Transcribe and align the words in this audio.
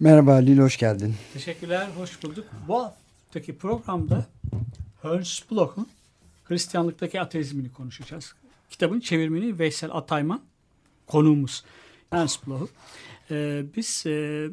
Merhaba 0.00 0.34
Halil, 0.34 0.58
hoş 0.58 0.76
geldin. 0.76 1.14
Teşekkürler, 1.32 1.88
hoş 1.96 2.22
bulduk. 2.22 2.44
Bu 2.68 2.82
haftaki 2.82 3.58
programda 3.58 4.26
Ernst 5.04 5.50
Bloch'un 5.50 5.86
Hristiyanlıktaki 6.44 7.20
ateizmini 7.20 7.72
konuşacağız. 7.72 8.34
Kitabın 8.70 9.00
çevirmeni 9.00 9.58
Veysel 9.58 9.90
Atayman 9.92 10.40
konuğumuz 11.06 11.64
Ernst 12.12 12.46
Bloch. 12.46 12.70
Ee, 13.30 13.64
biz 13.76 14.04
e, 14.06 14.48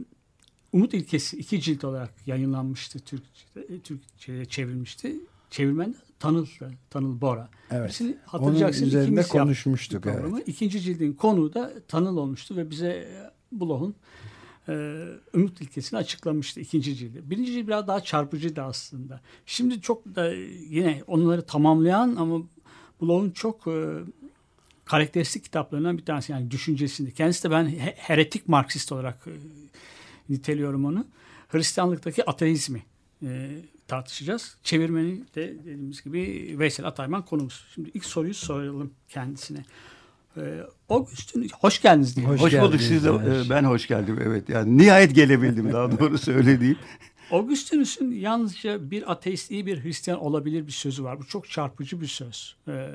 Umut 0.74 0.94
İlkesi 0.94 1.38
iki 1.38 1.62
cilt 1.62 1.84
olarak 1.84 2.14
yayınlanmıştı 2.26 3.00
Türkçe, 3.00 3.80
Türkçe'ye 3.84 4.46
çevrilmişti. 4.46 5.16
Çevirmen 5.50 5.96
Tanıl, 6.20 6.46
Tanıl 6.90 7.22
Bora. 7.22 7.50
Evet. 7.72 7.84
Birisini 7.84 8.18
hatırlayacaksınız. 8.26 8.94
Onun 8.94 9.02
üzerinde 9.02 9.24
konuşmuştuk. 9.24 10.06
Evet. 10.06 10.48
İkinci 10.48 10.82
cildin 10.82 11.14
konuğu 11.14 11.54
da 11.54 11.74
Tanıl 11.88 12.18
olmuştu 12.18 12.56
ve 12.56 12.70
bize 12.70 13.08
Bloch'un 13.52 13.96
e, 14.70 15.06
ümit 15.34 15.62
ilkesini 15.62 16.00
açıklamıştı 16.00 16.60
ikinci 16.60 16.96
cildi. 16.96 17.22
Birinci 17.30 17.52
cilt 17.54 17.68
biraz 17.68 17.88
daha 17.88 18.02
çarpıcıydı 18.02 18.62
aslında. 18.62 19.22
Şimdi 19.46 19.82
çok 19.82 20.16
da 20.16 20.34
yine 20.70 21.04
onları 21.08 21.46
tamamlayan 21.46 22.16
ama 22.16 22.42
Bloch'un 23.02 23.32
çok 23.32 23.68
e, 23.68 24.00
karakteristik 24.86 25.44
kitaplarından 25.44 25.98
bir 25.98 26.06
tanesi 26.06 26.32
yani 26.32 26.52
düşüncesinde. 26.52 27.12
Kendisi 27.12 27.44
de 27.44 27.52
ben 27.52 27.66
he- 27.66 27.96
heretik 27.98 28.48
Marksist 28.48 28.92
olarak 28.92 29.28
e, 29.28 29.34
niteliyorum 30.30 30.86
onu. 30.86 31.08
Hristiyanlıktaki 31.48 32.30
ateizmi 32.30 32.84
e, 33.24 33.52
tartışacağız. 33.88 34.58
Çevirmeni 34.64 35.24
de 35.36 35.56
dediğimiz 35.60 36.04
gibi 36.04 36.56
Veysel 36.60 36.86
Atayman 36.86 37.26
konumuz. 37.26 37.66
Şimdi 37.74 37.92
ilk 37.94 38.06
soruyu 38.06 38.34
soralım 38.34 38.94
kendisine. 39.10 39.66
Ee, 40.38 40.64
Augustin, 40.90 41.50
hoş 41.60 41.82
geldiniz 41.82 42.16
diyelim. 42.16 42.34
Hoş 42.34 42.42
Hoş, 42.42 42.54
bulduk 42.62 42.82
siz 42.82 43.04
de. 43.06 43.10
evet. 43.28 43.46
Ben 43.50 43.64
hoş 43.64 43.88
geldim 43.88 44.20
evet. 44.26 44.50
Yani 44.50 44.78
nihayet 44.78 45.16
gelebildim 45.16 45.74
daha 45.74 45.92
doğru 46.00 46.18
söylediğim. 46.18 46.78
Augustinus'un 47.32 48.12
yalnızca 48.12 48.92
bir 48.92 49.12
ateist 49.12 49.52
iyi 49.52 49.66
bir 49.66 49.84
Hristiyan 49.84 50.20
olabilir 50.20 50.68
bir 50.68 50.72
sözü 50.72 51.04
var. 51.04 51.20
Bu 51.20 51.26
çok 51.26 51.50
çarpıcı 51.50 52.02
bir 52.02 52.08
söz. 52.08 52.56
Ee, 52.68 52.90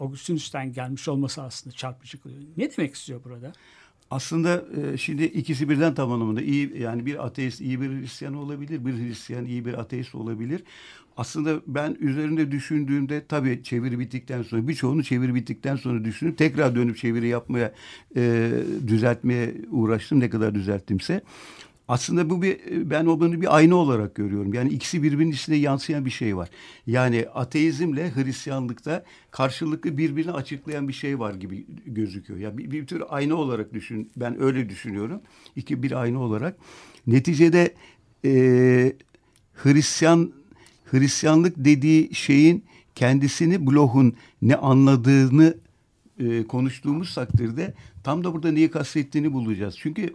Augustinus'tan 0.00 0.72
gelmiş 0.72 1.08
olması 1.08 1.42
aslında 1.42 1.76
çarpıcı 1.76 2.20
kılıyor. 2.20 2.40
Ne 2.56 2.76
demek 2.76 2.94
istiyor 2.94 3.24
burada? 3.24 3.52
Aslında 4.10 4.64
e, 4.92 4.96
şimdi 4.96 5.24
ikisi 5.24 5.68
birden 5.68 5.94
tam 5.94 6.12
anlamında 6.12 6.42
iyi 6.42 6.78
yani 6.78 7.06
bir 7.06 7.26
ateist 7.26 7.60
iyi 7.60 7.80
bir 7.80 7.88
Hristiyan 7.88 8.34
olabilir, 8.34 8.86
bir 8.86 8.92
Hristiyan 8.92 9.46
iyi 9.46 9.64
bir 9.64 9.74
ateist 9.74 10.14
olabilir. 10.14 10.62
Aslında 11.16 11.60
ben 11.66 11.96
üzerinde 12.00 12.50
düşündüğümde 12.50 13.26
tabii 13.26 13.62
çeviri 13.62 13.98
bittikten 13.98 14.42
sonra 14.42 14.68
birçoğunu 14.68 15.04
çeviri 15.04 15.34
bittikten 15.34 15.76
sonra 15.76 16.04
düşünüp 16.04 16.38
tekrar 16.38 16.74
dönüp 16.74 16.96
çeviri 16.96 17.28
yapmaya 17.28 17.72
e, 18.16 18.50
düzeltmeye 18.86 19.54
uğraştım 19.70 20.20
ne 20.20 20.30
kadar 20.30 20.54
düzelttimse. 20.54 21.22
Aslında 21.88 22.30
bu 22.30 22.42
bir 22.42 22.58
ben 22.90 23.06
o 23.06 23.20
bunu 23.20 23.40
bir 23.40 23.56
ayna 23.56 23.74
olarak 23.74 24.14
görüyorum. 24.14 24.54
Yani 24.54 24.68
ikisi 24.68 25.02
birbirinin 25.02 25.32
içinde 25.32 25.56
yansıyan 25.56 26.04
bir 26.04 26.10
şey 26.10 26.36
var. 26.36 26.48
Yani 26.86 27.26
ateizmle 27.34 28.14
Hristiyanlıkta 28.14 29.04
karşılıklı 29.30 29.98
birbirini 29.98 30.32
açıklayan 30.32 30.88
bir 30.88 30.92
şey 30.92 31.18
var 31.18 31.34
gibi 31.34 31.66
gözüküyor. 31.86 32.38
Yani 32.40 32.58
bir, 32.58 32.70
bir 32.70 32.86
tür 32.86 33.02
ayna 33.08 33.34
olarak 33.34 33.74
düşün. 33.74 34.10
Ben 34.16 34.42
öyle 34.42 34.68
düşünüyorum. 34.68 35.20
İki 35.56 35.82
bir 35.82 35.92
ayna 35.92 36.18
olarak. 36.18 36.56
Neticede 37.06 37.74
e, 38.24 38.92
Hristiyan 39.54 40.32
Hristiyanlık 40.90 41.54
dediği 41.56 42.14
şeyin 42.14 42.64
kendisini 42.94 43.66
Bloch'un 43.66 44.16
ne 44.42 44.56
anladığını 44.56 45.54
e, 46.18 46.44
konuştuğumuz 46.44 47.14
takdirde 47.14 47.74
tam 48.04 48.24
da 48.24 48.32
burada 48.32 48.52
neyi 48.52 48.70
kastettiğini 48.70 49.32
bulacağız. 49.32 49.76
Çünkü 49.78 50.14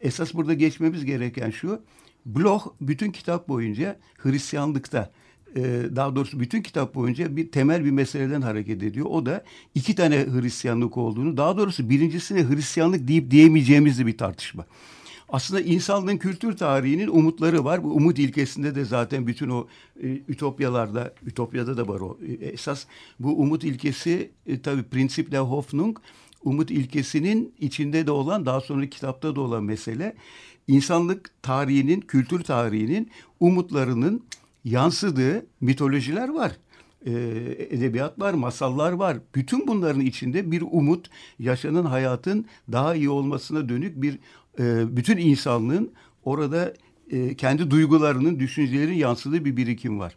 esas 0.00 0.34
burada 0.34 0.54
geçmemiz 0.54 1.04
gereken 1.04 1.50
şu. 1.50 1.82
Bloch 2.26 2.62
bütün 2.80 3.10
kitap 3.10 3.48
boyunca 3.48 3.98
Hristiyanlıkta 4.18 5.12
e, 5.56 5.62
daha 5.96 6.16
doğrusu 6.16 6.40
bütün 6.40 6.62
kitap 6.62 6.94
boyunca 6.94 7.36
bir 7.36 7.50
temel 7.50 7.84
bir 7.84 7.90
meseleden 7.90 8.40
hareket 8.40 8.82
ediyor. 8.82 9.06
O 9.10 9.26
da 9.26 9.44
iki 9.74 9.94
tane 9.94 10.16
Hristiyanlık 10.16 10.96
olduğunu 10.96 11.36
daha 11.36 11.56
doğrusu 11.56 11.90
birincisine 11.90 12.48
Hristiyanlık 12.48 13.08
deyip 13.08 13.30
diyemeyeceğimiz 13.30 14.06
bir 14.06 14.18
tartışma. 14.18 14.66
Aslında 15.32 15.60
insanlığın 15.60 16.16
kültür 16.16 16.56
tarihinin 16.56 17.08
umutları 17.08 17.64
var. 17.64 17.84
Bu 17.84 17.92
umut 17.92 18.18
ilkesinde 18.18 18.74
de 18.74 18.84
zaten 18.84 19.26
bütün 19.26 19.48
o 19.48 19.66
e, 20.02 20.06
ütopyalarda, 20.28 21.14
ütopyada 21.26 21.76
da 21.76 21.88
var 21.88 22.00
o. 22.00 22.18
E, 22.28 22.46
esas 22.46 22.86
bu 23.20 23.40
umut 23.40 23.64
ilkesi 23.64 24.30
e, 24.46 24.60
tabii 24.60 24.82
Prinzip 24.82 25.32
der 25.32 25.38
Hoffnung 25.38 25.98
umut 26.44 26.70
ilkesinin 26.70 27.54
içinde 27.58 28.06
de 28.06 28.10
olan 28.10 28.46
daha 28.46 28.60
sonra 28.60 28.86
kitapta 28.86 29.36
da 29.36 29.40
olan 29.40 29.64
mesele 29.64 30.14
insanlık 30.68 31.30
tarihinin, 31.42 32.00
kültür 32.00 32.42
tarihinin 32.42 33.10
umutlarının 33.40 34.22
yansıdığı 34.64 35.46
mitolojiler 35.60 36.28
var. 36.28 36.52
Ee, 37.06 37.10
edebiyat 37.70 38.18
var, 38.18 38.34
masallar 38.34 38.92
var. 38.92 39.18
Bütün 39.34 39.66
bunların 39.66 40.00
içinde 40.00 40.50
bir 40.50 40.62
umut, 40.70 41.10
yaşanan 41.38 41.84
hayatın 41.84 42.46
daha 42.72 42.94
iyi 42.94 43.10
olmasına 43.10 43.68
dönük 43.68 44.02
bir 44.02 44.18
e, 44.58 44.96
bütün 44.96 45.16
insanlığın 45.16 45.92
orada 46.24 46.74
e, 47.10 47.34
kendi 47.34 47.70
duygularının, 47.70 48.38
düşüncelerinin 48.38 48.94
yansıdığı 48.94 49.44
bir 49.44 49.56
birikim 49.56 49.98
var. 49.98 50.16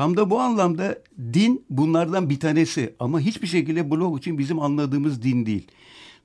Tam 0.00 0.16
da 0.16 0.30
bu 0.30 0.40
anlamda 0.40 0.98
din 1.32 1.64
bunlardan 1.70 2.30
bir 2.30 2.40
tanesi 2.40 2.94
ama 2.98 3.20
hiçbir 3.20 3.46
şekilde 3.46 3.90
Bloch 3.90 4.18
için 4.18 4.38
bizim 4.38 4.60
anladığımız 4.60 5.22
din 5.22 5.46
değil. 5.46 5.66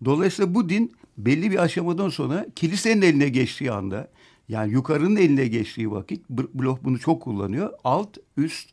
Dolayısıyla 0.05 0.55
bu 0.55 0.69
din 0.69 0.91
belli 1.17 1.51
bir 1.51 1.63
aşamadan 1.63 2.09
sonra 2.09 2.45
kilisenin 2.55 3.01
eline 3.01 3.29
geçtiği 3.29 3.71
anda 3.71 4.07
yani 4.49 4.71
yukarının 4.71 5.15
eline 5.15 5.47
geçtiği 5.47 5.91
vakit 5.91 6.29
Bloch 6.29 6.79
bunu 6.83 6.99
çok 6.99 7.21
kullanıyor. 7.21 7.69
Alt, 7.83 8.17
üst, 8.37 8.69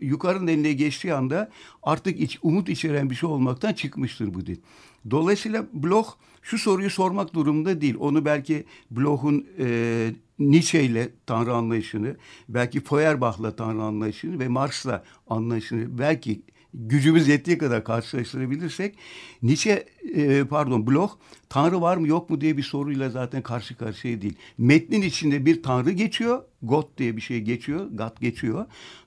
yukarının 0.00 0.46
eline 0.46 0.72
geçtiği 0.72 1.14
anda 1.14 1.50
artık 1.82 2.20
iç, 2.20 2.38
umut 2.42 2.68
içeren 2.68 3.10
bir 3.10 3.14
şey 3.14 3.28
olmaktan 3.28 3.72
çıkmıştır 3.72 4.34
bu 4.34 4.46
din. 4.46 4.62
Dolayısıyla 5.10 5.66
Bloch 5.72 6.08
şu 6.42 6.58
soruyu 6.58 6.90
sormak 6.90 7.34
durumunda 7.34 7.80
değil. 7.80 7.96
Onu 7.98 8.24
belki 8.24 8.64
Bloch'un 8.90 9.46
e, 9.58 10.10
Nietzsche 10.38 10.84
ile 10.84 11.08
Tanrı 11.26 11.54
anlayışını, 11.54 12.16
belki 12.48 12.80
Feuerbach'la 12.80 13.56
Tanrı 13.56 13.82
anlayışını 13.82 14.38
ve 14.38 14.48
Marx'la 14.48 15.04
anlayışını 15.28 15.98
belki 15.98 16.42
gücümüz 16.76 17.28
yettiği 17.28 17.58
kadar 17.58 17.84
karşılaştırabilirsek 17.84 18.94
Nietzsche 19.42 19.86
e, 20.14 20.44
pardon 20.44 20.86
Bloch 20.86 21.12
Tanrı 21.48 21.80
var 21.80 21.96
mı 21.96 22.08
yok 22.08 22.30
mu 22.30 22.40
diye 22.40 22.56
bir 22.56 22.62
soruyla 22.62 23.10
zaten 23.10 23.42
karşı 23.42 23.76
karşıya 23.76 24.22
değil. 24.22 24.34
Metnin 24.58 25.02
içinde 25.02 25.46
bir 25.46 25.62
Tanrı 25.62 25.90
geçiyor. 25.90 26.42
God 26.62 26.98
diye 26.98 27.16
bir 27.16 27.20
şey 27.20 27.40
geçiyor. 27.40 27.86
God 27.90 28.20
geçiyor. 28.20 28.66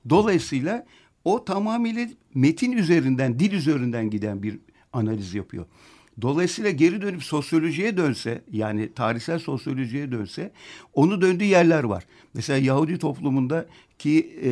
Dolayısıyla 0.09 0.85
o 1.25 1.45
tamamıyla 1.45 2.07
metin 2.35 2.71
üzerinden, 2.71 3.39
dil 3.39 3.51
üzerinden 3.51 4.09
giden 4.09 4.43
bir 4.43 4.59
analiz 4.93 5.33
yapıyor. 5.33 5.65
Dolayısıyla 6.21 6.71
geri 6.71 7.01
dönüp 7.01 7.23
sosyolojiye 7.23 7.97
dönse 7.97 8.41
yani 8.51 8.93
tarihsel 8.93 9.39
sosyolojiye 9.39 10.11
dönse 10.11 10.51
onu 10.93 11.21
döndüğü 11.21 11.43
yerler 11.43 11.83
var. 11.83 12.03
Mesela 12.33 12.59
Yahudi 12.59 12.97
toplumunda 12.97 13.65
ki 13.99 14.39
e, 14.43 14.49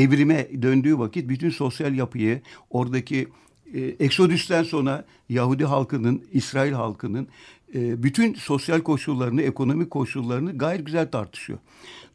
evrime 0.00 0.48
döndüğü 0.62 0.98
vakit 0.98 1.28
bütün 1.28 1.50
sosyal 1.50 1.94
yapıyı 1.94 2.40
oradaki 2.70 3.28
e, 3.74 3.80
Eksodüs'ten 3.80 4.62
sonra 4.62 5.04
Yahudi 5.28 5.64
halkının, 5.64 6.24
İsrail 6.32 6.72
halkının 6.72 7.28
e, 7.74 8.02
bütün 8.02 8.34
sosyal 8.34 8.80
koşullarını, 8.80 9.42
ekonomik 9.42 9.90
koşullarını 9.90 10.58
gayet 10.58 10.86
güzel 10.86 11.10
tartışıyor. 11.10 11.58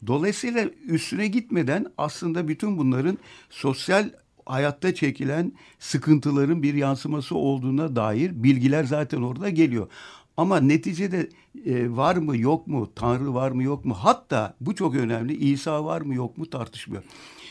Dolayısıyla 0.06 0.70
üstüne 0.88 1.26
gitmeden 1.26 1.86
aslında 1.98 2.48
bütün 2.48 2.78
bunların 2.78 3.18
sosyal 3.50 4.10
hayatta 4.46 4.94
çekilen 4.94 5.52
sıkıntıların 5.78 6.62
bir 6.62 6.74
yansıması 6.74 7.34
olduğuna 7.36 7.96
dair 7.96 8.42
bilgiler 8.42 8.84
zaten 8.84 9.22
orada 9.22 9.50
geliyor. 9.50 9.88
Ama 10.36 10.60
neticede 10.60 11.28
e, 11.66 11.96
var 11.96 12.16
mı 12.16 12.36
yok 12.36 12.66
mu, 12.66 12.90
Tanrı 12.94 13.34
var 13.34 13.50
mı 13.50 13.62
yok 13.62 13.84
mu, 13.84 13.94
hatta 13.94 14.56
bu 14.60 14.74
çok 14.74 14.94
önemli, 14.94 15.36
İsa 15.36 15.84
var 15.84 16.00
mı 16.00 16.14
yok 16.14 16.38
mu 16.38 16.50
tartışmıyor. 16.50 17.02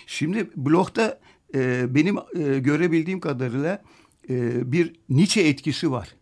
Şimdi 0.08 0.50
blogda 0.56 1.20
e, 1.56 1.96
benim 1.96 2.18
e, 2.18 2.60
görebildiğim 2.60 3.20
kadarıyla 3.20 3.84
e, 4.30 4.72
bir 4.72 4.96
Nietzsche 5.10 5.42
etkisi 5.42 5.92
var. 5.92 6.16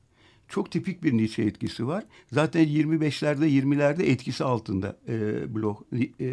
çok 0.49 0.71
tipik 0.71 1.03
bir 1.03 1.13
Nietzsche 1.17 1.43
etkisi 1.43 1.87
var. 1.87 2.03
Zaten 2.31 2.67
25'lerde 2.67 3.47
20'lerde 3.47 4.03
etkisi 4.03 4.43
altında 4.43 4.97
e, 5.07 5.55
Bloch 5.55 5.77
e, 5.93 6.27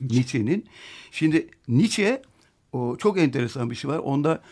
Nietzsche'nin. 0.00 0.64
Şimdi 1.10 1.48
Nietzsche 1.68 2.22
o 2.72 2.96
çok 2.96 3.18
enteresan 3.18 3.70
bir 3.70 3.74
şey 3.74 3.90
var. 3.90 3.98
Onda 3.98 4.42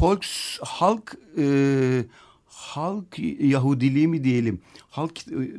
Volks 0.00 0.58
halk 0.60 1.16
e, 1.38 2.04
halk 2.46 3.18
Yahudiliği 3.40 4.08
mi 4.08 4.24
diyelim. 4.24 4.60
Halk 4.90 5.12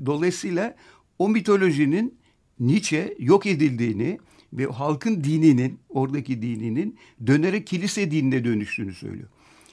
dolayısıyla 0.06 0.76
o 1.20 1.30
mitolojinin 1.30 2.16
Nietzsche 2.60 3.16
yok 3.20 3.46
edildiğini 3.46 4.20
ve 4.54 4.66
halkın 4.66 5.24
dininin 5.24 5.80
oradaki 5.90 6.42
dininin 6.42 6.98
dönerek 7.28 7.68
kilise 7.68 8.12
dinine 8.12 8.46
dönüştüğünü 8.46 8.94
söylüyor. 8.94 9.30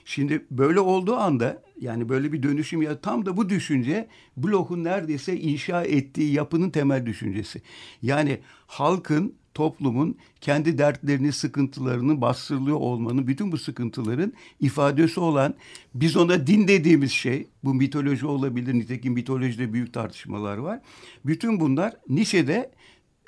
Şimdi 0.08 0.46
böyle 0.50 0.80
olduğu 0.80 1.16
anda 1.16 1.62
yani 1.80 2.08
böyle 2.08 2.32
bir 2.32 2.42
dönüşüm 2.42 2.82
ya 2.82 3.00
tam 3.00 3.26
da 3.26 3.36
bu 3.36 3.48
düşünce 3.48 4.08
Bloch'un 4.36 4.84
neredeyse 4.84 5.40
inşa 5.40 5.82
ettiği 5.82 6.32
yapının 6.32 6.70
temel 6.70 7.06
düşüncesi. 7.06 7.62
Yani 8.02 8.40
halkın 8.66 9.34
toplumun 9.54 10.16
kendi 10.40 10.78
dertlerini, 10.78 11.32
sıkıntılarını 11.32 12.20
bastırılıyor 12.20 12.76
olmanın, 12.76 13.26
bütün 13.26 13.52
bu 13.52 13.58
sıkıntıların 13.58 14.32
ifadesi 14.60 15.20
olan 15.20 15.54
biz 15.94 16.16
ona 16.16 16.46
din 16.46 16.68
dediğimiz 16.68 17.12
şey, 17.12 17.46
bu 17.64 17.74
mitoloji 17.74 18.26
olabilir, 18.26 18.74
nitekim 18.74 19.12
mitolojide 19.12 19.72
büyük 19.72 19.92
tartışmalar 19.92 20.58
var. 20.58 20.80
Bütün 21.26 21.60
bunlar 21.60 21.92
Nietzsche'de 22.08 22.70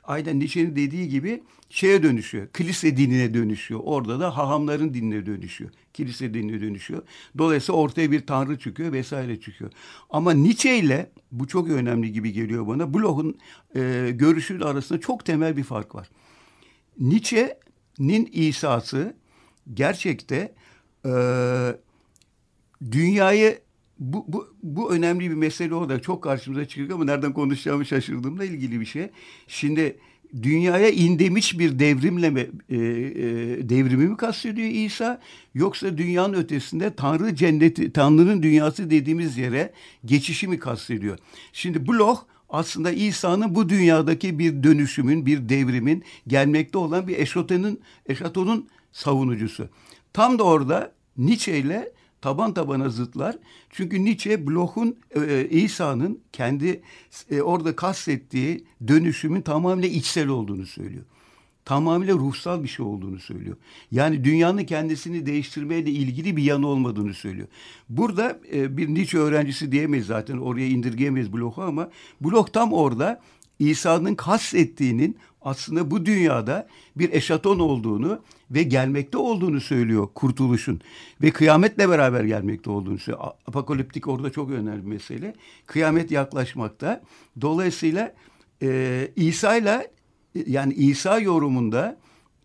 aynen 0.04 0.40
Nietzsche'nin 0.40 0.76
dediği 0.76 1.08
gibi 1.08 1.42
şeye 1.70 2.02
dönüşüyor. 2.02 2.48
Kilise 2.48 2.96
dinine 2.96 3.34
dönüşüyor. 3.34 3.80
Orada 3.84 4.20
da 4.20 4.36
hahamların 4.36 4.94
dinine 4.94 5.26
dönüşüyor. 5.26 5.70
Kilise 5.92 6.34
dinine 6.34 6.60
dönüşüyor. 6.60 7.02
Dolayısıyla 7.38 7.80
ortaya 7.80 8.10
bir 8.10 8.26
tanrı 8.26 8.58
çıkıyor 8.58 8.92
vesaire 8.92 9.40
çıkıyor. 9.40 9.70
Ama 10.10 10.32
Nietzsche 10.32 10.78
ile 10.78 11.10
bu 11.32 11.46
çok 11.46 11.68
önemli 11.68 12.12
gibi 12.12 12.32
geliyor 12.32 12.66
bana. 12.66 12.94
Bloch'un 12.94 13.38
e, 13.76 14.10
görüşü 14.14 14.60
arasında 14.64 15.00
çok 15.00 15.24
temel 15.24 15.56
bir 15.56 15.64
fark 15.64 15.94
var. 15.94 16.10
Nietzsche'nin 16.98 18.28
İsa'sı 18.32 19.14
gerçekte 19.74 20.54
e, 21.06 21.12
dünyayı 22.92 23.58
bu, 24.00 24.24
bu, 24.28 24.54
bu 24.62 24.92
önemli 24.92 25.30
bir 25.30 25.34
mesele 25.34 25.74
olarak 25.74 26.02
çok 26.02 26.22
karşımıza 26.22 26.64
çıkıyor 26.64 26.90
ama 26.90 27.04
nereden 27.04 27.32
konuşacağımı 27.32 27.86
şaşırdığımla 27.86 28.44
ilgili 28.44 28.80
bir 28.80 28.86
şey. 28.86 29.08
Şimdi 29.48 29.96
dünyaya 30.42 30.90
indemiş 30.90 31.58
bir 31.58 31.78
devrimle 31.78 32.30
mi, 32.30 32.40
e, 32.68 32.76
e, 32.76 32.78
devrimi 33.68 34.06
mi 34.06 34.16
kastediyor 34.16 34.68
İsa 34.68 35.20
yoksa 35.54 35.98
dünyanın 35.98 36.34
ötesinde 36.34 36.94
Tanrı 36.94 37.34
cenneti, 37.34 37.92
Tanrı'nın 37.92 38.42
dünyası 38.42 38.90
dediğimiz 38.90 39.38
yere 39.38 39.72
geçişi 40.04 40.48
mi 40.48 40.58
kastediyor? 40.58 41.18
Şimdi 41.52 41.88
Bloch 41.88 42.18
aslında 42.48 42.92
İsa'nın 42.92 43.54
bu 43.54 43.68
dünyadaki 43.68 44.38
bir 44.38 44.62
dönüşümün, 44.62 45.26
bir 45.26 45.48
devrimin 45.48 46.04
gelmekte 46.26 46.78
olan 46.78 47.08
bir 47.08 47.18
eşotenin, 47.18 47.80
eşatonun 48.06 48.68
savunucusu. 48.92 49.68
Tam 50.12 50.38
da 50.38 50.44
orada 50.44 50.92
Nietzsche 51.16 51.58
ile 51.58 51.92
taban 52.22 52.54
tabana 52.54 52.88
zıtlar. 52.88 53.36
Çünkü 53.70 54.04
Nietzsche 54.04 54.46
Bloch'un 54.46 54.96
e, 55.16 55.48
İsa'nın 55.50 56.20
kendi 56.32 56.82
e, 57.30 57.42
orada 57.42 57.76
kastettiği 57.76 58.64
dönüşümün 58.88 59.40
tamamıyla 59.40 59.88
içsel 59.88 60.28
olduğunu 60.28 60.66
söylüyor. 60.66 61.04
Tamamıyla 61.64 62.14
ruhsal 62.14 62.62
bir 62.62 62.68
şey 62.68 62.86
olduğunu 62.86 63.18
söylüyor. 63.18 63.56
Yani 63.90 64.24
dünyanın 64.24 64.64
kendisini 64.64 65.26
değiştirmeyle 65.26 65.90
ilgili 65.90 66.36
bir 66.36 66.42
yanı 66.42 66.66
olmadığını 66.66 67.14
söylüyor. 67.14 67.48
Burada 67.88 68.40
e, 68.52 68.76
bir 68.76 68.88
Nietzsche 68.88 69.18
öğrencisi 69.18 69.72
diyemeyiz 69.72 70.06
zaten 70.06 70.38
oraya 70.38 70.66
indirgeyemeyiz 70.66 71.32
Bloch'u 71.32 71.62
ama 71.62 71.90
Bloch 72.20 72.52
tam 72.52 72.72
orada 72.72 73.20
İsa'nın 73.58 74.14
kastettiğinin 74.14 75.16
aslında 75.42 75.90
bu 75.90 76.06
dünyada 76.06 76.68
bir 76.96 77.12
eşaton 77.12 77.58
olduğunu 77.58 78.20
ve 78.50 78.62
gelmekte 78.62 79.18
olduğunu 79.18 79.60
söylüyor 79.60 80.08
kurtuluşun. 80.14 80.80
Ve 81.22 81.30
kıyametle 81.30 81.88
beraber 81.88 82.24
gelmekte 82.24 82.70
olduğunu 82.70 82.98
söylüyor. 82.98 83.24
Apokaliptik 83.46 84.08
orada 84.08 84.30
çok 84.30 84.50
önemli 84.50 84.82
bir 84.82 84.88
mesele. 84.88 85.34
Kıyamet 85.66 86.10
yaklaşmakta. 86.10 87.02
Dolayısıyla 87.40 88.14
e, 88.62 89.08
İsa 89.16 89.56
ile 89.56 89.90
yani 90.46 90.74
İsa 90.74 91.18
yorumunda 91.18 91.98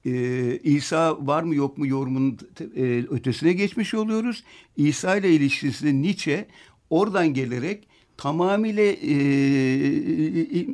e, 0.05 0.59
İsa 0.63 1.27
var 1.27 1.43
mı 1.43 1.55
yok 1.55 1.77
mu 1.77 1.87
yorumunun 1.87 2.37
e, 2.75 2.81
ötesine 3.09 3.53
geçmiş 3.53 3.93
oluyoruz. 3.93 4.43
İsa 4.77 5.15
ile 5.15 5.31
ilişkisinde 5.31 5.93
Nietzsche 5.93 6.47
oradan 6.89 7.33
gelerek 7.33 7.87
tamamıyla 8.17 8.83
e, 8.83 9.17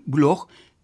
Bloch 0.08 0.40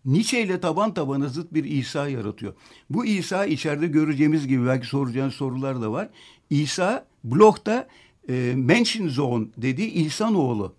Nietzsche 0.08 0.42
ile 0.42 0.60
taban 0.60 0.94
tabana 0.94 1.28
zıt 1.28 1.54
bir 1.54 1.64
İsa 1.64 2.10
yaratıyor. 2.10 2.54
Bu 2.90 3.06
İsa 3.06 3.46
içeride 3.46 3.88
göreceğimiz 3.88 4.48
gibi 4.48 4.66
belki 4.66 4.88
soracağınız 4.88 5.34
sorular 5.34 5.82
da 5.82 5.92
var. 5.92 6.10
İsa 6.50 7.06
Bloch'ta 7.24 7.88
e, 8.30 8.54
Menschensohn 8.56 9.52
dediği 9.58 9.92
insanoğlu. 9.92 10.74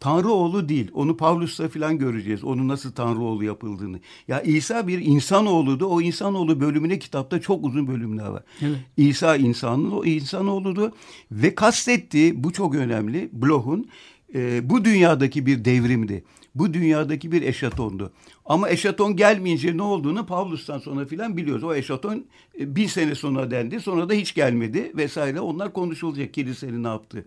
Tanrı 0.00 0.28
oğlu 0.28 0.68
değil. 0.68 0.90
Onu 0.94 1.16
Pavlus'ta 1.16 1.68
falan 1.68 1.98
göreceğiz. 1.98 2.44
Onun 2.44 2.68
nasıl 2.68 2.92
Tanrı 2.92 3.20
oğlu 3.20 3.44
yapıldığını. 3.44 4.00
Ya 4.28 4.42
İsa 4.42 4.86
bir 4.86 4.98
insanoğludu. 4.98 5.86
O 5.86 6.00
insanoğlu 6.00 6.60
bölümüne 6.60 6.98
kitapta 6.98 7.40
çok 7.40 7.64
uzun 7.64 7.86
bölümler 7.86 8.26
var. 8.26 8.42
Evet. 8.62 8.78
İsa 8.96 9.36
insanın 9.36 9.90
o 9.90 10.04
insanoğludu 10.04 10.92
ve 11.32 11.54
kastettiği 11.54 12.44
bu 12.44 12.52
çok 12.52 12.74
önemli. 12.74 13.28
Bloch'un 13.32 13.88
e, 14.34 14.70
bu 14.70 14.84
dünyadaki 14.84 15.46
bir 15.46 15.64
devrimdi. 15.64 16.24
Bu 16.54 16.74
dünyadaki 16.74 17.32
bir 17.32 17.42
eşatondu. 17.42 18.12
Ama 18.48 18.70
eşaton 18.70 19.16
gelmeyince 19.16 19.76
ne 19.76 19.82
olduğunu 19.82 20.26
Pavlus'tan 20.26 20.78
sonra 20.78 21.06
filan 21.06 21.36
biliyoruz. 21.36 21.64
O 21.64 21.74
eşaton 21.74 22.24
e, 22.60 22.76
bin 22.76 22.86
sene 22.86 23.14
sonra 23.14 23.50
dendi. 23.50 23.80
Sonra 23.80 24.08
da 24.08 24.12
hiç 24.12 24.34
gelmedi 24.34 24.92
vesaire. 24.96 25.40
Onlar 25.40 25.72
konuşulacak 25.72 26.34
kilisenin 26.34 26.84
ne 26.84 26.88
yaptığı. 26.88 27.24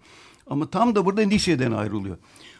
Ama 0.47 0.69
tam 0.69 0.95
da 0.95 1.05
burada 1.05 1.21
Nietzsche'den 1.21 1.71
ayrılıyor. 1.71 2.17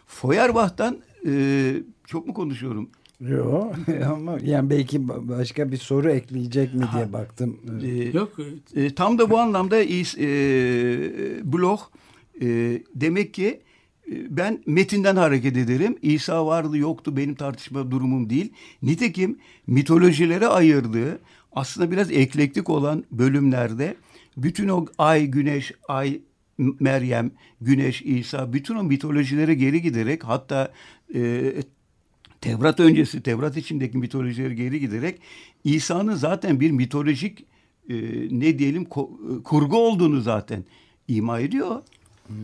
Feuerbach'tan 0.07 0.97
e, 1.27 1.73
çok 2.05 2.27
mu 2.27 2.33
konuşuyorum? 2.33 2.89
Yok 3.21 3.75
ama 4.05 4.37
yani 4.43 4.69
belki 4.69 5.07
başka 5.07 5.71
bir 5.71 5.77
soru 5.77 6.11
ekleyecek 6.11 6.73
mi 6.73 6.85
diye 6.93 7.13
baktım. 7.13 7.59
Ee, 7.83 8.17
Yok. 8.17 8.31
E, 8.75 8.95
tam 8.95 9.19
da 9.19 9.29
bu 9.29 9.37
anlamda 9.37 9.83
e, 9.83 9.87
Bloch 11.43 11.81
e, 12.41 12.47
demek 12.95 13.33
ki 13.33 13.45
e, 13.47 13.61
ben 14.29 14.63
metinden 14.65 15.15
hareket 15.15 15.57
ederim. 15.57 15.97
İsa 16.01 16.45
vardı 16.45 16.77
yoktu 16.77 17.17
benim 17.17 17.35
tartışma 17.35 17.91
durumum 17.91 18.29
değil. 18.29 18.53
Nitekim 18.81 19.39
mitolojilere 19.67 20.47
ayırdığı 20.47 21.19
aslında 21.51 21.91
biraz 21.91 22.11
eklektik 22.11 22.69
olan 22.69 23.03
bölümlerde 23.11 23.95
bütün 24.37 24.67
o 24.67 24.85
ay, 24.97 25.25
güneş, 25.25 25.71
ay, 25.87 26.19
Meryem, 26.57 27.31
Güneş, 27.61 28.01
İsa 28.01 28.53
bütün 28.53 28.75
o 28.75 28.83
mitolojilere 28.83 29.53
geri 29.53 29.81
giderek 29.81 30.23
hatta 30.23 30.73
e, 31.15 31.53
Tevrat 32.41 32.79
öncesi, 32.79 33.23
Tevrat 33.23 33.57
içindeki 33.57 33.97
mitolojilere 33.97 34.53
geri 34.53 34.79
giderek 34.79 35.21
İsa'nın 35.63 36.15
zaten 36.15 36.59
bir 36.59 36.71
mitolojik 36.71 37.45
e, 37.89 37.95
ne 38.31 38.59
diyelim 38.59 38.85
kurgu 39.43 39.77
olduğunu 39.77 40.21
zaten 40.21 40.63
ima 41.07 41.39
ediyor. 41.39 41.81
Hmm. 42.27 42.35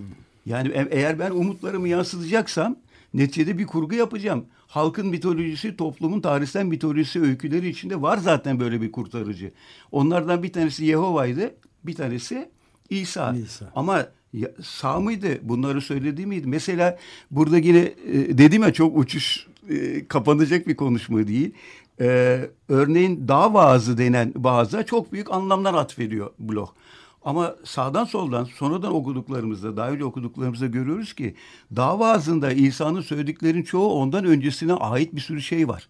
Yani 0.48 0.68
e, 0.68 0.88
eğer 0.92 1.20
ben 1.20 1.32
umutlarımı 1.32 1.88
yansıtacaksam 1.88 2.75
neticede 3.13 3.58
bir 3.58 3.68
kurgu 3.68 3.96
yapacağım. 3.96 4.46
Halkın 4.68 5.08
mitolojisi, 5.08 5.77
toplumun 5.77 6.22
tarihsel 6.22 6.66
mitolojisi 6.66 7.22
öyküleri 7.22 7.70
içinde 7.70 8.01
var 8.01 8.18
zaten 8.18 8.60
böyle 8.60 8.82
bir 8.82 8.92
kurtarıcı. 8.92 9.51
Onlardan 9.92 10.44
bir 10.44 10.54
tanesi 10.54 10.86
Yehova'ydı, 10.86 11.56
bir 11.84 11.96
tanesi 11.96 12.50
İsa. 12.89 13.36
İsa. 13.36 13.72
Ama 13.75 14.06
ya, 14.34 14.51
sağ 14.63 15.00
mıydı? 15.00 15.27
Bunları 15.42 15.82
söyledi 15.82 16.25
miydi? 16.25 16.48
Mesela 16.48 16.98
burada 17.32 17.58
yine 17.58 17.80
e, 17.80 18.38
dedim 18.38 18.63
ya 18.63 18.74
çok 18.74 18.98
uçuş 18.98 19.48
e, 19.70 20.08
kapanacak 20.08 20.68
bir 20.68 20.75
konuşma 20.75 21.27
değil. 21.27 21.54
E, 22.00 22.39
örneğin 22.70 23.27
dağ 23.27 23.54
vaazı 23.54 23.98
denen 23.98 24.34
vaaza 24.36 24.84
çok 24.84 25.12
büyük 25.13 25.32
anlamlar 25.32 25.74
atfediyor 25.74 26.32
Bloch. 26.39 26.70
Ama 27.27 27.55
sağdan 27.63 28.05
soldan 28.05 28.43
sonradan 28.43 28.93
okuduklarımızda, 28.93 29.77
daha 29.77 30.05
okuduklarımızda 30.05 30.67
görüyoruz 30.67 31.13
ki 31.13 31.36
dağ 31.75 32.00
vaazında 32.00 32.51
İsa'nın 32.51 33.01
söylediklerinin 33.01 33.63
çoğu 33.63 33.93
ondan 33.93 34.25
öncesine 34.25 34.74
ait 34.74 35.15
bir 35.15 35.22
sürü 35.22 35.41
şey 35.41 35.67
var. 35.67 35.89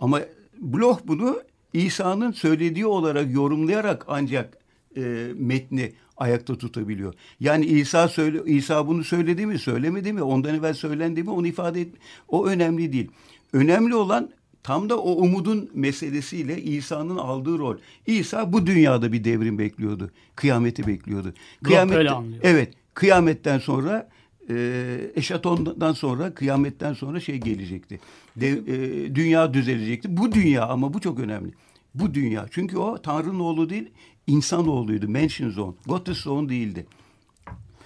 Ama 0.00 0.20
Bloch 0.58 0.98
bunu 1.04 1.42
İsa'nın 1.72 2.32
söylediği 2.32 2.86
olarak 2.86 3.32
yorumlayarak 3.32 4.04
ancak 4.08 4.58
e, 4.96 5.00
metni 5.36 5.92
ayakta 6.16 6.58
tutabiliyor. 6.58 7.14
Yani 7.40 7.66
İsa 7.66 8.08
söyle 8.08 8.42
İsa 8.46 8.86
bunu 8.86 9.04
söyledi 9.04 9.46
mi, 9.46 9.58
söylemedi 9.58 10.12
mi, 10.12 10.22
ondan 10.22 10.54
evvel 10.54 10.74
söylendi 10.74 11.22
mi 11.22 11.30
onu 11.30 11.46
ifade 11.46 11.80
et. 11.80 11.94
O 12.28 12.46
önemli 12.46 12.92
değil. 12.92 13.10
Önemli 13.52 13.94
olan 13.94 14.30
tam 14.62 14.88
da 14.88 14.98
o 14.98 15.12
umudun 15.12 15.70
meselesiyle 15.74 16.62
İsa'nın 16.62 17.16
aldığı 17.16 17.58
rol. 17.58 17.76
İsa 18.06 18.52
bu 18.52 18.66
dünyada 18.66 19.12
bir 19.12 19.24
devrim 19.24 19.58
bekliyordu. 19.58 20.10
Kıyameti 20.36 20.86
bekliyordu. 20.86 21.34
Kıyamet 21.62 21.96
Evet, 22.42 22.74
kıyametten 22.94 23.58
sonra 23.58 24.08
e, 24.50 25.10
Eşaton'dan 25.16 25.92
sonra, 25.92 26.34
kıyametten 26.34 26.92
sonra 26.92 27.20
şey 27.20 27.36
gelecekti. 27.36 28.00
De, 28.36 28.48
e, 28.48 29.14
dünya 29.14 29.54
düzelecekti. 29.54 30.16
Bu 30.16 30.32
dünya 30.32 30.66
ama 30.66 30.94
bu 30.94 31.00
çok 31.00 31.20
önemli. 31.20 31.52
Bu 31.94 32.14
dünya. 32.14 32.46
Çünkü 32.50 32.76
o 32.76 33.02
Tanrı'nın 33.02 33.40
oğlu 33.40 33.70
değil, 33.70 33.90
insan 34.26 34.68
oğluydu. 34.68 35.08
Mansion 35.08 35.50
zone. 35.50 35.74
Gottes 35.86 36.16
zone 36.16 36.48
değildi. 36.48 36.86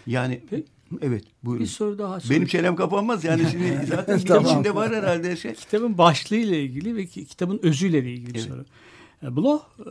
Yani 0.07 0.41
Peki. 0.51 0.76
Evet 1.03 1.25
buyurun. 1.43 1.65
Bir 1.65 1.71
soru 1.71 1.99
daha 1.99 2.21
sorayım. 2.21 2.41
Benim 2.41 2.49
çenem 2.49 2.77
kapanmaz 2.77 3.25
yani 3.25 3.43
şimdi 3.51 3.87
zaten 3.89 4.19
Tamam. 4.21 4.45
içinde 4.47 4.75
var 4.75 4.95
herhalde 4.95 5.37
şey. 5.37 5.55
Kitabın 5.55 5.99
başlığı 5.99 6.37
ile 6.37 6.63
ilgili 6.63 6.97
ve 6.97 7.07
ki- 7.07 7.25
kitabın 7.27 7.61
özüyle 7.63 7.99
ilgili 7.99 8.35
bir 8.35 8.39
Evet. 8.39 8.49
soru. 8.49 8.65
E, 9.23 9.37
Bloch 9.37 9.63
e, 9.79 9.85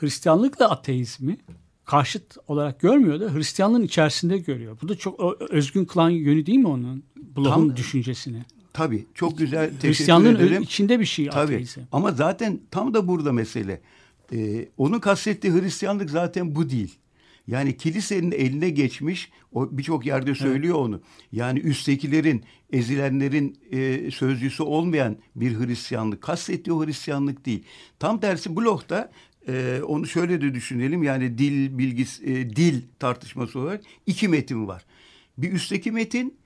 Hristiyanlıkla 0.00 0.70
ateizmi 0.70 1.36
karşıt 1.84 2.36
olarak 2.48 2.80
görmüyor 2.80 3.20
da 3.20 3.34
Hristiyanlığın 3.34 3.82
içerisinde 3.82 4.38
görüyor. 4.38 4.78
Bu 4.82 4.88
da 4.88 4.96
çok 4.98 5.42
özgün 5.50 5.84
kılan 5.84 6.10
yönü 6.10 6.46
değil 6.46 6.58
mi 6.58 6.68
onun? 6.68 7.02
Bloch'un 7.36 7.76
düşüncesini. 7.76 8.44
Tabii 8.72 9.06
çok 9.14 9.38
güzel 9.38 9.68
teşekkür 9.70 9.88
Hristiyanlığın 9.88 10.36
ederim. 10.36 10.62
içinde 10.62 11.00
bir 11.00 11.04
şey 11.04 11.26
Tabii. 11.28 11.54
ateizm. 11.54 11.80
Ama 11.92 12.12
zaten 12.12 12.60
tam 12.70 12.94
da 12.94 13.08
burada 13.08 13.32
mesele. 13.32 13.80
Ee, 14.32 14.68
onun 14.76 15.00
kastettiği 15.00 15.52
Hristiyanlık 15.52 16.10
zaten 16.10 16.54
bu 16.54 16.70
değil. 16.70 16.94
Yani 17.48 17.76
kilisenin 17.76 18.32
eline 18.32 18.70
geçmiş, 18.70 19.30
o 19.52 19.78
birçok 19.78 20.06
yerde 20.06 20.34
söylüyor 20.34 20.78
onu. 20.78 21.00
Yani 21.32 21.58
üsttekilerin, 21.58 22.44
ezilenlerin 22.72 23.58
e, 23.70 24.10
sözcüsü 24.10 24.62
olmayan 24.62 25.16
bir 25.36 25.58
Hristiyanlık. 25.58 26.22
Kastettiği 26.22 26.74
o 26.74 26.86
Hristiyanlık 26.86 27.46
değil. 27.46 27.64
Tam 27.98 28.20
tersi 28.20 28.56
Bloch'ta 28.56 29.10
e, 29.48 29.80
onu 29.86 30.06
şöyle 30.06 30.40
de 30.40 30.54
düşünelim. 30.54 31.02
Yani 31.02 31.38
dil 31.38 31.78
bilgisi, 31.78 32.24
e, 32.24 32.56
dil 32.56 32.82
tartışması 32.98 33.58
olarak 33.58 33.82
iki 34.06 34.28
metin 34.28 34.66
var. 34.66 34.84
Bir 35.38 35.52
üstteki 35.52 35.92
metin 35.92 36.38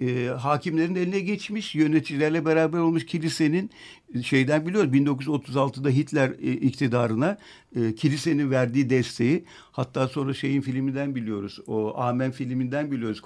e, 0.00 0.26
hakimlerin 0.26 0.94
eline 0.94 1.20
geçmiş, 1.20 1.74
yöneticilerle 1.74 2.44
beraber 2.44 2.78
olmuş 2.78 3.06
kilisenin 3.06 3.70
e, 4.14 4.22
şeyden 4.22 4.66
biliyoruz 4.66 4.90
1936'da 4.90 5.88
Hitler 5.88 6.30
e, 6.30 6.52
iktidarına 6.52 7.38
e, 7.76 7.94
kilisenin 7.94 8.50
verdiği 8.50 8.90
desteği 8.90 9.44
hatta 9.72 10.08
sonra 10.08 10.34
şeyin 10.34 10.60
filminden 10.60 11.14
biliyoruz. 11.14 11.58
O 11.66 11.94
Amen 11.96 12.30
filminden 12.30 12.90
biliyoruz 12.90 13.22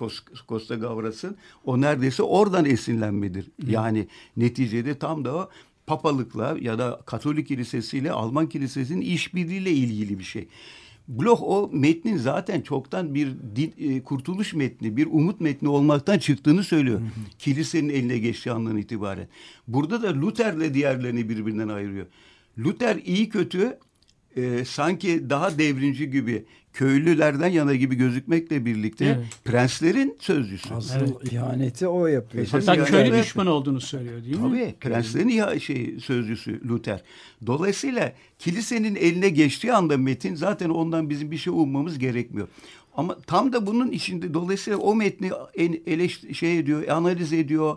Costa 0.48 0.74
Gavras'ın. 0.74 1.36
O 1.64 1.80
neredeyse 1.80 2.22
oradan 2.22 2.64
esinlenmedir. 2.64 3.50
Yani 3.66 4.08
neticede 4.36 4.98
tam 4.98 5.24
da 5.24 5.34
o 5.34 5.50
papalıkla 5.86 6.56
ya 6.60 6.78
da 6.78 7.00
Katolik 7.06 7.48
kilisesiyle 7.48 8.12
Alman 8.12 8.48
kilisesinin 8.48 9.00
işbirliğiyle 9.00 9.70
ilgili 9.70 10.18
bir 10.18 10.24
şey. 10.24 10.48
Bloch 11.08 11.42
o 11.42 11.70
metnin 11.72 12.16
zaten 12.16 12.60
çoktan 12.60 13.14
bir 13.14 13.28
din, 13.56 13.74
e, 13.78 14.02
kurtuluş 14.02 14.54
metni, 14.54 14.96
bir 14.96 15.06
umut 15.06 15.40
metni 15.40 15.68
olmaktan 15.68 16.18
çıktığını 16.18 16.64
söylüyor. 16.64 17.00
Kilisenin 17.38 17.88
eline 17.88 18.18
geçtiği 18.18 18.50
andan 18.50 18.76
itibaren. 18.76 19.28
Burada 19.68 20.02
da 20.02 20.20
Luther'le 20.20 20.74
diğerlerini 20.74 21.28
birbirinden 21.28 21.68
ayırıyor. 21.68 22.06
Luther 22.58 22.96
iyi 22.96 23.28
kötü 23.28 23.78
e, 24.36 24.64
sanki 24.64 25.30
daha 25.30 25.58
devrimci 25.58 26.10
gibi 26.10 26.44
köylülerden 26.78 27.48
yana 27.48 27.74
gibi 27.74 27.94
gözükmekle 27.94 28.64
birlikte 28.64 29.04
Evet. 29.04 29.26
prenslerin 29.44 30.16
sözcüsü. 30.20 30.74
Asıl 30.74 31.30
ihaneti 31.30 31.86
o 31.86 32.06
yapıyor. 32.06 32.44
Esas 32.44 32.68
Hatta 32.68 32.84
köylü 32.84 33.08
evet. 33.08 33.24
düşman 33.24 33.46
olduğunu 33.46 33.80
söylüyor 33.80 34.24
değil 34.24 34.38
mi? 34.38 34.42
Tabii 34.42 34.74
prenslerin 34.80 35.28
ya 35.28 35.60
şey 35.60 36.00
sözcüsü 36.00 36.68
Luther. 36.68 37.02
Dolayısıyla 37.46 38.12
kilisenin 38.38 38.96
eline 38.96 39.28
geçtiği 39.28 39.72
anda 39.72 39.96
metin 39.96 40.34
zaten 40.34 40.68
ondan 40.70 41.10
bizim 41.10 41.30
bir 41.30 41.36
şey 41.36 41.52
ummamız 41.52 41.98
gerekmiyor. 41.98 42.48
Ama 42.96 43.16
tam 43.26 43.52
da 43.52 43.66
bunun 43.66 43.90
içinde 43.90 44.34
dolayısıyla 44.34 44.78
o 44.78 44.94
metni 44.94 45.30
en 45.56 45.80
eleş 45.86 46.20
şey 46.32 46.58
ediyor, 46.58 46.88
analiz 46.88 47.32
ediyor, 47.32 47.76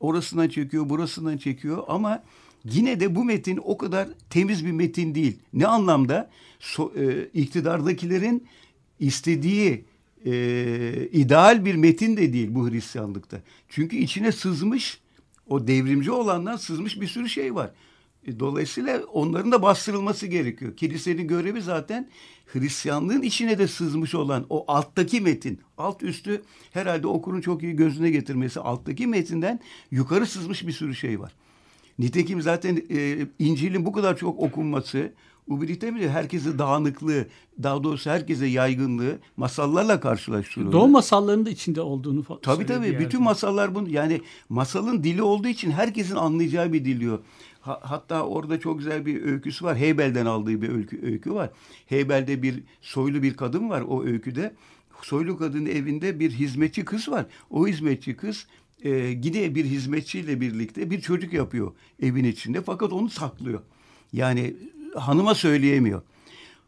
orasından 0.00 0.48
çekiyor, 0.48 0.88
burasından 0.88 1.36
çekiyor 1.36 1.82
ama 1.88 2.22
yine 2.64 3.00
de 3.00 3.14
bu 3.14 3.24
metin 3.24 3.60
o 3.64 3.78
kadar 3.78 4.08
temiz 4.30 4.66
bir 4.66 4.72
metin 4.72 5.14
değil. 5.14 5.38
Ne 5.52 5.66
anlamda? 5.66 6.30
So, 6.60 6.92
e, 6.96 7.24
iktidardakilerin 7.34 8.46
istediği 9.00 9.84
e, 10.24 10.32
ideal 11.12 11.64
bir 11.64 11.74
metin 11.74 12.16
de 12.16 12.32
değil 12.32 12.48
bu 12.50 12.70
Hristiyanlıkta. 12.70 13.40
Çünkü 13.68 13.96
içine 13.96 14.32
sızmış 14.32 15.00
o 15.48 15.66
devrimci 15.66 16.10
olandan 16.10 16.56
sızmış 16.56 17.00
bir 17.00 17.06
sürü 17.06 17.28
şey 17.28 17.54
var. 17.54 17.70
E, 18.26 18.40
Dolayısıyla 18.40 19.04
onların 19.04 19.52
da 19.52 19.62
bastırılması 19.62 20.26
gerekiyor. 20.26 20.76
Kilisenin 20.76 21.28
görevi 21.28 21.62
zaten 21.62 22.08
Hristiyanlığın 22.46 23.22
içine 23.22 23.58
de 23.58 23.68
sızmış 23.68 24.14
olan 24.14 24.46
o 24.50 24.64
alttaki 24.68 25.20
metin. 25.20 25.60
Alt 25.78 26.02
üstü 26.02 26.42
herhalde 26.72 27.06
okurun 27.06 27.40
çok 27.40 27.62
iyi 27.62 27.76
gözüne 27.76 28.10
getirmesi. 28.10 28.60
Alttaki 28.60 29.06
metinden 29.06 29.60
yukarı 29.90 30.26
sızmış 30.26 30.66
bir 30.66 30.72
sürü 30.72 30.94
şey 30.94 31.20
var. 31.20 31.32
Nitekim 31.98 32.42
zaten 32.42 32.82
e, 32.90 33.26
İncil'in 33.38 33.86
bu 33.86 33.92
kadar 33.92 34.16
çok 34.16 34.40
okunması, 34.40 35.12
Ubrit'te 35.48 35.90
mi 35.90 36.08
herkese 36.08 36.58
dağınıklığı, 36.58 37.26
daha 37.62 37.84
doğrusu 37.84 38.10
herkese 38.10 38.46
yaygınlığı 38.46 39.18
masallarla 39.36 40.00
karşılaştırılıyor. 40.00 40.72
Doğu 40.72 40.88
masallarının 40.88 41.46
da 41.46 41.50
içinde 41.50 41.80
olduğunu 41.80 42.20
fa- 42.20 42.40
Tabii 42.42 42.66
tabii. 42.66 42.98
Bütün 43.00 43.22
masallar 43.22 43.74
bunu 43.74 43.88
yani 43.88 44.20
masalın 44.48 45.04
dili 45.04 45.22
olduğu 45.22 45.48
için 45.48 45.70
herkesin 45.70 46.16
anlayacağı 46.16 46.72
bir 46.72 46.84
dil 46.84 47.00
diyor. 47.00 47.18
Ha- 47.60 47.80
hatta 47.82 48.22
orada 48.22 48.60
çok 48.60 48.78
güzel 48.78 49.06
bir 49.06 49.22
öyküsü 49.22 49.64
var. 49.64 49.76
Heybel'den 49.76 50.26
aldığı 50.26 50.62
bir 50.62 50.68
öykü, 50.68 51.00
öykü 51.02 51.34
var. 51.34 51.50
Heybel'de 51.86 52.42
bir 52.42 52.62
soylu 52.80 53.22
bir 53.22 53.34
kadın 53.34 53.68
var 53.70 53.80
o 53.88 54.04
öyküde. 54.04 54.54
Soylu 55.02 55.38
kadının 55.38 55.66
evinde 55.66 56.20
bir 56.20 56.30
hizmetçi 56.30 56.84
kız 56.84 57.08
var. 57.08 57.26
O 57.50 57.66
hizmetçi 57.66 58.16
kız 58.16 58.46
e, 58.84 58.90
yine 59.22 59.54
bir 59.54 59.64
hizmetçiyle 59.64 60.40
birlikte 60.40 60.90
bir 60.90 61.00
çocuk 61.00 61.32
yapıyor 61.32 61.72
evin 62.02 62.24
içinde. 62.24 62.62
Fakat 62.62 62.92
onu 62.92 63.10
saklıyor. 63.10 63.60
Yani 64.12 64.56
hanıma 64.94 65.34
söyleyemiyor. 65.34 66.02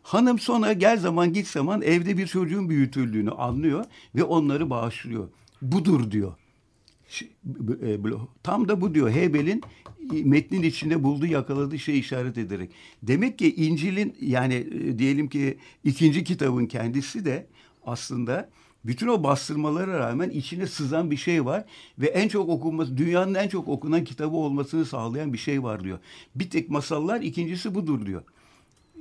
Hanım 0.03 0.39
sonra 0.39 0.73
gel 0.73 0.99
zaman 0.99 1.33
git 1.33 1.47
zaman 1.47 1.83
evde 1.83 2.19
bir 2.19 2.27
çocuğun 2.27 2.69
büyütüldüğünü 2.69 3.31
anlıyor 3.31 3.85
ve 4.15 4.25
onları 4.25 4.71
bağışlıyor. 4.71 5.29
Budur 5.63 6.11
diyor. 6.11 6.35
E, 7.83 7.99
Tam 8.43 8.69
da 8.69 8.81
bu 8.81 8.95
diyor 8.95 9.11
Hebel'in 9.11 9.63
metnin 10.25 10.63
içinde 10.63 11.03
bulduğu 11.03 11.27
yakaladığı 11.27 11.79
şey 11.79 11.99
işaret 11.99 12.39
ederek. 12.39 12.71
Demek 13.03 13.39
ki 13.39 13.55
İncil'in 13.55 14.17
yani 14.21 14.55
e, 14.55 14.99
diyelim 14.99 15.29
ki 15.29 15.59
ikinci 15.85 16.25
kitabın 16.25 16.67
kendisi 16.67 17.25
de 17.25 17.47
aslında 17.85 18.51
bütün 18.85 19.09
o 19.09 19.23
bastırmalara 19.25 19.99
rağmen 19.99 20.31
içine 20.31 20.67
sızan 20.67 21.11
bir 21.11 21.17
şey 21.17 21.45
var 21.45 21.65
ve 21.99 22.07
en 22.07 22.29
çok 22.29 22.49
okunması 22.49 22.97
dünyanın 22.97 23.35
en 23.35 23.49
çok 23.49 23.69
okunan 23.69 24.05
kitabı 24.05 24.37
olmasını 24.37 24.85
sağlayan 24.85 25.33
bir 25.33 25.39
şey 25.39 25.63
var 25.63 25.85
diyor. 25.85 25.99
Bir 26.35 26.51
tek 26.51 26.71
masallar 26.71 27.21
ikincisi 27.21 27.75
budur 27.75 28.07
diyor. 28.07 28.23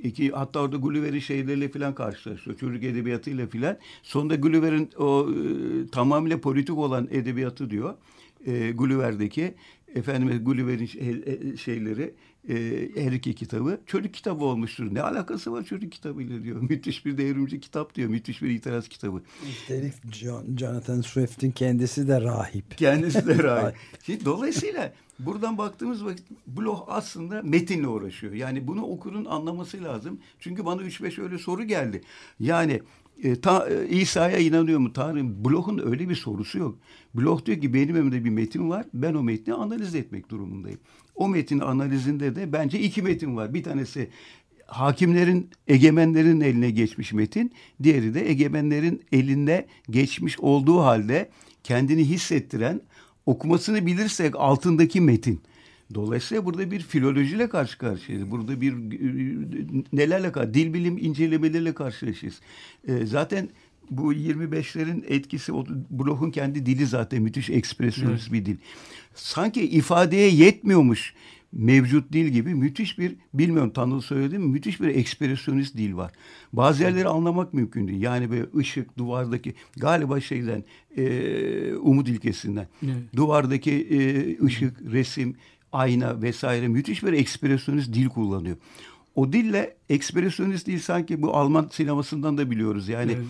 İki, 0.02 0.30
hatta 0.30 0.60
orada 0.60 0.76
Gulliver'in 0.76 1.18
şeyleriyle 1.18 1.68
falan 1.68 1.94
karşılaşıyor. 1.94 2.56
Çocuk 2.58 2.84
edebiyatıyla 2.84 3.46
falan. 3.46 3.78
Sonunda 4.02 4.34
Gulliver'in 4.34 4.90
o 4.98 5.28
e, 5.30 5.86
tamamıyla 5.86 6.40
politik 6.40 6.78
olan 6.78 7.08
edebiyatı 7.10 7.70
diyor. 7.70 7.94
E, 8.46 8.70
Gulliver'deki 8.70 9.54
efendim 9.94 10.44
Gulliver'in 10.44 10.86
şey- 10.86 11.22
e, 11.26 11.56
şeyleri 11.56 12.14
e, 12.48 12.88
her 12.96 13.12
iki 13.12 13.34
kitabı 13.34 13.80
çocuk 13.86 14.14
kitabı 14.14 14.44
olmuştur. 14.44 14.94
Ne 14.94 15.02
alakası 15.02 15.52
var 15.52 15.64
çocuk 15.64 15.92
kitabıyla 15.92 16.42
diyor. 16.42 16.62
Müthiş 16.70 17.06
bir 17.06 17.18
devrimci 17.18 17.60
kitap 17.60 17.94
diyor. 17.94 18.08
Müthiş 18.08 18.42
bir 18.42 18.50
itiraz 18.50 18.88
kitabı. 18.88 19.22
Üstelik 19.50 20.12
John, 20.12 20.56
Jonathan 20.56 21.00
Swift'in 21.00 21.50
kendisi 21.50 22.08
de 22.08 22.20
rahip. 22.20 22.78
Kendisi 22.78 23.26
de 23.26 23.38
rahip. 23.42 23.76
Şimdi 24.02 24.24
dolayısıyla 24.24 24.92
buradan 25.18 25.58
baktığımız 25.58 26.04
vakit 26.04 26.26
Bloch 26.46 26.82
aslında 26.88 27.42
metinle 27.42 27.88
uğraşıyor. 27.88 28.32
Yani 28.32 28.66
bunu 28.66 28.82
okurun 28.82 29.24
anlaması 29.24 29.82
lazım. 29.82 30.18
Çünkü 30.38 30.64
bana 30.64 30.82
3-5 30.82 31.22
öyle 31.22 31.38
soru 31.38 31.64
geldi. 31.64 32.00
Yani 32.40 32.80
e, 33.22 33.40
ta, 33.40 33.68
e, 33.68 33.88
İsa'ya 33.88 34.38
inanıyor 34.38 34.78
mu 34.78 34.92
Tanrım? 34.92 35.44
Bloch'un 35.44 35.90
öyle 35.90 36.08
bir 36.08 36.14
sorusu 36.14 36.58
yok. 36.58 36.78
Bloch 37.14 37.46
diyor 37.46 37.60
ki 37.60 37.74
benim 37.74 37.96
elimde 37.96 38.24
bir 38.24 38.30
metin 38.30 38.70
var. 38.70 38.86
Ben 38.94 39.14
o 39.14 39.22
metni 39.22 39.54
analiz 39.54 39.94
etmek 39.94 40.30
durumundayım. 40.30 40.80
O 41.20 41.28
metin 41.28 41.60
analizinde 41.60 42.36
de 42.36 42.52
bence 42.52 42.80
iki 42.80 43.02
metin 43.02 43.36
var. 43.36 43.54
Bir 43.54 43.62
tanesi 43.62 44.10
hakimlerin, 44.66 45.50
egemenlerin 45.68 46.40
eline 46.40 46.70
geçmiş 46.70 47.12
metin. 47.12 47.52
Diğeri 47.82 48.14
de 48.14 48.30
egemenlerin 48.30 49.02
eline 49.12 49.66
geçmiş 49.90 50.40
olduğu 50.40 50.80
halde 50.80 51.30
kendini 51.64 52.04
hissettiren, 52.04 52.80
okumasını 53.26 53.86
bilirsek 53.86 54.36
altındaki 54.36 55.00
metin. 55.00 55.40
Dolayısıyla 55.94 56.44
burada 56.44 56.70
bir 56.70 56.80
filolojiyle 56.80 57.48
karşı 57.48 57.78
karşıyayız. 57.78 58.30
Burada 58.30 58.60
bir 58.60 58.72
e, 58.72 59.76
nelerle 59.92 60.32
karşı, 60.32 60.54
dil 60.54 60.74
bilim 60.74 60.98
incelemeleriyle 60.98 61.74
karşılaşıyoruz. 61.74 62.40
E, 62.88 63.06
zaten 63.06 63.48
bu 63.90 64.12
25'lerin 64.14 65.04
etkisi, 65.08 65.52
o 65.52 65.66
Bloch'un 65.90 66.30
kendi 66.30 66.66
dili 66.66 66.86
zaten 66.86 67.22
müthiş 67.22 67.50
ekspresyonist 67.50 68.32
bir 68.32 68.46
dil. 68.46 68.56
Sanki 69.14 69.62
ifadeye 69.62 70.30
yetmiyormuş. 70.30 71.14
mevcut 71.52 72.12
dil 72.12 72.26
gibi 72.26 72.54
müthiş 72.54 72.98
bir 72.98 73.16
bilmiyorum 73.34 73.70
Tanrı 73.74 74.02
söyledi 74.02 74.38
mi 74.38 74.46
müthiş 74.46 74.80
bir 74.80 74.88
ekspresyonist 74.88 75.76
dil 75.76 75.94
var. 75.94 76.12
Bazı 76.52 76.82
yerleri 76.82 77.08
anlamak 77.08 77.54
mümkün 77.54 77.88
değil. 77.88 78.02
Yani 78.02 78.30
böyle 78.30 78.46
ışık 78.56 78.98
duvardaki 78.98 79.54
galiba 79.76 80.20
şeyden 80.20 80.64
e, 80.96 81.74
umut 81.74 82.08
ilkesinden 82.08 82.68
Evet. 82.84 82.96
duvardaki 83.16 83.72
e, 83.72 83.98
ışık 84.44 84.80
resim 84.92 85.34
ayna 85.72 86.22
vesaire 86.22 86.68
müthiş 86.68 87.02
bir 87.02 87.12
ekspresyonist 87.12 87.94
dil 87.94 88.08
kullanıyor. 88.08 88.56
O 89.14 89.32
dille 89.32 89.76
ekspresyonist 89.88 90.66
dil 90.66 90.78
sanki 90.78 91.22
bu 91.22 91.36
Alman 91.36 91.68
sinemasından 91.72 92.38
da 92.38 92.50
biliyoruz. 92.50 92.88
Yani 92.88 93.12
Evet. 93.12 93.24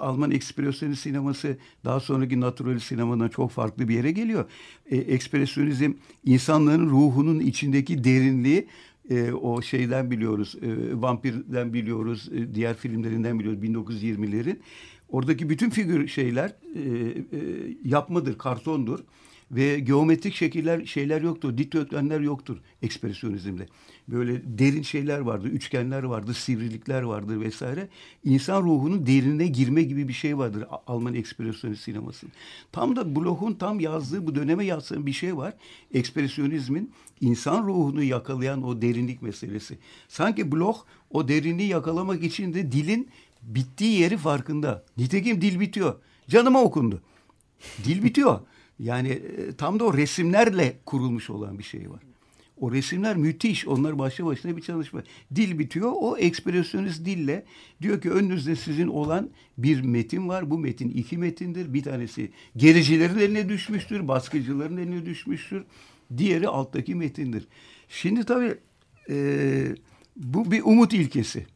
Alman 0.00 0.30
ekspresyonist 0.30 1.02
sineması 1.02 1.56
daha 1.84 2.00
sonraki 2.00 2.40
naturalist 2.40 2.86
sinemadan 2.86 3.28
çok 3.28 3.50
farklı 3.50 3.88
bir 3.88 3.94
yere 3.94 4.10
geliyor. 4.10 4.44
E, 4.90 4.96
ekspresyonizm 4.96 5.92
insanların 6.24 6.90
ruhunun 6.90 7.40
içindeki 7.40 8.04
derinliği 8.04 8.66
e, 9.10 9.32
o 9.32 9.62
şeyden 9.62 10.10
biliyoruz. 10.10 10.56
E, 10.62 11.00
vampirden 11.00 11.72
biliyoruz. 11.72 12.30
e, 12.34 12.54
diğer 12.54 12.76
filmlerinden 12.76 13.38
biliyoruz 13.38 13.62
1920'lerin. 13.62 14.56
Oradaki 15.08 15.48
bütün 15.50 15.70
figür 15.70 16.08
şeyler 16.08 16.54
e, 16.74 16.80
e, 16.80 17.40
yapmadır, 17.84 18.38
kartondur 18.38 19.00
ve 19.54 19.78
geometrik 19.80 20.34
şekiller 20.34 20.84
şeyler 20.84 21.22
yoktur, 21.22 21.58
dikdörtgenler 21.58 22.20
yoktur 22.20 22.56
ekspresyonizmde. 22.82 23.66
Böyle 24.08 24.58
derin 24.58 24.82
şeyler 24.82 25.18
vardır, 25.18 25.48
üçgenler 25.48 26.02
vardır, 26.02 26.34
sivrilikler 26.34 27.02
vardır 27.02 27.40
vesaire. 27.40 27.88
İnsan 28.24 28.62
ruhunun 28.62 29.06
derinine 29.06 29.46
girme 29.46 29.82
gibi 29.82 30.08
bir 30.08 30.12
şey 30.12 30.38
vardır 30.38 30.64
Alman 30.86 31.14
ekspresyonist 31.14 31.82
sineması. 31.82 32.26
Tam 32.72 32.96
da 32.96 33.16
Bloch'un 33.16 33.52
tam 33.54 33.80
yazdığı 33.80 34.26
bu 34.26 34.34
döneme 34.34 34.64
yazdığı 34.64 35.06
bir 35.06 35.12
şey 35.12 35.36
var. 35.36 35.54
Ekspresyonizmin 35.94 36.92
insan 37.20 37.66
ruhunu 37.66 38.02
yakalayan 38.02 38.62
o 38.62 38.82
derinlik 38.82 39.22
meselesi. 39.22 39.78
Sanki 40.08 40.52
Bloch 40.52 40.78
o 41.10 41.28
derinliği 41.28 41.68
yakalamak 41.68 42.24
için 42.24 42.54
de 42.54 42.72
dilin 42.72 43.08
bittiği 43.42 44.00
yeri 44.00 44.16
farkında. 44.16 44.84
Nitekim 44.96 45.40
dil 45.40 45.60
bitiyor. 45.60 45.94
Canıma 46.28 46.62
okundu. 46.62 47.02
Dil 47.84 48.02
bitiyor. 48.02 48.40
Yani 48.78 49.08
e, 49.08 49.52
tam 49.52 49.80
da 49.80 49.84
o 49.84 49.96
resimlerle 49.96 50.76
kurulmuş 50.86 51.30
olan 51.30 51.58
bir 51.58 51.64
şey 51.64 51.90
var. 51.90 52.00
O 52.60 52.72
resimler 52.72 53.16
müthiş. 53.16 53.66
Onlar 53.66 53.98
başlı 53.98 54.24
başına 54.24 54.56
bir 54.56 54.62
çalışma. 54.62 55.02
Dil 55.34 55.58
bitiyor. 55.58 55.92
O 55.96 56.16
ekspresyonist 56.16 57.04
dille 57.04 57.44
diyor 57.82 58.00
ki 58.00 58.10
önünüzde 58.10 58.56
sizin 58.56 58.88
olan 58.88 59.30
bir 59.58 59.80
metin 59.80 60.28
var. 60.28 60.50
Bu 60.50 60.58
metin 60.58 60.88
iki 60.88 61.18
metindir. 61.18 61.74
Bir 61.74 61.82
tanesi 61.82 62.30
gericilerin 62.56 63.18
eline 63.18 63.48
düşmüştür. 63.48 64.08
Baskıcıların 64.08 64.76
eline 64.76 65.06
düşmüştür. 65.06 65.64
Diğeri 66.16 66.48
alttaki 66.48 66.94
metindir. 66.94 67.48
Şimdi 67.88 68.24
tabii 68.24 68.54
e, 69.10 69.76
bu 70.16 70.50
bir 70.50 70.62
umut 70.64 70.92
ilkesi. 70.92 71.46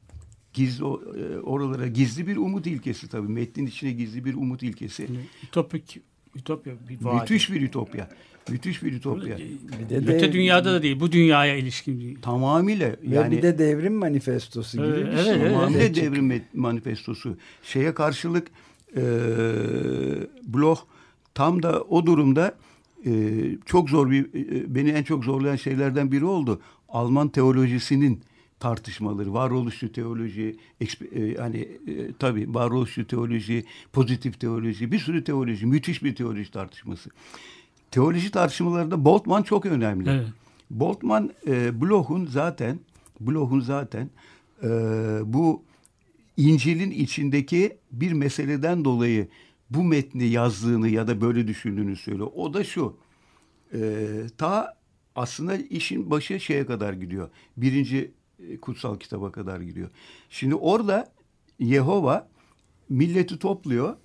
Gizli 0.53 0.85
e, 0.85 1.39
oralara 1.39 1.87
gizli 1.87 2.27
bir 2.27 2.37
umut 2.37 2.67
ilkesi 2.67 3.09
tabii. 3.09 3.29
Metnin 3.29 3.67
içine 3.67 3.93
gizli 3.93 4.25
bir 4.25 4.35
umut 4.35 4.63
ilkesi. 4.63 5.09
Ütopik, 5.43 6.01
ütopya 6.39 6.73
bir 6.89 7.05
vaat. 7.05 7.21
Müthiş 7.31 7.53
bir 7.53 7.63
ütopya. 7.63 8.09
Müthiş 8.51 8.83
bir 8.83 8.93
ütopya. 8.93 9.39
Bir 9.39 9.89
de 9.89 9.97
Öte 9.97 10.21
de- 10.21 10.33
dünyada 10.33 10.73
da 10.73 10.83
değil, 10.83 11.01
bu 11.01 11.13
dünyaya 11.13 11.57
ilişkin 11.57 12.01
değil. 12.01 12.19
Tamamıyla 12.23 12.89
Ve 12.89 12.97
yani 13.15 13.37
bir 13.37 13.43
de 13.43 13.59
devrim 13.59 13.95
manifestosu 13.95 14.77
gibi 14.79 14.87
Evet, 14.87 15.07
bir 15.07 15.13
evet, 15.13 15.25
şey. 15.25 15.33
evet. 15.35 15.53
tamamıyla 15.53 15.87
Gerçek. 15.87 16.05
devrim 16.05 16.43
manifestosu. 16.55 17.37
Şeye 17.63 17.95
karşılık 17.95 18.47
e, 18.97 19.03
Bloch 20.47 20.81
tam 21.35 21.63
da 21.63 21.83
o 21.83 22.07
durumda 22.07 22.55
e, 23.07 23.11
çok 23.67 23.91
zor 23.91 24.11
bir 24.11 24.25
e, 24.25 24.75
beni 24.75 24.91
en 24.91 25.03
çok 25.03 25.25
zorlayan 25.25 25.57
şeylerden 25.57 26.13
biri 26.13 26.25
oldu. 26.25 26.61
Alman 26.89 27.29
teolojisinin 27.29 28.21
tartışmaları, 28.61 29.33
varoluşçu 29.33 29.93
teoloji, 29.93 30.57
e, 30.81 31.35
hani 31.35 31.59
e, 31.59 32.13
tabii 32.19 32.55
varoluşçu 32.55 33.07
teoloji, 33.07 33.65
pozitif 33.93 34.41
teoloji, 34.41 34.93
bir 34.93 34.99
sürü 34.99 35.25
teoloji, 35.25 35.67
müthiş 35.67 36.05
bir 36.05 36.15
teoloji 36.15 36.51
tartışması. 36.51 37.11
Teoloji 37.91 38.31
tartışmalarında 38.31 39.05
Boltman 39.05 39.43
çok 39.43 39.67
önemli. 39.67 40.11
Evet. 40.11 40.27
Boltman 40.71 41.31
e, 41.47 41.81
Bloch'un 41.81 42.27
zaten 42.27 42.79
Bloch'un 43.21 43.61
zaten 43.61 44.11
e, 44.63 44.69
bu 45.25 45.63
İncil'in 46.37 46.91
içindeki 46.91 47.77
bir 47.93 48.13
meseleden 48.13 48.85
dolayı 48.85 49.29
bu 49.71 49.85
metni 49.85 50.25
yazdığını 50.25 50.89
ya 50.89 51.07
da 51.07 51.21
böyle 51.21 51.49
düşündüğünü 51.49 51.97
söylüyor. 51.97 52.31
O 52.35 52.55
da 52.55 52.65
şu. 52.65 52.97
E, 53.75 53.81
ta 54.39 54.77
aslında 55.17 55.57
işin 55.57 56.11
başı 56.11 56.41
şeye 56.41 56.67
kadar 56.67 56.93
gidiyor. 56.93 57.29
Birinci 57.57 58.11
kutsal 58.63 58.99
kitaba 58.99 59.33
kadar 59.33 59.61
gidiyor. 59.61 59.89
Şimdi 60.31 60.55
orada 60.55 61.13
Yehova 61.59 62.29
milleti 62.89 63.39
topluyor. 63.39 63.97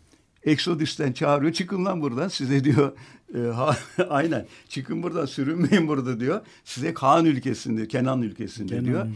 Exodus'ten 0.43 1.12
çağırıyor. 1.13 1.54
Çıkın 1.54 1.86
lan 1.86 2.02
buradan 2.02 2.28
size 2.28 2.63
diyor. 2.63 2.91
E, 3.36 3.39
ha, 3.39 3.78
aynen. 4.10 4.48
Çıkın 4.69 5.04
buradan 5.04 5.26
sürünmeyin 5.26 5.88
burada 5.88 6.19
diyor. 6.19 6.41
Size 6.63 6.93
Kaan 6.93 7.26
ülkesinde, 7.26 7.88
Kenan 7.88 8.22
ülkesinde 8.22 8.69
Kenan. 8.69 8.86
diyor. 8.86 9.08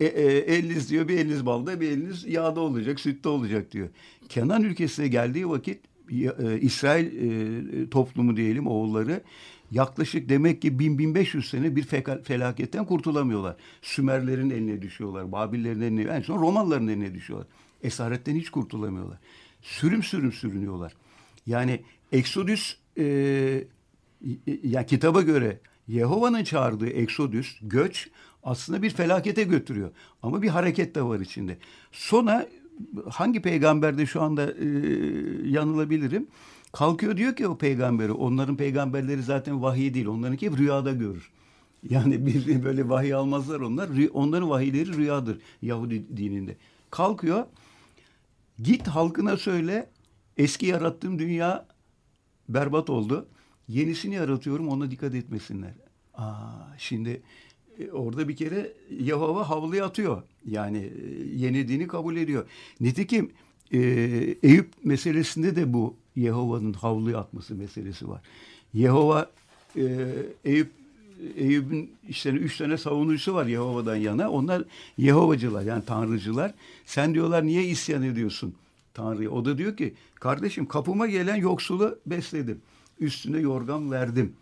E, 0.00 0.04
e, 0.04 0.38
eliniz 0.38 0.90
diyor 0.90 1.08
bir 1.08 1.18
eliniz 1.18 1.46
balda 1.46 1.80
bir 1.80 1.90
eliniz 1.90 2.24
yağda 2.24 2.60
olacak, 2.60 3.00
sütte 3.00 3.28
olacak 3.28 3.72
diyor. 3.72 3.88
Kenan 4.28 4.62
ülkesine 4.62 5.08
geldiği 5.08 5.48
vakit 5.48 5.80
e, 6.10 6.60
İsrail 6.60 7.06
e, 7.06 7.90
toplumu 7.90 8.36
diyelim 8.36 8.66
oğulları 8.66 9.22
yaklaşık 9.72 10.28
demek 10.28 10.62
ki 10.62 10.68
1000-1500 10.68 11.42
sene 11.42 11.76
bir 11.76 11.82
felaketten 12.24 12.84
kurtulamıyorlar. 12.84 13.56
Sümerlerin 13.82 14.50
eline 14.50 14.82
düşüyorlar, 14.82 15.32
Babillerin 15.32 15.80
eline, 15.80 16.02
en 16.02 16.22
son 16.22 16.40
Romalıların 16.42 16.88
eline 16.88 17.14
düşüyorlar. 17.14 17.48
Esaretten 17.82 18.36
hiç 18.36 18.50
kurtulamıyorlar. 18.50 19.18
Sürüm 19.62 20.02
sürüm 20.02 20.32
sürünüyorlar. 20.32 20.92
Yani 21.46 21.82
Exodus 22.12 22.76
e, 22.98 23.04
ya 24.62 24.86
kitaba 24.86 25.22
göre 25.22 25.60
Yehova'nın 25.88 26.44
çağırdığı 26.44 26.88
Exodus, 26.88 27.58
göç 27.62 28.10
aslında 28.42 28.82
bir 28.82 28.90
felakete 28.90 29.42
götürüyor. 29.42 29.90
Ama 30.22 30.42
bir 30.42 30.48
hareket 30.48 30.94
de 30.94 31.02
var 31.02 31.20
içinde. 31.20 31.58
Sonra 31.92 32.48
hangi 33.10 33.42
peygamberde 33.42 34.06
şu 34.06 34.22
anda 34.22 34.52
e, 34.52 34.66
yanılabilirim? 35.44 36.26
Kalkıyor 36.72 37.16
diyor 37.16 37.36
ki 37.36 37.48
o 37.48 37.58
peygamberi, 37.58 38.12
onların 38.12 38.56
peygamberleri 38.56 39.22
zaten 39.22 39.62
vahiy 39.62 39.94
değil, 39.94 40.06
onlarınki 40.06 40.46
hep 40.46 40.58
rüyada 40.58 40.92
görür. 40.92 41.30
Yani 41.90 42.26
bir 42.26 42.64
böyle 42.64 42.88
vahiy 42.88 43.14
almazlar 43.14 43.60
onlar. 43.60 43.90
Onların 44.12 44.50
vahiyleri 44.50 44.96
rüyadır 44.96 45.38
Yahudi 45.62 46.16
dininde. 46.16 46.56
Kalkıyor, 46.90 47.44
git 48.58 48.88
halkına 48.88 49.36
söyle, 49.36 49.90
eski 50.36 50.66
yarattığım 50.66 51.18
dünya 51.18 51.66
berbat 52.48 52.90
oldu. 52.90 53.28
Yenisini 53.68 54.14
yaratıyorum 54.14 54.68
ona 54.68 54.90
dikkat 54.90 55.14
etmesinler. 55.14 55.74
Aa, 56.14 56.52
şimdi 56.78 57.22
e, 57.78 57.90
orada 57.90 58.28
bir 58.28 58.36
kere 58.36 58.72
Yehova 58.90 59.50
havluya 59.50 59.86
atıyor. 59.86 60.22
Yani 60.46 60.78
e, 60.78 61.24
yenildiğini 61.36 61.86
kabul 61.86 62.16
ediyor. 62.16 62.46
Nitekim 62.80 63.30
e, 63.72 63.78
Eyüp 64.42 64.84
meselesinde 64.84 65.56
de 65.56 65.72
bu 65.72 66.01
Yehova'nın 66.16 66.72
havluya 66.72 67.18
atması 67.18 67.54
meselesi 67.54 68.08
var. 68.08 68.20
Yehova 68.74 69.30
e, 69.76 70.08
Eyüp 70.44 70.70
Eyüp'ün 71.36 71.90
işte 72.08 72.30
üç 72.30 72.58
tane 72.58 72.76
savunucusu 72.76 73.34
var 73.34 73.46
Yehova'dan 73.46 73.96
yana. 73.96 74.30
Onlar 74.30 74.64
Yehovacılar 74.98 75.62
yani 75.62 75.84
tanrıcılar. 75.84 76.54
Sen 76.86 77.14
diyorlar 77.14 77.46
niye 77.46 77.64
isyan 77.64 78.02
ediyorsun 78.02 78.54
Tanrı'ya? 78.94 79.30
O 79.30 79.44
da 79.44 79.58
diyor 79.58 79.76
ki 79.76 79.94
kardeşim 80.14 80.66
kapıma 80.66 81.06
gelen 81.06 81.36
yoksulu 81.36 81.98
besledim. 82.06 82.60
Üstüne 83.00 83.38
yorgan 83.38 83.90
verdim. 83.90 84.32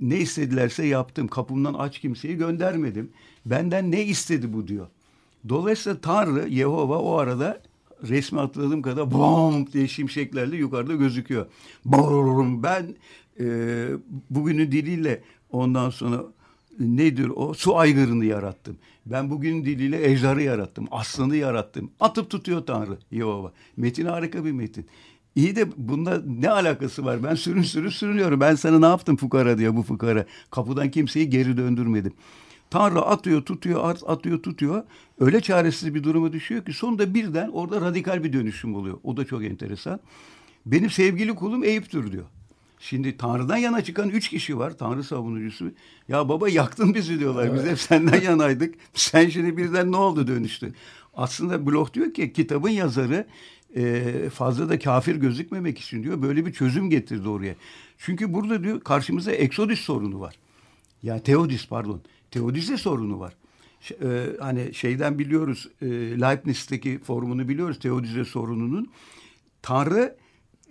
Ne 0.00 0.16
istedilerse 0.16 0.86
yaptım. 0.86 1.28
Kapımdan 1.28 1.74
aç 1.74 1.98
kimseyi 1.98 2.36
göndermedim. 2.36 3.10
Benden 3.46 3.90
ne 3.90 4.04
istedi 4.04 4.52
bu 4.52 4.68
diyor. 4.68 4.86
Dolayısıyla 5.48 6.00
Tanrı, 6.00 6.48
Yehova 6.48 6.98
o 6.98 7.16
arada 7.16 7.60
resmi 8.02 8.40
atladığım 8.40 8.82
kadar 8.82 9.10
bom 9.10 9.66
diye 9.72 9.88
şimşeklerle 9.88 10.56
yukarıda 10.56 10.94
gözüküyor. 10.94 11.46
Bom, 11.84 12.62
ben 12.62 12.94
e, 13.40 13.44
bugünün 14.30 14.72
diliyle 14.72 15.22
ondan 15.50 15.90
sonra 15.90 16.22
nedir 16.80 17.30
o? 17.36 17.54
Su 17.54 17.78
aygırını 17.78 18.24
yarattım. 18.24 18.76
Ben 19.06 19.30
bugünün 19.30 19.64
diliyle 19.64 20.10
ejderha 20.10 20.40
yarattım. 20.40 20.88
Aslanı 20.90 21.36
yarattım. 21.36 21.90
Atıp 22.00 22.30
tutuyor 22.30 22.66
Tanrı 22.66 22.98
Yehova. 23.10 23.52
Metin 23.76 24.06
harika 24.06 24.44
bir 24.44 24.52
metin. 24.52 24.86
İyi 25.36 25.56
de 25.56 25.68
bunda 25.76 26.22
ne 26.26 26.50
alakası 26.50 27.04
var? 27.04 27.22
Ben 27.24 27.34
sürün 27.34 27.62
sürün 27.62 27.88
sürünüyorum. 27.88 28.40
Ben 28.40 28.54
sana 28.54 28.78
ne 28.78 28.86
yaptım 28.86 29.16
fukara 29.16 29.58
diyor 29.58 29.76
bu 29.76 29.82
fukara. 29.82 30.26
Kapıdan 30.50 30.90
kimseyi 30.90 31.30
geri 31.30 31.56
döndürmedim. 31.56 32.12
Tanrı 32.70 33.00
atıyor, 33.00 33.42
tutuyor, 33.42 33.90
at- 33.90 34.02
atıyor, 34.06 34.42
tutuyor. 34.42 34.82
Öyle 35.20 35.40
çaresiz 35.40 35.94
bir 35.94 36.04
duruma 36.04 36.32
düşüyor 36.32 36.64
ki 36.64 36.72
sonunda 36.72 37.14
birden 37.14 37.48
orada 37.48 37.80
radikal 37.80 38.24
bir 38.24 38.32
dönüşüm 38.32 38.74
oluyor. 38.74 38.98
O 39.04 39.16
da 39.16 39.24
çok 39.24 39.44
enteresan. 39.44 40.00
Benim 40.66 40.90
sevgili 40.90 41.34
kulum 41.34 41.64
Eyüp'tür 41.64 42.12
diyor. 42.12 42.24
Şimdi 42.80 43.16
Tanrı'dan 43.16 43.56
yana 43.56 43.84
çıkan 43.84 44.08
üç 44.08 44.28
kişi 44.28 44.58
var. 44.58 44.78
Tanrı 44.78 45.04
savunucusu. 45.04 45.70
Ya 46.08 46.28
baba 46.28 46.48
yaktın 46.48 46.94
bizi 46.94 47.20
diyorlar. 47.20 47.54
Biz 47.54 47.66
hep 47.66 47.78
senden 47.80 48.20
yanaydık. 48.20 48.74
Sen 48.94 49.28
şimdi 49.28 49.56
birden 49.56 49.92
ne 49.92 49.96
oldu 49.96 50.26
dönüştü. 50.26 50.74
Aslında 51.14 51.66
Bloch 51.66 51.94
diyor 51.94 52.14
ki 52.14 52.32
kitabın 52.32 52.68
yazarı 52.68 53.26
e, 53.76 54.30
fazla 54.34 54.68
da 54.68 54.78
kafir 54.78 55.16
gözükmemek 55.16 55.78
için 55.78 56.02
diyor. 56.02 56.22
Böyle 56.22 56.46
bir 56.46 56.52
çözüm 56.52 56.90
getirdi 56.90 57.28
oraya. 57.28 57.54
Çünkü 57.98 58.32
burada 58.32 58.64
diyor 58.64 58.80
karşımıza 58.80 59.32
Exodus 59.32 59.80
sorunu 59.80 60.20
var. 60.20 60.34
Yani 61.02 61.22
Teodis 61.22 61.68
pardon. 61.68 62.00
Teodise 62.30 62.76
sorunu 62.76 63.20
var. 63.20 63.32
Ş- 63.80 63.94
e, 63.94 64.26
hani 64.40 64.74
şeyden 64.74 65.18
biliyoruz 65.18 65.68
e, 65.82 65.86
Leibniz'teki 66.20 66.98
formunu 66.98 67.48
biliyoruz 67.48 67.78
Teodise 67.78 68.24
sorununun. 68.24 68.90
Tanrı 69.62 70.16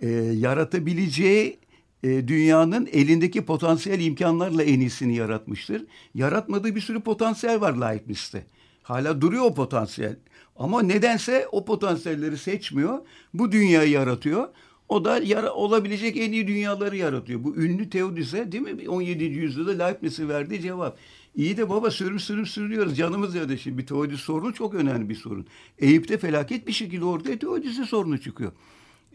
e, 0.00 0.08
yaratabileceği 0.18 1.58
e, 2.02 2.28
dünyanın 2.28 2.88
elindeki 2.92 3.44
potansiyel 3.44 4.00
imkanlarla 4.00 4.62
en 4.62 4.80
iyisini 4.80 5.16
yaratmıştır. 5.16 5.84
Yaratmadığı 6.14 6.74
bir 6.74 6.80
sürü 6.80 7.00
potansiyel 7.00 7.60
var 7.60 7.72
Leibniz'te. 7.72 8.46
Hala 8.82 9.20
duruyor 9.20 9.44
o 9.44 9.54
potansiyel. 9.54 10.16
Ama 10.56 10.82
nedense 10.82 11.48
o 11.52 11.64
potansiyelleri 11.64 12.38
seçmiyor. 12.38 12.98
Bu 13.34 13.52
dünyayı 13.52 13.90
yaratıyor. 13.90 14.48
O 14.88 15.04
da 15.04 15.18
yara, 15.18 15.52
olabilecek 15.52 16.16
en 16.16 16.32
iyi 16.32 16.46
dünyaları 16.46 16.96
yaratıyor. 16.96 17.44
Bu 17.44 17.56
ünlü 17.56 17.90
Teodise 17.90 18.52
değil 18.52 18.62
mi? 18.62 18.88
17. 18.88 19.24
yüzyılda 19.24 19.84
Leibniz'in 19.84 20.28
verdiği 20.28 20.60
cevap. 20.60 20.98
İyi 21.36 21.56
de 21.56 21.68
baba 21.70 21.90
sürüm 21.90 22.20
sürüm 22.20 22.46
sürüyoruz. 22.46 22.96
Canımız 22.96 23.34
ya 23.34 23.48
da 23.48 23.56
şimdi 23.56 23.78
bir 23.78 23.86
Teodis 23.86 24.20
sorunu 24.20 24.54
çok 24.54 24.74
önemli 24.74 25.08
bir 25.08 25.14
sorun. 25.14 25.46
Eyüp'te 25.78 26.18
felaket 26.18 26.66
bir 26.66 26.72
şekilde 26.72 27.04
ortaya 27.04 27.38
Teodise 27.38 27.84
sorunu 27.84 28.20
çıkıyor. 28.20 28.52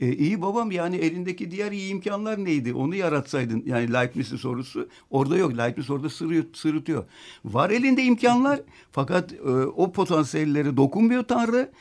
E, 0.02 0.14
iyi 0.16 0.42
babam 0.42 0.72
yani 0.72 0.96
elindeki 0.96 1.52
diğer 1.52 1.72
iyi 1.72 1.92
imkanlar 1.92 2.46
neydi? 2.46 2.74
Onu 2.74 2.96
yaratsaydın. 2.96 3.64
Yani 3.66 3.94
Leibniz'in 3.94 4.38
sorusu 4.38 4.90
orada 5.10 5.38
yok. 5.38 5.58
Leibniz 5.58 5.90
orada 5.90 6.10
sırıyor, 6.10 6.44
sırıtıyor. 6.54 7.06
Var 7.46 7.70
elinde 7.70 8.04
imkanlar 8.04 8.62
fakat 8.92 9.34
e, 9.34 9.38
o 9.52 9.92
potansiyelleri 9.92 10.78
dokunmuyor 10.78 11.24
Tanrı. 11.24 11.72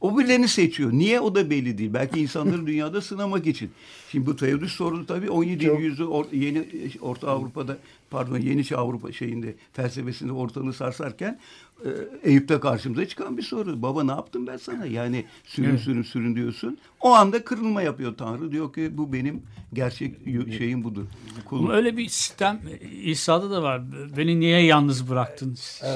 O 0.00 0.18
birilerini 0.18 0.48
seçiyor. 0.48 0.92
Niye 0.92 1.20
o 1.20 1.34
da 1.34 1.50
belli 1.50 1.78
değil. 1.78 1.94
Belki 1.94 2.20
insanları 2.20 2.66
dünyada 2.66 3.00
sınamak 3.00 3.46
için. 3.46 3.70
Şimdi 4.10 4.26
bu 4.26 4.36
Teodüs 4.36 4.72
sorunu 4.72 5.06
tabii 5.06 5.30
17. 5.30 5.64
Çok- 5.66 5.80
yüzyıl 5.80 6.10
or- 6.10 6.36
yeni 6.36 6.66
Orta 7.00 7.28
Avrupa'da 7.30 7.76
pardon 8.10 8.38
Yeni 8.38 8.64
Çağ 8.64 8.76
Avrupa 8.78 9.12
şeyinde 9.12 9.54
felsefesinde 9.72 10.32
ortalığı 10.32 10.72
sarsarken 10.72 11.38
e, 11.84 11.88
Eyüp'te 12.30 12.60
karşımıza 12.60 13.06
çıkan 13.08 13.36
bir 13.36 13.42
soru. 13.42 13.82
Baba 13.82 14.04
ne 14.04 14.10
yaptım 14.10 14.46
ben 14.46 14.56
sana? 14.56 14.86
Yani 14.86 15.24
sürün 15.44 15.70
Evet. 15.70 15.80
sürün 15.80 16.02
sürün 16.02 16.36
diyorsun. 16.36 16.78
O 17.00 17.12
anda 17.12 17.44
kırılma 17.44 17.82
yapıyor 17.82 18.16
Tanrı. 18.16 18.52
Diyor 18.52 18.72
ki 18.72 18.90
bu 18.92 19.12
benim 19.12 19.42
gerçek 19.74 20.14
şeyim 20.58 20.84
budur. 20.84 21.04
Kulum. 21.44 21.70
Öyle 21.70 21.96
bir 21.96 22.08
sistem 22.08 22.60
e, 22.80 22.86
İsa'da 22.88 23.50
da 23.50 23.62
var. 23.62 23.82
Beni 24.16 24.40
niye 24.40 24.60
yalnız 24.64 25.10
bıraktın 25.10 25.54
şey 25.54 25.88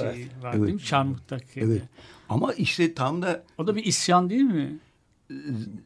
var 0.43 0.55
Evet. 0.55 0.63
değil 0.63 0.75
mi? 0.75 0.81
Çarmıhtaki. 0.83 1.61
Evet. 1.61 1.83
Ama 2.29 2.53
işte 2.53 2.95
tam 2.95 3.23
da 3.23 3.45
O 3.59 3.67
da 3.67 3.77
bir 3.77 3.85
isyan 3.85 4.31
değil 4.31 4.43
mi? 4.43 4.79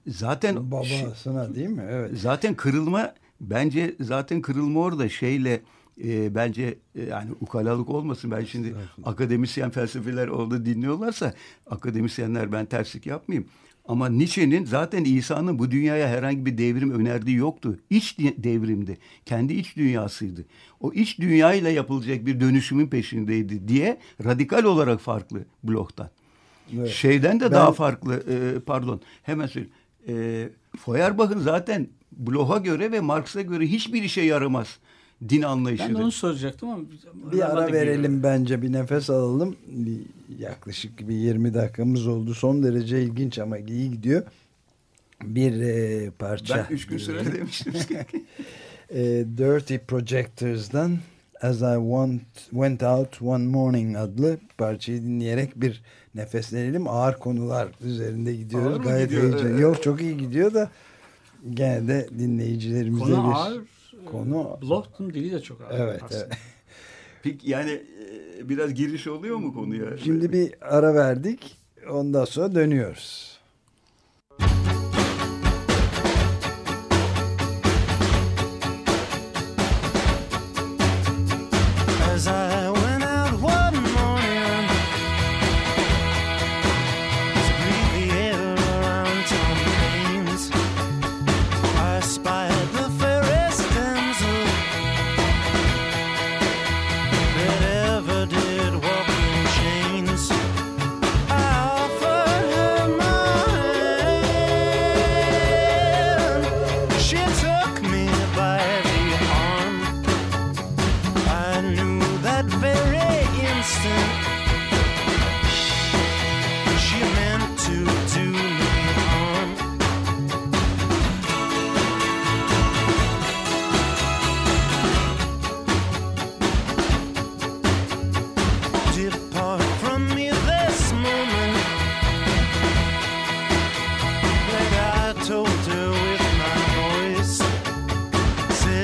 zaten 0.07 0.71
Babasına 0.71 1.55
değil 1.55 1.69
mi? 1.69 1.85
Evet. 1.91 2.11
Zaten 2.19 2.55
kırılma 2.55 3.15
bence 3.41 3.95
zaten 4.01 4.43
kırılma 4.43 4.81
orada 4.81 5.09
şeyle 5.09 5.61
e, 6.05 6.35
bence 6.35 6.79
e, 6.95 7.05
yani 7.05 7.31
ukalalık 7.41 7.89
olmasın. 7.89 8.31
Ben 8.31 8.45
şimdi 8.45 8.75
akademisyen 9.05 9.71
felsefeler 9.71 10.29
orada 10.29 10.67
dinliyorlarsa 10.67 11.35
akademisyenler 11.71 12.53
ben 12.53 12.67
terslik 12.67 13.07
yapmayayım. 13.07 13.49
Ama 13.89 14.09
Nietzsche'nin 14.09 14.65
zaten 14.65 15.05
İsa'nın 15.05 15.59
bu 15.59 15.71
dünyaya 15.71 16.09
herhangi 16.09 16.47
bir 16.47 16.59
devrim 16.59 16.91
önerdiği 16.91 17.37
yoktu. 17.37 17.79
İç 17.91 18.19
di- 18.19 18.43
devrimdi. 18.45 18.99
Kendi 19.27 19.53
iç 19.55 19.77
dünyasıydı. 19.77 20.45
O 20.81 20.93
iç 20.93 21.19
dünyayla 21.21 21.71
yapılacak 21.71 22.27
bir 22.27 22.41
dönüşümün 22.41 22.87
peşindeydi 22.87 23.69
diye 23.69 23.99
radikal 24.25 24.65
olarak 24.65 25.01
farklı 25.01 25.45
Bloch'tan. 25.65 26.09
Evet. 26.77 26.89
Şeyden 26.91 27.41
de 27.41 27.45
Ben- 27.45 27.53
daha 27.53 27.73
farklı 27.73 28.15
e, 28.15 28.61
pardon 28.61 29.01
hemen 29.23 29.47
söyleyeyim. 29.47 29.75
E, 30.09 30.49
Feuerbach'ın 30.85 31.39
zaten 31.41 31.89
Bloch'a 32.13 32.59
göre 32.59 32.93
ve 32.93 33.01
Marx'a 33.01 33.43
göre 33.43 33.67
hiçbir 33.67 34.03
işe 34.03 34.21
yaramaz 34.21 34.79
din 35.29 35.43
anlayışı. 35.43 35.85
Ben 35.85 35.95
de 35.95 36.03
onu 36.03 36.13
soracaktım 36.13 36.69
ama 36.69 36.83
Bir 37.33 37.53
ara 37.53 37.73
verelim 37.73 38.23
bence 38.23 38.63
bir 38.63 38.73
nefes 38.73 39.11
alalım. 39.11 39.57
Bir, 39.67 40.01
yaklaşık 40.39 41.09
bir 41.09 41.15
20 41.15 41.55
dakikamız 41.55 42.07
oldu. 42.07 42.35
Son 42.35 42.63
derece 42.63 43.03
ilginç 43.03 43.39
ama 43.39 43.59
iyi 43.59 43.91
gidiyor. 43.91 44.23
Bir 45.23 45.61
e, 45.61 46.11
parça. 46.11 46.67
Ben 46.71 46.75
üç 46.75 46.87
gün 46.87 46.99
süre 46.99 47.33
demiştim. 47.33 47.73
E, 48.91 49.01
Dirty 49.39 49.77
Projectors'dan 49.77 50.99
As 51.43 51.57
I 51.57 51.75
Want, 51.77 52.23
Went 52.51 52.83
Out 52.83 53.23
One 53.23 53.47
Morning 53.47 53.97
adlı 53.97 54.39
parçayı 54.59 55.03
dinleyerek 55.03 55.61
bir 55.61 55.83
nefeslenelim. 56.19 56.89
Ağır 56.89 57.19
konular 57.19 57.69
üzerinde 57.85 58.35
gidiyoruz. 58.35 58.77
Ağır 58.77 58.85
Gayet 58.85 59.11
gidiyor? 59.11 59.33
heyecanlı. 59.33 59.61
Yok 59.61 59.83
çok 59.83 60.01
iyi 60.01 60.17
gidiyor 60.17 60.55
da 60.55 60.71
gene 61.55 61.89
de 61.89 62.09
dinleyicilerimize 62.19 63.05
Konu 63.05 63.29
bir 63.31 63.35
ağır. 63.37 63.61
konu. 64.07 64.59
Bloch'un 64.63 65.15
dili 65.15 65.33
de 65.33 65.41
çok 65.41 65.61
ağır. 65.61 65.81
Evet, 65.81 66.03
aslında. 66.03 66.25
evet. 66.25 66.37
Peki 67.23 67.51
yani 67.51 67.71
e, 68.41 68.49
biraz 68.49 68.75
giriş 68.75 69.07
oluyor 69.07 69.37
mu 69.37 69.55
konuya? 69.55 69.99
Şimdi 69.99 70.33
bir 70.33 70.55
ara 70.61 70.95
verdik. 70.95 71.57
Ondan 71.91 72.25
sonra 72.25 72.55
dönüyoruz. 72.55 73.38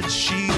She, 0.08 0.53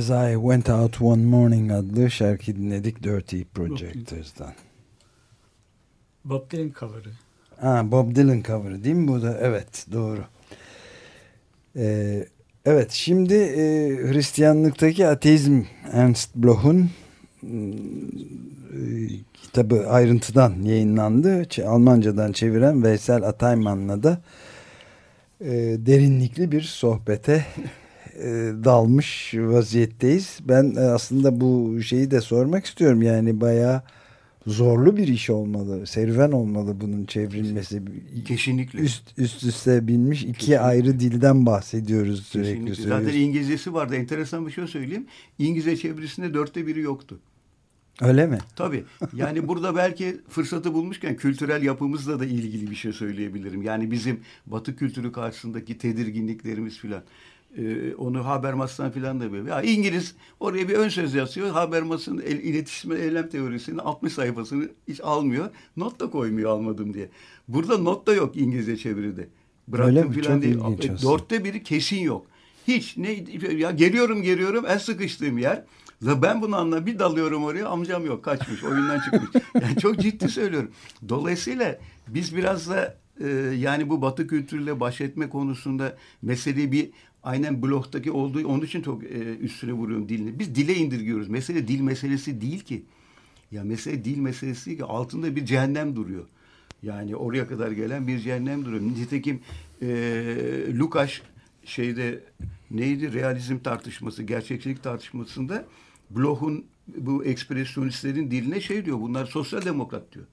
As 0.00 0.10
I 0.10 0.34
Went 0.34 0.68
Out 0.70 1.00
One 1.02 1.24
Morning 1.24 1.72
adlı 1.72 2.10
şarkı 2.10 2.56
dinledik 2.56 3.02
Dirty 3.02 3.42
Projectors'dan. 3.54 4.52
Bob 6.24 6.50
Dylan 6.50 6.72
cover'ı. 6.80 7.10
Ha, 7.56 7.90
Bob 7.90 8.14
Dylan 8.16 8.42
cover'ı 8.42 8.84
değil 8.84 8.94
mi 8.94 9.08
bu 9.08 9.22
da? 9.22 9.38
Evet 9.40 9.86
doğru. 9.92 10.20
Ee, 11.76 12.26
evet 12.64 12.90
şimdi 12.90 13.34
e, 13.34 13.62
Hristiyanlıktaki 14.12 15.06
ateizm 15.06 15.62
Ernst 15.92 16.34
Bloch'un 16.36 16.90
e, 17.42 17.52
kitabı 19.34 19.88
ayrıntıdan 19.88 20.62
yayınlandı. 20.62 21.42
Ç- 21.42 21.64
Almancadan 21.64 22.32
çeviren 22.32 22.84
Veysel 22.84 23.22
Atayman'la 23.22 24.02
da 24.02 24.20
e, 25.40 25.50
derinlikli 25.86 26.52
bir 26.52 26.62
sohbete 26.62 27.46
dalmış 28.64 29.34
vaziyetteyiz. 29.36 30.38
Ben 30.48 30.74
e, 30.76 30.80
aslında 30.80 31.40
bu 31.40 31.82
şeyi 31.82 32.10
de 32.10 32.20
sormak 32.20 32.66
istiyorum. 32.66 33.02
Yani 33.02 33.40
bayağı 33.40 33.82
zorlu 34.46 34.96
bir 34.96 35.08
iş 35.08 35.30
olmalı. 35.30 35.86
Serüven 35.86 36.32
olmalı 36.32 36.80
bunun 36.80 37.04
çevrilmesi. 37.04 37.82
Kesinlikle. 38.24 38.78
Üst, 38.78 39.18
üst 39.18 39.42
üste 39.42 39.88
binmiş 39.88 40.22
iki 40.22 40.32
Kesinlikle. 40.32 40.60
ayrı 40.60 41.00
dilden 41.00 41.46
bahsediyoruz 41.46 42.26
sürekli. 42.26 42.66
Kesinlikle. 42.66 42.88
Zaten. 42.88 43.20
İngilizcesi 43.20 43.74
vardı. 43.74 43.94
Enteresan 43.94 44.46
bir 44.46 44.52
şey 44.52 44.66
söyleyeyim. 44.66 45.06
İngilizce 45.38 45.76
çevirisinde 45.76 46.34
dörtte 46.34 46.66
biri 46.66 46.80
yoktu. 46.80 47.20
Öyle 48.00 48.26
mi? 48.26 48.38
Tabii. 48.56 48.84
Yani 49.12 49.48
burada 49.48 49.76
belki 49.76 50.20
fırsatı 50.28 50.74
bulmuşken 50.74 51.16
kültürel 51.16 51.62
yapımızla 51.62 52.20
da 52.20 52.24
ilgili 52.24 52.70
bir 52.70 52.76
şey 52.76 52.92
söyleyebilirim. 52.92 53.62
Yani 53.62 53.90
bizim 53.90 54.20
Batı 54.46 54.76
kültürü 54.76 55.12
karşısındaki 55.12 55.78
tedirginliklerimiz 55.78 56.78
filan. 56.78 57.02
Ee, 57.56 57.94
onu 57.94 58.26
Habermas'tan 58.26 58.90
filan 58.90 59.20
da 59.20 59.32
böyle. 59.32 59.50
Ya 59.50 59.62
İngiliz 59.62 60.14
oraya 60.40 60.68
bir 60.68 60.74
ön 60.74 60.88
söz 60.88 61.14
yazıyor. 61.14 61.50
Habermas'ın 61.50 62.18
el, 62.18 62.38
iletişim 62.38 62.92
eylem 62.92 63.28
teorisinin 63.28 63.78
60 63.78 64.12
sayfasını 64.12 64.68
hiç 64.88 65.00
almıyor. 65.00 65.50
Not 65.76 66.00
da 66.00 66.10
koymuyor 66.10 66.50
almadım 66.50 66.94
diye. 66.94 67.10
Burada 67.48 67.78
not 67.78 68.06
da 68.06 68.14
yok 68.14 68.36
İngilizce 68.36 68.76
çeviride. 68.76 69.28
Bıraktım 69.68 70.12
filan 70.12 70.42
değil. 70.42 70.58
E. 70.58 71.02
Dörtte 71.02 71.44
biri 71.44 71.62
kesin 71.62 72.00
yok. 72.00 72.26
Hiç 72.68 72.96
ne 72.96 73.12
ya 73.56 73.70
geliyorum 73.70 74.22
geliyorum 74.22 74.64
en 74.68 74.78
sıkıştığım 74.78 75.38
yer. 75.38 75.64
Ben 76.02 76.42
bunu 76.42 76.56
anla 76.56 76.86
bir 76.86 76.98
dalıyorum 76.98 77.44
oraya 77.44 77.68
amcam 77.68 78.06
yok 78.06 78.24
kaçmış 78.24 78.64
oyundan 78.64 79.00
çıkmış. 79.00 79.42
Yani 79.62 79.76
çok 79.76 79.98
ciddi 79.98 80.28
söylüyorum. 80.28 80.70
Dolayısıyla 81.08 81.78
biz 82.08 82.36
biraz 82.36 82.70
da 82.70 82.96
e, 83.20 83.28
yani 83.58 83.90
bu 83.90 84.02
batı 84.02 84.26
kültürüyle 84.26 84.80
baş 84.80 85.00
etme 85.00 85.28
konusunda 85.28 85.96
meseleyi 86.22 86.72
bir 86.72 86.90
aynen 87.22 87.62
bloktaki 87.62 88.12
olduğu 88.12 88.46
onun 88.46 88.64
için 88.64 88.82
çok 88.82 89.04
e, 89.04 89.36
üstüne 89.36 89.72
vuruyorum 89.72 90.08
dilini. 90.08 90.38
Biz 90.38 90.54
dile 90.54 90.74
indirgiyoruz. 90.74 91.28
Mesele 91.28 91.68
dil 91.68 91.80
meselesi 91.80 92.40
değil 92.40 92.60
ki. 92.60 92.82
Ya 93.50 93.64
mesele 93.64 94.04
dil 94.04 94.18
meselesi 94.18 94.76
ki 94.76 94.84
altında 94.84 95.36
bir 95.36 95.44
cehennem 95.44 95.96
duruyor. 95.96 96.24
Yani 96.82 97.16
oraya 97.16 97.48
kadar 97.48 97.70
gelen 97.70 98.06
bir 98.06 98.18
cehennem 98.18 98.64
duruyor. 98.64 98.82
Nitekim 98.82 99.40
e, 99.82 99.88
Lukács 100.78 101.20
şeyde 101.64 102.24
neydi 102.70 103.12
realizm 103.12 103.58
tartışması, 103.58 104.22
gerçekçilik 104.22 104.82
tartışmasında 104.82 105.64
Bloch'un 106.10 106.64
bu 106.96 107.24
ekspresyonistlerin 107.24 108.30
diline 108.30 108.60
şey 108.60 108.84
diyor. 108.84 109.00
Bunlar 109.00 109.26
sosyal 109.26 109.64
demokrat 109.64 110.02
diyor. 110.12 110.26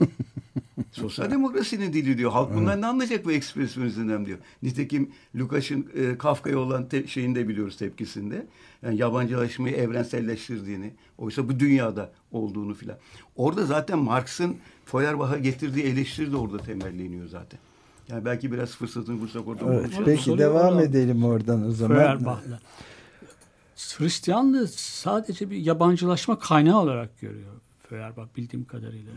Sosyal 0.92 1.30
demokrasinin 1.30 1.92
dili 1.92 2.18
diyor. 2.18 2.32
Halk 2.32 2.54
bundan 2.54 2.80
ne 2.80 2.86
anlayacak 2.86 3.24
bu 3.24 3.32
ekspresyonizmden 3.32 4.26
diyor. 4.26 4.38
Nitekim 4.62 5.10
Lukács'ın 5.36 5.86
e, 5.94 6.18
Kafka'ya 6.18 6.58
olan 6.58 6.88
te- 6.88 7.06
şeyini 7.06 7.34
de 7.34 7.48
biliyoruz 7.48 7.76
tepkisinde. 7.76 8.46
Yani 8.82 8.96
yabancılaşmayı 9.00 9.76
evrenselleştirdiğini, 9.76 10.94
oysa 11.18 11.48
bu 11.48 11.60
dünyada 11.60 12.12
olduğunu 12.32 12.74
filan. 12.74 12.96
Orada 13.36 13.66
zaten 13.66 13.98
Marx'ın 13.98 14.56
Feuerbach'a 14.84 15.38
getirdiği 15.38 15.84
eleştiri 15.84 16.32
de 16.32 16.36
orada 16.36 16.58
temelleniyor 16.58 17.26
zaten. 17.28 17.60
Yani 18.08 18.24
belki 18.24 18.52
biraz 18.52 18.70
fırsatını 18.70 19.20
bulsak 19.20 19.48
orada 19.48 19.74
Evet, 19.74 19.90
peki 20.04 20.38
devam 20.38 20.66
oradan- 20.66 20.82
edelim 20.82 21.24
oradan 21.24 21.66
o 21.68 21.70
zaman. 21.70 21.96
Feuerbach'la. 21.96 22.60
Hristiyanlığı 23.98 24.68
sadece 24.76 25.50
bir 25.50 25.56
yabancılaşma 25.56 26.38
kaynağı 26.38 26.80
olarak 26.80 27.20
görüyor 27.20 27.52
Feuerbach 27.88 28.26
bildiğim 28.36 28.64
kadarıyla. 28.64 29.12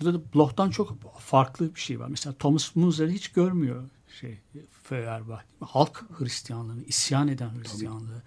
Burada 0.00 0.18
da 0.18 0.22
Bloch'tan 0.34 0.70
çok 0.70 1.18
farklı 1.18 1.74
bir 1.74 1.80
şey 1.80 2.00
var. 2.00 2.08
Mesela 2.08 2.34
Thomas 2.38 2.76
Munzer'i 2.76 3.12
hiç 3.12 3.28
görmüyor 3.28 3.82
şey 4.20 4.38
Feuerbach. 4.82 5.42
Halk 5.60 6.04
Hristiyanlığını, 6.18 6.84
isyan 6.84 7.28
eden 7.28 7.50
Hristiyanlığı, 7.60 8.22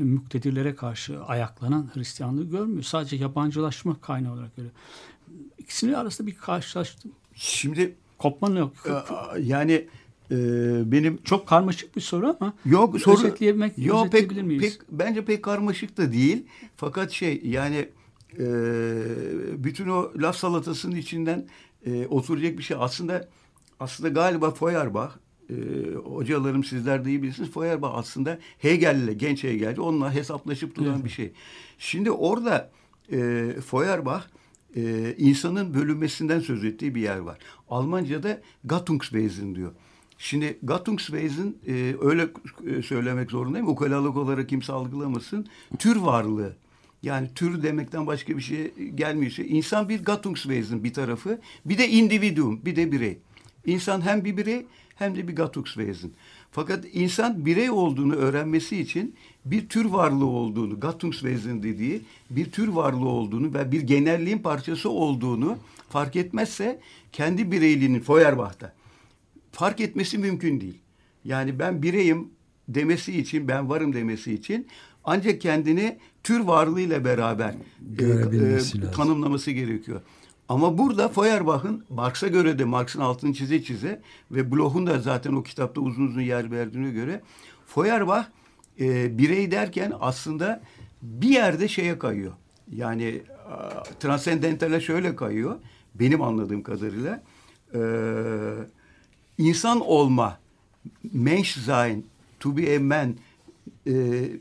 e, 0.00 0.02
müktedirlere 0.02 0.74
karşı 0.74 1.24
ayaklanan 1.24 1.90
Hristiyanlığı 1.94 2.44
görmüyor. 2.44 2.82
Sadece 2.82 3.16
yabancılaşma 3.16 4.00
kaynağı 4.00 4.32
olarak 4.32 4.56
görüyor. 4.56 4.74
İkisinin 5.58 5.92
arasında 5.92 6.26
bir 6.26 6.34
karşılaştım. 6.34 7.12
Şimdi 7.34 7.94
Kopma 8.18 8.48
yok. 8.58 8.72
e, 8.86 9.40
yani 9.40 9.88
e, 10.30 10.36
benim 10.92 11.22
Çok 11.22 11.48
karmaşık 11.48 11.96
bir 11.96 12.00
soru 12.00 12.36
ama 12.40 12.52
Yok 12.64 13.00
soru 13.00 13.14
özetleyemek, 13.14 13.78
yok 13.78 14.12
pek, 14.12 14.42
miyiz? 14.42 14.62
pek 14.62 14.80
bence 14.90 15.24
pek 15.24 15.42
karmaşık 15.42 15.96
da 15.96 16.12
değil. 16.12 16.46
Fakat 16.76 17.10
şey 17.10 17.40
yani 17.44 17.88
e, 18.38 18.44
bütün 19.64 19.88
o 19.88 20.12
laf 20.16 20.36
salatasının 20.36 20.96
içinden 20.96 21.46
e, 21.86 22.06
oturacak 22.06 22.58
bir 22.58 22.62
şey 22.62 22.76
aslında 22.80 23.28
aslında 23.80 24.08
galiba 24.08 24.50
Feuerbach 24.50 25.10
e, 25.50 25.54
hocalarım 25.94 26.64
sizler 26.64 27.04
de 27.04 27.08
iyi 27.08 27.22
bilirsiniz. 27.22 27.50
Feuerbach 27.50 27.94
aslında 27.94 28.38
Hegel'le 28.58 29.12
genç 29.18 29.44
Hegel'ci 29.44 29.80
onunla 29.80 30.14
hesaplaşıp 30.14 30.76
duran 30.76 30.94
Evet. 30.94 31.04
bir 31.04 31.10
şey. 31.10 31.32
Şimdi 31.78 32.10
orada 32.10 32.70
e, 33.12 33.48
Feuerbach 33.70 34.22
e, 34.76 35.14
insanın 35.18 35.74
bölünmesinden 35.74 36.40
söz 36.40 36.64
ettiği 36.64 36.94
bir 36.94 37.00
yer 37.00 37.18
var. 37.18 37.38
Almanca'da 37.68 38.40
Gattungswesen 38.64 39.54
diyor. 39.54 39.72
Şimdi 40.18 40.58
Gattungswesen 40.62 41.54
e, 41.66 41.94
öyle 42.00 42.28
e, 42.66 42.82
söylemek 42.82 43.30
zorundayım. 43.30 43.68
Ukalalık 43.68 44.16
olarak 44.16 44.48
kimse 44.48 44.72
algılamasın. 44.72 45.46
Tür 45.78 45.96
varlığı. 45.96 46.56
Yani 47.04 47.28
tür 47.34 47.62
demekten 47.62 48.06
başka 48.06 48.36
bir 48.36 48.42
şey 48.42 48.74
gelmiyor. 48.94 49.32
İnsan 49.38 49.88
bir 49.88 50.04
Gattungswesen 50.04 50.84
bir 50.84 50.92
tarafı. 50.92 51.40
Bir 51.64 51.78
de 51.78 51.88
individuum, 51.88 52.60
bir 52.64 52.76
de 52.76 52.92
birey. 52.92 53.18
İnsan 53.66 54.00
hem 54.00 54.24
bir 54.24 54.36
birey 54.36 54.66
hem 54.94 55.16
de 55.16 55.28
bir 55.28 55.36
Gattungswesen. 55.36 56.10
Fakat 56.50 56.84
insan 56.92 57.46
birey 57.46 57.70
olduğunu 57.70 58.14
öğrenmesi 58.14 58.80
için 58.80 59.14
bir 59.44 59.68
tür 59.68 59.84
varlığı 59.84 60.26
olduğunu, 60.26 60.80
Gattungswesen 60.80 61.62
dediği 61.62 62.02
bir 62.30 62.50
tür 62.50 62.68
varlığı 62.68 63.08
olduğunu 63.08 63.54
ve 63.54 63.72
bir 63.72 63.80
genelliğin 63.80 64.38
parçası 64.38 64.90
olduğunu 64.90 65.58
fark 65.88 66.16
etmezse 66.16 66.80
kendi 67.12 67.52
bireyliğinin 67.52 68.00
Feuerbach'ta 68.00 68.74
fark 69.52 69.80
etmesi 69.80 70.18
mümkün 70.18 70.60
değil. 70.60 70.78
Yani 71.24 71.58
ben 71.58 71.82
bireyim 71.82 72.28
demesi 72.68 73.18
için, 73.18 73.48
ben 73.48 73.68
varım 73.68 73.92
demesi 73.92 74.34
için 74.34 74.66
ancak 75.04 75.40
kendini 75.40 75.98
tür 76.24 76.40
varlığıyla 76.40 77.04
beraber 77.04 77.54
e, 77.98 78.08
lazım. 78.08 78.90
tanımlaması 78.96 79.50
gerekiyor. 79.50 80.00
Ama 80.48 80.78
burada 80.78 81.08
Feuerbach'ın 81.08 81.84
Marx'a 81.90 82.28
göre 82.28 82.58
de 82.58 82.64
Marx'ın 82.64 83.00
altını 83.00 83.34
çize 83.34 83.62
çize 83.62 84.02
ve 84.30 84.52
Bloch'un 84.52 84.86
da 84.86 84.98
zaten 84.98 85.32
o 85.32 85.42
kitapta 85.42 85.80
uzun 85.80 86.06
uzun 86.06 86.20
yer 86.20 86.50
verdiğine 86.50 86.90
göre 86.90 87.20
Feuerbach 87.66 88.24
e, 88.80 89.18
birey 89.18 89.50
derken 89.50 89.92
aslında 90.00 90.62
bir 91.02 91.28
yerde 91.28 91.68
şeye 91.68 91.98
kayıyor. 91.98 92.32
Yani 92.72 93.22
a, 93.50 93.82
transcendentale 93.82 94.80
şöyle 94.80 95.16
kayıyor. 95.16 95.56
Benim 95.94 96.22
anladığım 96.22 96.62
kadarıyla. 96.62 97.22
E, 97.74 97.80
insan 99.38 99.80
olma, 99.80 100.38
Menschsein, 101.12 102.06
to 102.40 102.56
be 102.56 102.76
a 102.76 102.80
man, 102.80 103.14
e, 103.86 103.92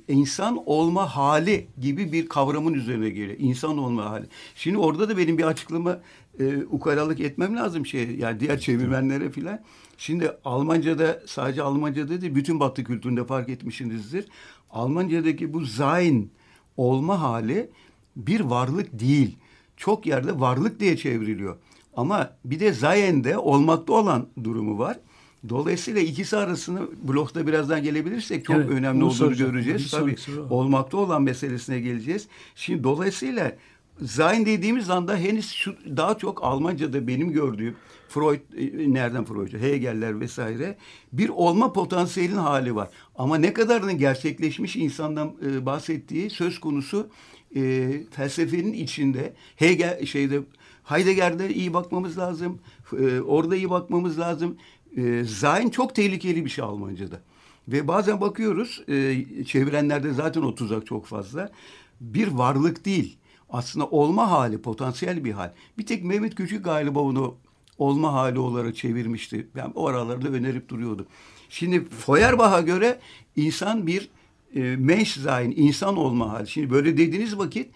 insan 0.08 0.64
olma 0.66 1.16
hali 1.16 1.68
gibi 1.82 2.12
bir 2.12 2.28
kavramın 2.28 2.74
üzerine 2.74 3.10
geliyor. 3.10 3.38
İnsan 3.40 3.78
olma 3.78 4.06
hali. 4.06 4.26
Şimdi 4.56 4.78
orada 4.78 5.10
da 5.10 5.18
benim 5.18 5.38
bir 5.38 5.44
açıklama 5.44 6.00
e, 6.40 6.58
ukalalık 6.58 7.20
etmem 7.20 7.56
lazım 7.56 7.86
şey 7.86 8.16
yani 8.16 8.40
diğer 8.40 8.60
çevirmenlere 8.60 9.30
filan. 9.30 9.60
Şimdi 9.98 10.32
Almanca'da 10.46 11.22
sadece 11.28 11.62
Almanca'da 11.62 12.22
değil 12.22 12.36
bütün 12.36 12.60
Batı 12.60 12.84
kültüründe 12.84 13.26
fark 13.26 13.50
etmişsinizdir. 13.50 14.28
Almanca'daki 14.72 15.54
bu 15.54 15.66
sein 15.66 16.30
olma 16.78 17.22
hali 17.22 17.70
bir 18.16 18.40
varlık 18.40 19.00
değil. 19.00 19.38
Çok 19.78 20.06
yerde 20.06 20.40
varlık 20.40 20.80
diye 20.80 20.98
çevriliyor. 20.98 21.58
Ama 21.96 22.34
bir 22.46 22.60
de 22.60 22.74
Zayen'de 22.74 23.38
olmakta 23.38 23.94
olan 23.94 24.28
durumu 24.44 24.80
var. 24.80 25.00
Dolayısıyla 25.50 26.02
ikisi 26.02 26.38
arasını 26.38 26.80
blokta 27.04 27.48
birazdan 27.48 27.84
gelebilirsek 27.84 28.46
çok 28.46 28.56
Evet, 28.56 28.70
önemli 28.70 29.04
olduğunu 29.04 29.16
soracağım. 29.16 29.52
göreceğiz. 29.52 29.92
Tabii 29.92 30.16
olmakta 30.50 30.98
olan 30.98 31.24
meselesine 31.24 31.80
geleceğiz. 31.80 32.28
Şimdi 32.56 32.84
dolayısıyla 32.84 33.56
Sein 34.06 34.46
dediğimiz 34.46 34.90
anda 34.90 35.18
henüz 35.18 35.52
şu, 35.52 35.76
daha 35.98 36.18
çok 36.18 36.44
Almanca'da 36.44 37.08
benim 37.08 37.32
gördüğüm 37.32 37.76
Freud, 38.10 38.40
e, 38.58 38.94
nereden 38.94 39.26
Freud, 39.26 39.54
Hegel'ler 39.62 40.20
vesaire 40.20 40.78
bir 41.14 41.30
olma 41.30 41.74
potansiyelin 41.74 42.36
hali 42.36 42.76
var. 42.76 42.90
Ama 43.16 43.38
ne 43.38 43.54
kadarının 43.54 43.98
gerçekleşmiş 43.98 44.76
insandan 44.76 45.34
e, 45.46 45.66
bahsettiği 45.66 46.30
söz 46.30 46.60
konusu 46.60 47.10
e, 47.56 47.92
felsefenin 48.12 48.74
içinde 48.74 49.34
Hegel 49.56 50.06
şeyde 50.06 50.40
Heidegger'de 50.84 51.54
iyi 51.54 51.74
bakmamız 51.74 52.18
lazım. 52.18 52.60
E, 53.00 53.22
orada 53.22 53.56
iyi 53.56 53.70
bakmamız 53.70 54.20
lazım. 54.20 54.58
E, 54.98 55.26
Sein 55.26 55.70
çok 55.70 55.96
tehlikeli 55.96 56.46
bir 56.46 56.50
şey 56.50 56.64
Almanca'da. 56.66 57.22
Ve 57.68 57.88
bazen 57.88 58.22
bakıyoruz 58.22 58.84
e, 58.88 59.26
çevirenlerde 59.46 60.14
zaten 60.14 60.42
o 60.42 60.56
tuzak 60.56 60.86
çok 60.86 61.06
fazla. 61.06 61.52
Bir 62.02 62.28
varlık 62.28 62.86
değil. 62.86 63.18
Aslında 63.50 63.88
olma 63.88 64.32
hali, 64.32 64.62
potansiyel 64.62 65.24
bir 65.24 65.32
hal. 65.32 65.52
Bir 65.78 65.86
tek 65.86 66.04
Mehmet 66.04 66.36
Küçük 66.36 66.66
galiba 66.66 67.00
onu 67.00 67.36
olma 67.78 68.14
hali 68.14 68.40
olarak 68.40 68.76
çevirmişti. 68.76 69.48
Ben 69.56 69.72
o 69.76 69.88
aralarda 69.88 70.28
önerip 70.28 70.70
duruyordu. 70.70 71.08
Şimdi 71.50 71.86
Feuerbach'a 71.86 72.62
göre 72.62 73.00
insan 73.36 73.88
bir 73.88 74.10
e, 74.56 74.60
Menschsein, 74.62 75.54
insan 75.56 75.98
olma 75.98 76.32
hali. 76.32 76.48
Şimdi 76.48 76.72
böyle 76.72 76.98
dediğiniz 76.98 77.38
vakit 77.38 77.72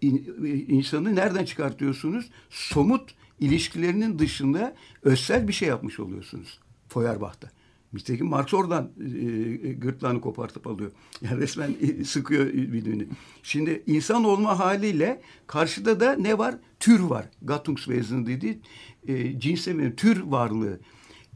in, 0.00 0.34
insanı 0.68 1.14
nereden 1.14 1.44
çıkartıyorsunuz? 1.44 2.30
Somut 2.50 3.14
ilişkilerinin 3.40 4.18
dışında 4.18 4.74
özsel 5.02 5.48
bir 5.48 5.52
şey 5.52 5.68
yapmış 5.68 6.00
oluyorsunuz 6.00 6.61
Feuerbach'ta. 6.92 7.50
Nitekim 7.92 8.26
Marx 8.26 8.54
oradan 8.54 8.90
e, 9.00 9.72
gırtlağını 9.72 10.20
kopartıp 10.20 10.66
alıyor. 10.66 10.90
Yani 11.22 11.40
resmen 11.40 11.74
e, 11.80 12.04
sıkıyor 12.04 12.46
birini. 12.52 13.06
Şimdi 13.42 13.82
insan 13.86 14.24
olma 14.24 14.58
haliyle 14.58 15.22
karşıda 15.46 16.00
da 16.00 16.16
ne 16.16 16.38
var? 16.38 16.54
Tür 16.80 17.00
var. 17.00 17.26
Gattungswesen 17.42 18.26
dediği 18.26 18.60
e, 19.08 19.40
cinsel 19.40 19.96
tür 19.96 20.20
varlığı. 20.20 20.80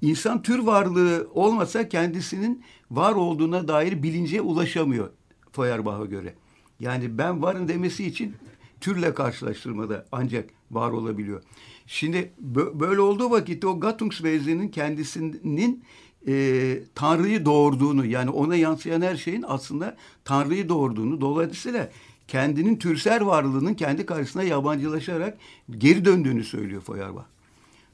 İnsan 0.03 0.43
tür 0.43 0.59
varlığı 0.59 1.29
olmasa 1.35 1.89
kendisinin 1.89 2.65
var 2.91 3.13
olduğuna 3.13 3.69
dair 3.69 4.03
bilince 4.03 4.41
ulaşamıyor 4.41 5.11
Feuerbach'a 5.53 6.05
göre. 6.05 6.35
Yani 6.81 7.19
ben 7.19 7.43
varım 7.43 7.69
demesi 7.69 8.07
için 8.07 8.35
türle 8.81 9.15
karşılaştırmada 9.15 10.07
ancak 10.13 10.51
var 10.71 10.91
olabiliyor. 10.91 11.43
Şimdi 11.87 12.33
böyle 12.75 13.01
olduğu 13.01 13.31
vakitte 13.31 13.67
o 13.67 13.81
Gattungswesen'in 13.81 14.69
kendisinin 14.69 15.85
e, 16.29 16.79
Tanrı'yı 16.95 17.45
doğurduğunu 17.45 18.07
yani 18.07 18.31
ona 18.31 18.57
yansıyan 18.57 19.03
her 19.03 19.17
şeyin 19.17 19.45
aslında 19.49 19.97
Tanrı'yı 20.25 20.69
doğurduğunu 20.69 21.21
dolayısıyla 21.21 21.91
kendinin 22.29 22.77
türsel 22.77 23.27
varlığının 23.27 23.75
kendi 23.75 24.07
karşısına 24.07 24.43
yabancılaşarak 24.43 25.39
geri 25.79 26.05
döndüğünü 26.05 26.45
söylüyor 26.45 26.83
Feuerbach. 26.83 27.25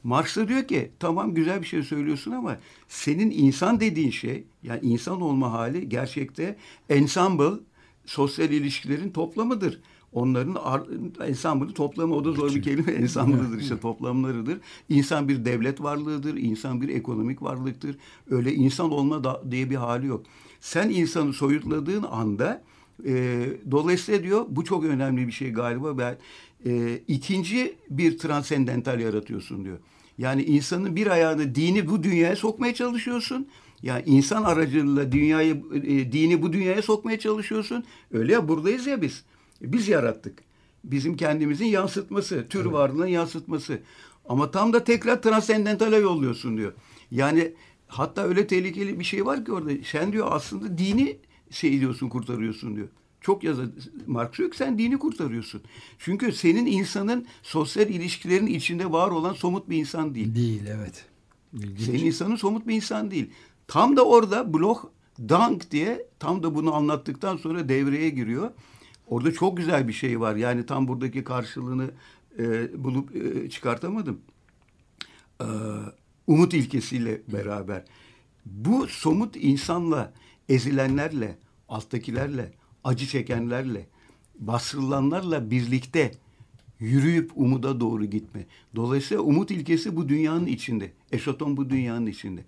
Marx 0.04 0.36
da 0.36 0.48
diyor 0.48 0.64
ki 0.68 0.90
tamam 0.98 1.34
güzel 1.34 1.62
bir 1.62 1.66
şey 1.66 1.82
söylüyorsun 1.82 2.30
ama 2.30 2.58
senin 2.88 3.30
insan 3.30 3.80
dediğin 3.80 4.10
şey 4.10 4.44
yani 4.62 4.80
insan 4.82 5.20
olma 5.20 5.52
hali 5.52 5.88
gerçekte 5.88 6.56
ensemble 6.88 7.60
sosyal 8.06 8.50
ilişkilerin 8.50 9.10
toplamıdır. 9.10 9.80
Onların 10.12 10.56
ensemble 11.26 11.74
toplamı 11.74 12.14
o 12.14 12.24
da 12.24 12.32
zor 12.32 12.54
bir 12.54 12.62
kelime 12.62 12.92
ensemble'dır 13.02 13.60
işte 13.60 13.80
toplamlarıdır. 13.80 14.60
İnsan 14.88 15.28
bir 15.28 15.44
devlet 15.44 15.82
varlığıdır, 15.82 16.36
insan 16.36 16.80
bir 16.80 16.88
ekonomik 16.88 17.42
varlıktır. 17.42 17.96
Öyle 18.30 18.54
insan 18.54 18.90
olma 18.90 19.24
da, 19.24 19.42
diye 19.50 19.70
bir 19.70 19.76
hali 19.76 20.06
yok. 20.06 20.26
Sen 20.60 20.90
insanı 20.90 21.32
soyutladığın 21.32 22.02
anda 22.02 22.62
e, 23.06 23.44
dolayısıyla 23.70 24.22
diyor 24.22 24.46
bu 24.48 24.64
çok 24.64 24.84
önemli 24.84 25.26
bir 25.26 25.32
şey 25.32 25.50
galiba. 25.50 25.98
Ben 25.98 26.18
e, 26.66 27.00
ikinci 27.08 27.76
bir 27.90 28.18
transendental 28.18 29.00
yaratıyorsun 29.00 29.64
diyor. 29.64 29.78
Yani 30.18 30.42
insanın 30.42 30.96
bir 30.96 31.06
ayağını 31.06 31.54
dini 31.54 31.88
bu 31.88 32.02
dünyaya 32.02 32.36
sokmaya 32.36 32.74
çalışıyorsun. 32.74 33.48
Yani 33.82 34.02
insan 34.06 34.42
aracılığıyla 34.42 35.12
dünyayı 35.12 35.62
e, 35.74 36.12
dini 36.12 36.42
bu 36.42 36.52
dünyaya 36.52 36.82
sokmaya 36.82 37.18
çalışıyorsun. 37.18 37.84
Öyle 38.12 38.32
ya 38.32 38.48
buradayız 38.48 38.86
ya 38.86 39.02
biz. 39.02 39.24
Biz 39.62 39.88
yarattık. 39.88 40.38
Bizim 40.84 41.16
kendimizin 41.16 41.66
yansıtması, 41.66 42.46
tür 42.48 42.62
evet. 42.62 42.72
varlığının 42.72 43.06
yansıtması. 43.06 43.78
Ama 44.28 44.50
tam 44.50 44.72
da 44.72 44.84
tekrar 44.84 45.22
transendentale 45.22 45.96
yolluyorsun 45.96 46.56
diyor. 46.56 46.72
Yani 47.10 47.52
hatta 47.86 48.22
öyle 48.22 48.46
tehlikeli 48.46 48.98
bir 48.98 49.04
şey 49.04 49.26
var 49.26 49.44
ki 49.44 49.52
orada. 49.52 49.70
Sen 49.84 50.12
diyor 50.12 50.28
aslında 50.30 50.78
dini 50.78 51.18
şey 51.50 51.80
diyorsun 51.80 52.08
kurtarıyorsun 52.08 52.76
diyor. 52.76 52.88
Çok 53.20 53.44
yazı 53.44 53.72
Marx 54.06 54.30
ki 54.30 54.50
sen 54.54 54.78
dini 54.78 54.98
kurtarıyorsun. 54.98 55.62
Çünkü 55.98 56.32
senin 56.32 56.66
insanın 56.66 57.26
sosyal 57.42 57.90
ilişkilerin 57.90 58.46
içinde 58.46 58.92
var 58.92 59.10
olan 59.10 59.32
somut 59.32 59.70
bir 59.70 59.76
insan 59.76 60.14
değil. 60.14 60.34
Değil 60.34 60.62
evet. 60.66 61.04
İlginç. 61.52 61.80
Senin 61.80 62.06
insanın 62.06 62.36
somut 62.36 62.66
bir 62.66 62.74
insan 62.74 63.10
değil. 63.10 63.30
Tam 63.68 63.96
da 63.96 64.04
orada 64.04 64.54
Bloch 64.54 64.80
Dank 65.18 65.70
diye 65.70 66.06
tam 66.18 66.42
da 66.42 66.54
bunu 66.54 66.74
anlattıktan 66.74 67.36
sonra 67.36 67.68
devreye 67.68 68.10
giriyor. 68.10 68.50
Orada 69.12 69.32
çok 69.32 69.56
güzel 69.56 69.88
bir 69.88 69.92
şey 69.92 70.20
var. 70.20 70.36
Yani 70.36 70.66
tam 70.66 70.88
buradaki 70.88 71.24
karşılığını 71.24 71.90
e, 72.38 72.68
bulup 72.84 73.16
e, 73.16 73.50
çıkartamadım. 73.50 74.20
E, 75.40 75.46
umut 76.26 76.54
ilkesiyle 76.54 77.22
beraber. 77.28 77.84
Bu 78.46 78.88
somut 78.88 79.36
insanla, 79.36 80.12
ezilenlerle, 80.48 81.38
alttakilerle, 81.68 82.52
acı 82.84 83.06
çekenlerle, 83.06 83.86
bastırılanlarla 84.38 85.50
birlikte 85.50 86.12
yürüyüp 86.78 87.32
umuda 87.34 87.80
doğru 87.80 88.04
gitme. 88.04 88.46
Dolayısıyla 88.76 89.22
umut 89.22 89.50
ilkesi 89.50 89.96
bu 89.96 90.08
dünyanın 90.08 90.46
içinde. 90.46 90.92
Eşaton 91.12 91.56
bu 91.56 91.70
dünyanın 91.70 92.06
içinde. 92.06 92.44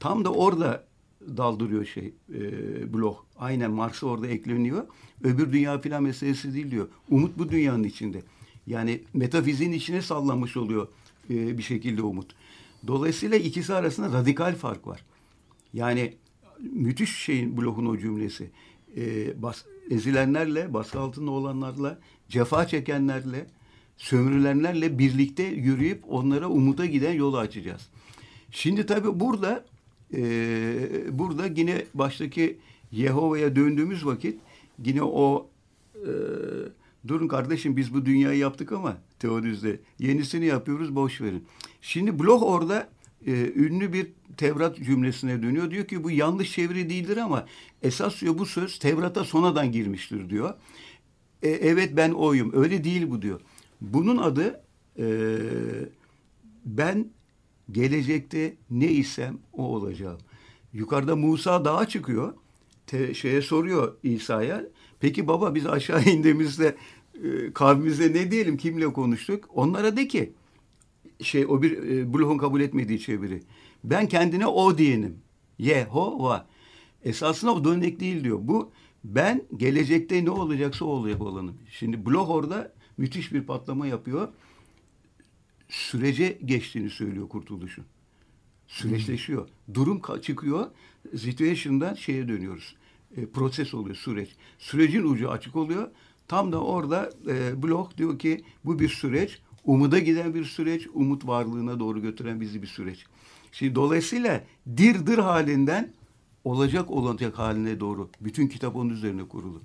Tam 0.00 0.24
da 0.24 0.32
orada 0.32 0.84
daldırıyor 1.20 1.84
şey 1.84 2.14
e, 2.34 2.94
Bloch. 2.94 3.16
Aynen 3.38 3.70
Marx 3.70 4.02
orada 4.02 4.26
ekleniyor. 4.26 4.86
Öbür 5.24 5.52
dünya 5.52 5.80
filan 5.80 6.02
meselesi 6.02 6.54
değil 6.54 6.70
diyor. 6.70 6.88
Umut 7.10 7.38
bu 7.38 7.50
dünyanın 7.50 7.84
içinde. 7.84 8.22
Yani 8.66 9.00
metafiziğin 9.14 9.72
içine 9.72 10.02
sallanmış 10.02 10.56
oluyor 10.56 10.88
e, 11.30 11.58
bir 11.58 11.62
şekilde 11.62 12.02
umut. 12.02 12.34
Dolayısıyla 12.86 13.36
ikisi 13.36 13.74
arasında 13.74 14.18
radikal 14.18 14.54
fark 14.54 14.86
var. 14.86 15.04
Yani 15.72 16.14
müthiş 16.60 17.16
şeyin 17.16 17.56
Bloch'un 17.56 17.86
o 17.86 17.98
cümlesi. 17.98 18.50
E, 18.96 19.42
bas, 19.42 19.64
ezilenlerle, 19.90 20.74
baskı 20.74 21.00
altında 21.00 21.30
olanlarla, 21.30 21.98
cefa 22.28 22.66
çekenlerle, 22.66 23.46
sömürülenlerle 23.96 24.98
birlikte 24.98 25.42
yürüyüp 25.42 26.04
onlara 26.08 26.48
umuda 26.48 26.86
giden 26.86 27.12
yolu 27.12 27.38
açacağız. 27.38 27.88
Şimdi 28.50 28.86
tabii 28.86 29.20
burada 29.20 29.64
e, 30.14 31.18
burada 31.18 31.46
yine 31.46 31.84
baştaki 31.94 32.58
Yehova'ya 32.92 33.56
döndüğümüz 33.56 34.06
vakit 34.06 34.40
yine 34.84 35.02
o 35.02 35.50
e, 35.94 36.10
durun 37.08 37.28
kardeşim 37.28 37.76
biz 37.76 37.94
bu 37.94 38.06
dünyayı 38.06 38.38
yaptık 38.38 38.72
ama 38.72 38.96
teodüzde 39.18 39.80
yenisini 39.98 40.44
yapıyoruz 40.44 40.94
boş 40.96 41.20
verin. 41.20 41.44
Şimdi 41.80 42.18
Bloch 42.18 42.42
orada 42.42 42.88
e, 43.26 43.52
ünlü 43.54 43.92
bir 43.92 44.06
Tevrat 44.36 44.76
cümlesine 44.76 45.42
dönüyor. 45.42 45.70
Diyor 45.70 45.86
ki 45.86 46.04
bu 46.04 46.10
yanlış 46.10 46.52
çeviri 46.52 46.90
değildir 46.90 47.16
ama 47.16 47.46
esas 47.82 48.20
diyor 48.20 48.38
bu 48.38 48.46
söz 48.46 48.78
Tevrat'a 48.78 49.24
sonradan 49.24 49.72
girmiştir 49.72 50.30
diyor. 50.30 50.54
E, 51.42 51.48
evet 51.48 51.96
ben 51.96 52.10
oyum. 52.10 52.52
Öyle 52.54 52.84
değil 52.84 53.10
bu 53.10 53.22
diyor. 53.22 53.40
Bunun 53.80 54.16
adı 54.16 54.60
e, 54.98 55.06
ben 56.64 57.06
gelecekte 57.72 58.56
ne 58.70 58.86
isem 58.86 59.38
o 59.52 59.62
olacağım. 59.62 60.18
Yukarıda 60.72 61.16
Musa 61.16 61.64
dağa 61.64 61.88
çıkıyor. 61.88 62.34
Te, 62.86 63.14
şeye 63.14 63.42
soruyor 63.42 63.94
İsa'ya. 64.02 64.64
Peki 65.00 65.28
baba 65.28 65.54
biz 65.54 65.66
aşağı 65.66 66.04
indiğimizde 66.06 66.76
e, 67.24 67.52
kavmimizde 67.52 68.12
ne 68.12 68.30
diyelim 68.30 68.56
kimle 68.56 68.92
konuştuk? 68.92 69.44
Onlara 69.54 69.96
de 69.96 70.08
ki 70.08 70.32
şey 71.22 71.46
o 71.46 71.62
bir 71.62 71.82
e, 71.82 72.14
Bloch'un 72.14 72.38
kabul 72.38 72.60
etmediği 72.60 73.00
çeviri. 73.00 73.42
Ben 73.84 74.08
kendine 74.08 74.46
o 74.46 74.78
diyenim. 74.78 75.16
Yehova. 75.58 76.46
Esasında 77.04 77.54
o 77.54 77.64
dönek 77.64 78.00
değil 78.00 78.24
diyor. 78.24 78.38
Bu 78.42 78.70
ben 79.04 79.42
gelecekte 79.56 80.24
ne 80.24 80.30
olacaksa 80.30 80.84
o 80.84 80.88
olacak 80.88 81.22
olanım. 81.22 81.54
Şimdi 81.70 82.06
Bloch 82.06 82.30
orada 82.30 82.72
müthiş 82.96 83.32
bir 83.32 83.42
patlama 83.42 83.86
yapıyor 83.86 84.28
sürece 85.68 86.38
geçtiğini 86.44 86.90
söylüyor 86.90 87.28
kurtuluşun. 87.28 87.84
Süreçleşiyor. 88.68 89.48
Hmm. 89.48 89.74
Durum 89.74 90.02
çıkıyor. 90.22 90.66
Situation'dan 91.16 91.94
şeye 91.94 92.28
dönüyoruz. 92.28 92.76
E, 93.16 93.26
proses 93.26 93.74
oluyor 93.74 93.96
süreç. 93.96 94.28
Sürecin 94.58 95.02
ucu 95.02 95.30
açık 95.30 95.56
oluyor. 95.56 95.90
Tam 96.28 96.52
da 96.52 96.64
orada 96.64 97.10
e, 97.28 97.62
Bloch 97.62 97.96
diyor 97.96 98.18
ki 98.18 98.44
bu 98.64 98.78
bir 98.78 98.88
süreç. 98.88 99.38
Umuda 99.64 99.98
giden 99.98 100.34
bir 100.34 100.44
süreç. 100.44 100.86
Umut 100.94 101.26
varlığına 101.26 101.80
doğru 101.80 102.02
götüren 102.02 102.40
bizi 102.40 102.62
bir 102.62 102.66
süreç. 102.66 103.04
Şimdi 103.52 103.74
dolayısıyla 103.74 104.44
dirdir 104.76 105.18
halinden 105.18 105.92
olacak 106.44 106.90
olacak 106.90 107.38
haline 107.38 107.80
doğru. 107.80 108.10
Bütün 108.20 108.48
kitap 108.48 108.76
onun 108.76 108.90
üzerine 108.90 109.28
kurulu. 109.28 109.62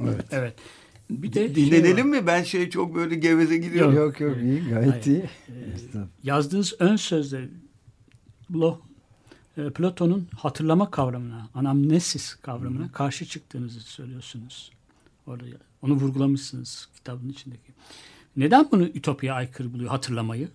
Evet. 0.00 0.24
Evet. 0.30 0.54
Bir 1.10 1.32
de 1.32 1.54
şey 1.54 1.54
Dinlenelim 1.54 2.12
var. 2.12 2.20
mi? 2.20 2.26
Ben 2.26 2.42
şey 2.42 2.70
çok 2.70 2.94
böyle 2.94 3.14
geveze 3.14 3.58
gidiyorum. 3.58 3.96
Yok 3.96 4.20
yok 4.20 4.36
iyi 4.42 4.68
gayet 4.68 4.92
Hayır. 4.92 5.06
iyi. 5.06 5.24
Yazdığınız 6.22 6.74
ön 6.78 6.96
sözde 6.96 7.48
e, 9.56 9.70
Platon'un 9.70 10.28
hatırlama 10.36 10.90
kavramına, 10.90 11.48
anamnesis 11.54 12.34
kavramına 12.34 12.92
karşı 12.92 13.26
çıktığınızı 13.26 13.80
söylüyorsunuz. 13.80 14.72
Orada 15.26 15.44
onu 15.82 15.94
vurgulamışsınız 15.94 16.88
kitabın 16.96 17.28
içindeki. 17.28 17.72
Neden 18.36 18.68
bunu 18.72 18.84
ütopya 18.84 19.34
aykırı 19.34 19.72
buluyor 19.72 19.90
hatırlamayı? 19.90 20.48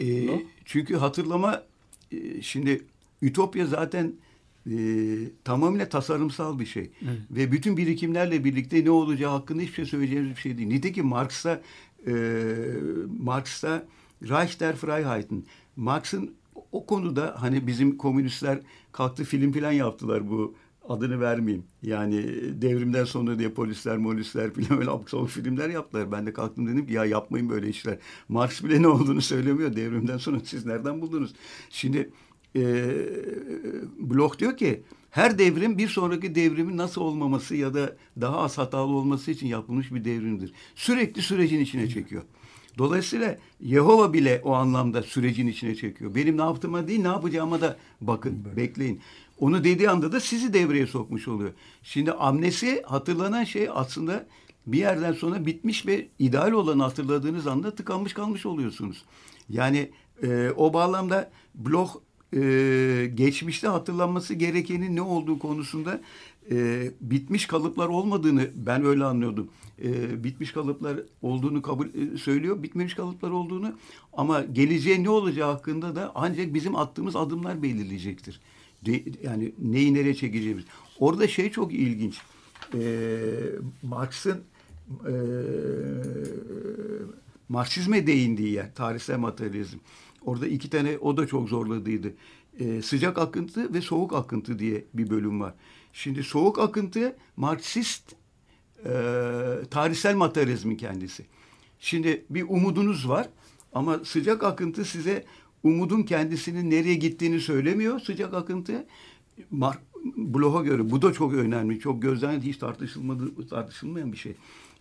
Ee, 0.00 0.42
çünkü 0.64 0.96
hatırlama 0.96 1.62
e, 2.12 2.42
şimdi 2.42 2.84
Ütopya 3.22 3.66
zaten 3.66 4.12
e, 4.70 4.76
tamamıyla 5.44 5.88
tasarımsal 5.88 6.58
bir 6.58 6.66
şey. 6.66 6.90
Evet. 7.02 7.18
Ve 7.30 7.52
bütün 7.52 7.76
birikimlerle 7.76 8.44
birlikte 8.44 8.84
ne 8.84 8.90
olacağı 8.90 9.30
hakkında 9.30 9.62
hiçbir 9.62 9.74
şey 9.74 9.84
söyleyeceğimiz 9.84 10.30
bir 10.30 10.40
şey 10.40 10.58
değil. 10.58 10.68
Nitekim 10.68 11.06
Marx'ta 11.06 11.62
e, 12.06 12.12
Marx'ta 13.18 13.86
Reich 14.22 14.60
der 14.60 14.76
Freiheiten 14.76 15.44
Marx'ın 15.76 16.34
o 16.72 16.86
konuda 16.86 17.34
hani 17.38 17.66
bizim 17.66 17.96
komünistler 17.96 18.60
kalktı 18.92 19.24
film 19.24 19.52
falan 19.52 19.72
yaptılar 19.72 20.30
bu 20.30 20.54
adını 20.88 21.20
vermeyeyim. 21.20 21.64
Yani 21.82 22.22
devrimden 22.62 23.04
sonra 23.04 23.38
diye 23.38 23.48
polisler, 23.48 23.96
molisler 23.96 24.50
falan 24.54 24.78
öyle 24.78 24.90
sabuk 25.06 25.28
filmler 25.28 25.68
yaptılar. 25.68 26.12
Ben 26.12 26.26
de 26.26 26.32
kalktım 26.32 26.66
dedim 26.66 26.86
ki 26.86 26.92
ya 26.92 27.04
yapmayın 27.04 27.48
böyle 27.48 27.68
işler. 27.68 27.98
Marx 28.28 28.64
bile 28.64 28.82
ne 28.82 28.88
olduğunu 28.88 29.22
söylemiyor. 29.22 29.76
Devrimden 29.76 30.18
sonra 30.18 30.40
siz 30.44 30.66
nereden 30.66 31.00
buldunuz? 31.00 31.34
Şimdi 31.70 32.10
e, 32.56 32.62
Bloch 33.98 34.38
diyor 34.38 34.56
ki 34.56 34.82
her 35.10 35.38
devrim 35.38 35.78
bir 35.78 35.88
sonraki 35.88 36.34
devrimin 36.34 36.76
nasıl 36.76 37.00
olmaması 37.00 37.56
ya 37.56 37.74
da 37.74 37.96
daha 38.20 38.38
az 38.38 38.58
hatalı 38.58 38.92
olması 38.92 39.30
için 39.30 39.46
yapılmış 39.46 39.94
bir 39.94 40.04
devrimdir. 40.04 40.52
Sürekli 40.74 41.22
sürecin 41.22 41.60
içine 41.60 41.88
çekiyor. 41.88 42.22
Dolayısıyla 42.78 43.38
Yehova 43.60 44.12
bile 44.12 44.40
o 44.44 44.52
anlamda 44.52 45.02
sürecin 45.02 45.46
içine 45.46 45.74
çekiyor. 45.74 46.14
Benim 46.14 46.38
ne 46.38 46.42
yaptığıma 46.42 46.88
değil 46.88 47.00
ne 47.00 47.08
yapacağıma 47.08 47.60
da 47.60 47.76
bakın, 48.00 48.44
bekleyin. 48.56 49.00
Onu 49.38 49.64
dediği 49.64 49.90
anda 49.90 50.12
da 50.12 50.20
sizi 50.20 50.52
devreye 50.52 50.86
sokmuş 50.86 51.28
oluyor. 51.28 51.50
Şimdi 51.82 52.12
amnesi 52.12 52.82
hatırlanan 52.82 53.44
şey 53.44 53.68
aslında 53.72 54.26
bir 54.66 54.78
yerden 54.78 55.12
sonra 55.12 55.46
bitmiş 55.46 55.86
ve 55.86 56.08
ideal 56.18 56.52
olanı 56.52 56.82
hatırladığınız 56.82 57.46
anda 57.46 57.74
tıkanmış 57.74 58.12
kalmış 58.12 58.46
oluyorsunuz. 58.46 59.04
Yani 59.48 59.90
e, 60.22 60.50
o 60.56 60.72
bağlamda 60.72 61.30
Bloch 61.54 61.90
e, 62.34 63.10
geçmişte 63.14 63.68
hatırlanması 63.68 64.34
gerekenin 64.34 64.96
ne 64.96 65.02
olduğu 65.02 65.38
konusunda 65.38 66.00
e, 66.50 66.90
bitmiş 67.00 67.46
kalıplar 67.46 67.88
olmadığını 67.88 68.50
ben 68.54 68.84
öyle 68.84 69.04
anlıyordum. 69.04 69.48
E, 69.84 70.24
bitmiş 70.24 70.52
kalıplar 70.52 70.98
olduğunu 71.22 71.62
kabul 71.62 71.86
e, 71.86 72.18
söylüyor, 72.18 72.62
bitmemiş 72.62 72.94
kalıplar 72.94 73.30
olduğunu 73.30 73.72
ama 74.12 74.44
geleceğe 74.44 75.02
ne 75.02 75.10
olacağı 75.10 75.52
hakkında 75.52 75.96
da 75.96 76.12
ancak 76.14 76.54
bizim 76.54 76.76
attığımız 76.76 77.16
adımlar 77.16 77.62
belirleyecektir. 77.62 78.40
De, 78.86 79.02
yani 79.22 79.52
neyi 79.58 79.94
nereye 79.94 80.14
çekeceğimiz. 80.14 80.64
Orada 80.98 81.28
şey 81.28 81.50
çok 81.50 81.72
ilginç. 81.74 82.18
E, 82.74 82.80
Marx'ın 83.82 84.42
e, 85.06 85.14
Marksizme 87.48 88.06
değindiği 88.06 88.52
yer, 88.52 88.74
tarihsel 88.74 89.18
materyalizm. 89.18 89.78
Orada 90.26 90.46
iki 90.46 90.70
tane 90.70 90.98
o 90.98 91.16
da 91.16 91.26
çok 91.26 91.48
zorladıydı. 91.48 92.14
Ee, 92.60 92.82
sıcak 92.82 93.18
akıntı 93.18 93.74
ve 93.74 93.80
soğuk 93.80 94.12
akıntı 94.12 94.58
diye 94.58 94.84
bir 94.94 95.10
bölüm 95.10 95.40
var. 95.40 95.54
Şimdi 95.92 96.22
soğuk 96.22 96.58
akıntı 96.58 97.16
Marksist 97.36 98.12
e, 98.84 98.90
tarihsel 99.70 100.16
materyalizmin 100.16 100.76
kendisi. 100.76 101.26
Şimdi 101.78 102.24
bir 102.30 102.44
umudunuz 102.48 103.08
var 103.08 103.28
ama 103.72 103.98
sıcak 103.98 104.44
akıntı 104.44 104.84
size 104.84 105.24
umudun 105.62 106.02
kendisinin 106.02 106.70
nereye 106.70 106.94
gittiğini 106.94 107.40
söylemiyor. 107.40 108.00
Sıcak 108.00 108.34
akıntı 108.34 108.86
Mar 109.50 109.78
Bloch'a 110.16 110.62
göre 110.62 110.90
bu 110.90 111.02
da 111.02 111.12
çok 111.12 111.34
önemli. 111.34 111.80
Çok 111.80 112.02
gözden 112.02 112.40
hiç 112.40 112.56
tartışılmadı, 112.56 113.48
tartışılmayan 113.48 114.12
bir 114.12 114.16
şey. 114.16 114.34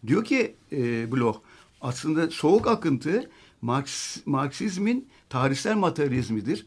Diyor 0.07 0.23
ki 0.23 0.55
e, 0.71 1.11
Bloch 1.11 1.37
aslında 1.81 2.29
soğuk 2.29 2.67
akıntı 2.67 3.29
Marks, 3.65 4.17
Marksizmin 4.25 5.07
tarihsel 5.29 5.75
materyalizmidir. 5.75 6.65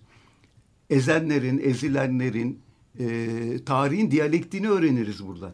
Ezenlerin, 0.91 1.59
ezilenlerin, 1.59 2.61
e, 2.99 3.65
tarihin 3.67 4.11
diyalektiğini 4.11 4.69
öğreniriz 4.69 5.27
buradan. 5.27 5.53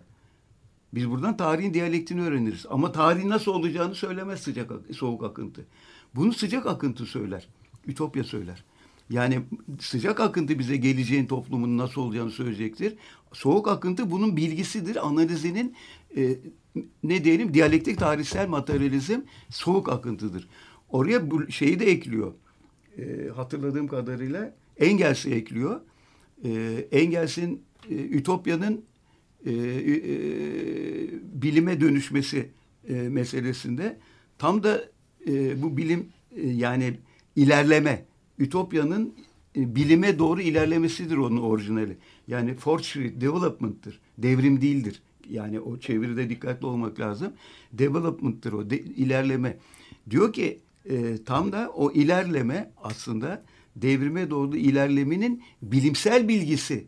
Biz 0.95 1.11
buradan 1.11 1.37
tarihin 1.37 1.75
diyalektini 1.75 2.23
öğreniriz. 2.23 2.67
Ama 2.71 2.93
tarihin 2.93 3.31
nasıl 3.31 3.53
olacağını 3.53 3.95
söylemez 3.95 4.41
sıcak 4.41 4.73
soğuk 4.93 5.25
akıntı. 5.25 5.67
Bunu 6.15 6.33
sıcak 6.33 6.67
akıntı 6.67 7.07
söyler. 7.07 7.49
Ütopya 7.87 8.25
söyler. 8.25 8.65
Yani 9.11 9.41
sıcak 9.81 10.21
akıntı 10.21 10.59
bize 10.59 10.77
geleceğin 10.77 11.27
toplumun 11.27 11.79
nasıl 11.79 12.01
olacağını 12.01 12.31
söyleyecektir. 12.31 12.95
Soğuk 13.33 13.69
akıntı 13.69 14.11
bunun 14.11 14.37
bilgisidir, 14.37 15.07
analizinin 15.07 15.75
e, 16.17 16.37
ne 17.03 17.25
diyelim 17.25 17.55
diyalektik 17.55 17.99
tarihsel 17.99 18.49
materyalizm 18.49 19.21
soğuk 19.51 19.89
akıntıdır. 19.89 20.49
Oraya 20.95 21.31
bu 21.31 21.53
şeyi 21.53 21.81
de 21.81 21.87
ekliyor. 21.87 22.33
E, 22.99 23.29
hatırladığım 23.29 23.89
kadarıyla 23.89 24.55
Engels'i 24.77 25.31
ekliyor. 25.31 25.81
E, 26.45 26.51
Engels'in 26.93 27.63
e, 27.91 27.95
Ütopya'nın 27.95 28.85
e, 29.47 29.53
e, 29.53 29.55
bilime 31.43 31.81
dönüşmesi 31.81 32.51
e, 32.89 32.95
meselesinde 32.95 33.99
tam 34.39 34.63
da 34.63 34.85
e, 35.27 35.63
bu 35.63 35.77
bilim 35.77 36.09
e, 36.37 36.49
yani 36.49 36.99
ilerleme 37.37 38.05
Ütopya'nın 38.39 39.15
e, 39.57 39.77
bilime 39.77 40.19
doğru 40.19 40.41
ilerlemesidir 40.41 41.17
onun 41.17 41.43
orijinali. 41.43 41.97
Yani 42.29 42.55
fortschritt, 42.55 43.21
development'tır. 43.21 44.01
Devrim 44.19 44.61
değildir. 44.61 45.03
Yani 45.31 45.61
o 45.61 45.79
çeviride 45.79 46.29
dikkatli 46.29 46.67
olmak 46.67 47.01
lazım. 47.01 47.33
Development'tır 47.73 48.53
o, 48.53 48.71
de, 48.71 48.81
ilerleme. 48.81 49.59
Diyor 50.11 50.33
ki 50.33 50.61
e, 50.91 51.25
tam 51.25 51.53
da 51.53 51.71
o 51.75 51.93
ilerleme 51.93 52.73
aslında 52.83 53.45
devrime 53.77 54.31
doğru 54.31 54.57
ilerlemenin 54.57 55.43
bilimsel 55.63 56.29
bilgisi 56.29 56.85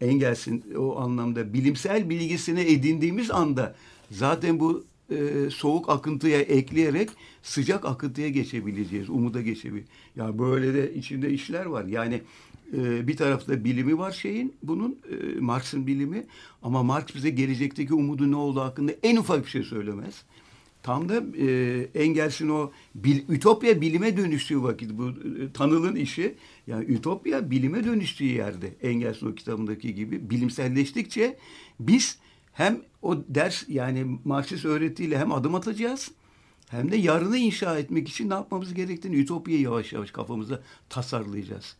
Engels'in 0.00 0.64
o 0.76 0.96
anlamda 1.00 1.52
bilimsel 1.52 2.10
bilgisini 2.10 2.60
edindiğimiz 2.60 3.30
anda 3.30 3.74
zaten 4.10 4.60
bu 4.60 4.84
e, 5.10 5.50
soğuk 5.50 5.88
akıntıya 5.88 6.40
ekleyerek 6.40 7.10
sıcak 7.42 7.84
akıntıya 7.84 8.28
geçebileceğiz, 8.28 9.10
umuda 9.10 9.42
geçebiliriz. 9.42 9.88
Ya 10.16 10.38
böyle 10.38 10.74
de 10.74 10.94
içinde 10.94 11.30
işler 11.30 11.66
var. 11.66 11.84
Yani 11.84 12.22
e, 12.76 13.08
bir 13.08 13.16
tarafta 13.16 13.64
bilimi 13.64 13.98
var 13.98 14.12
şeyin, 14.12 14.54
bunun 14.62 14.98
e, 15.10 15.40
Marx'ın 15.40 15.86
bilimi 15.86 16.24
ama 16.62 16.82
Marx 16.82 17.14
bize 17.14 17.30
gelecekteki 17.30 17.94
umudu 17.94 18.30
ne 18.30 18.36
olduğu 18.36 18.60
hakkında 18.60 18.92
en 19.02 19.16
ufak 19.16 19.44
bir 19.44 19.50
şey 19.50 19.62
söylemez. 19.62 20.24
Tam 20.82 21.08
da 21.08 21.22
e, 21.38 21.80
Engels'in 21.94 22.48
o 22.48 22.72
bil, 22.94 23.28
ütopya 23.28 23.80
bilime 23.80 24.16
dönüştüğü 24.16 24.62
vakit 24.62 24.90
bu 24.90 25.08
e, 25.08 25.52
Tanıl'ın 25.54 25.96
işi 25.96 26.34
yani 26.66 26.84
ütopya 26.84 27.50
bilime 27.50 27.84
dönüştüğü 27.84 28.24
yerde 28.24 28.72
Engels'in 28.82 29.26
o 29.26 29.34
kitabındaki 29.34 29.94
gibi 29.94 30.30
bilimselleştikçe 30.30 31.36
biz 31.80 32.18
hem 32.52 32.80
o 33.02 33.16
ders 33.28 33.64
yani 33.68 34.18
Marksist 34.24 34.64
öğretiyle 34.64 35.18
hem 35.18 35.32
adım 35.32 35.54
atacağız 35.54 36.10
hem 36.68 36.90
de 36.90 36.96
yarını 36.96 37.36
inşa 37.36 37.78
etmek 37.78 38.08
için 38.08 38.30
ne 38.30 38.34
yapmamız 38.34 38.74
gerektiğini 38.74 39.16
ütopyayı 39.16 39.60
yavaş 39.60 39.92
yavaş 39.92 40.10
kafamızda 40.10 40.60
tasarlayacağız. 40.88 41.76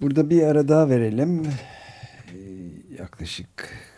Burada 0.00 0.30
bir 0.30 0.42
ara 0.42 0.68
daha 0.68 0.88
verelim. 0.88 1.42
Ee, 1.42 2.38
yaklaşık 2.98 3.46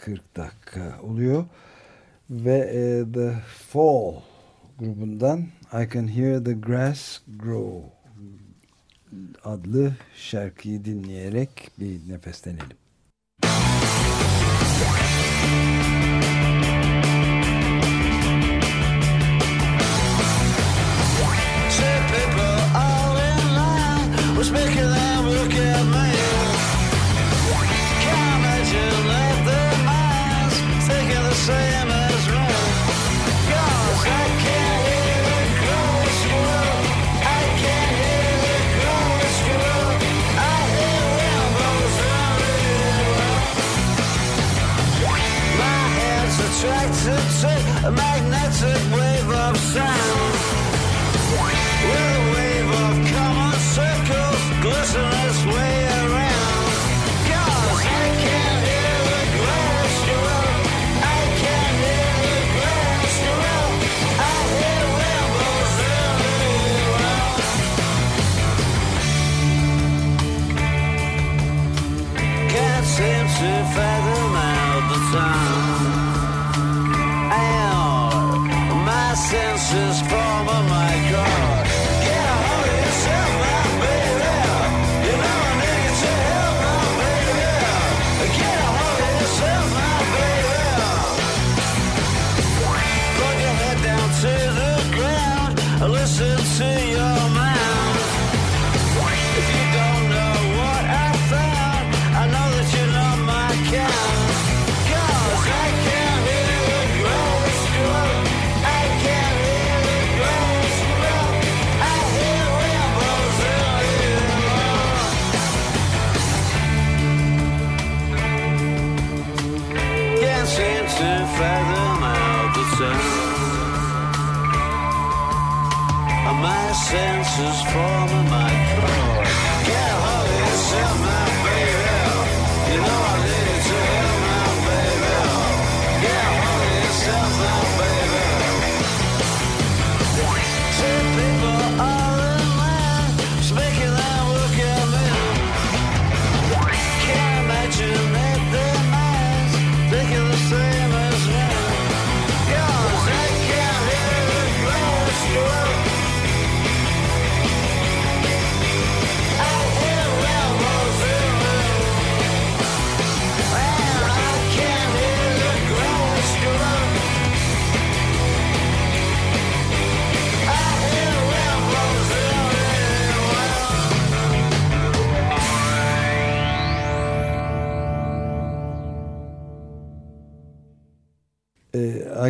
40 0.00 0.36
dakika 0.36 1.00
oluyor. 1.02 1.44
Ve 2.30 2.58
e, 2.58 3.12
The 3.12 3.34
Fall 3.46 4.22
grubundan 4.78 5.46
I 5.72 5.88
Can 5.94 6.08
Hear 6.08 6.44
the 6.44 6.52
Grass 6.52 7.20
Grow 7.38 7.96
adlı 9.44 9.92
şarkıyı 10.16 10.84
dinleyerek 10.84 11.70
bir 11.80 12.00
nefeslenelim. 12.08 12.76
Was 24.36 24.50
making 24.50 24.76
them 24.76 25.26
look 25.26 25.54
at 25.54 25.86
me. 25.86 26.15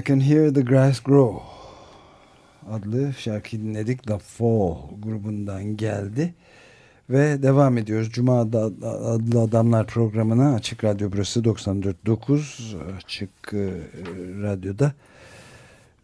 Can 0.07 0.21
Hear 0.21 0.55
the 0.55 0.61
Grass 0.61 1.01
Grow 1.01 1.43
adlı 2.71 3.15
şarkıyı 3.19 3.63
dinledik. 3.63 4.03
The 4.03 4.19
Fall 4.19 4.77
grubundan 5.03 5.77
geldi. 5.77 6.35
Ve 7.11 7.43
devam 7.43 7.79
ediyoruz. 7.79 8.11
Cuma 8.11 8.41
Ad- 8.41 8.83
adlı 8.83 9.41
adamlar 9.41 9.87
programına 9.87 10.55
Açık 10.55 10.85
Radyo 10.85 11.11
burası 11.13 11.41
94.9 11.41 12.97
Açık 12.97 13.31
e, 13.53 13.71
Radyo'da 14.43 14.93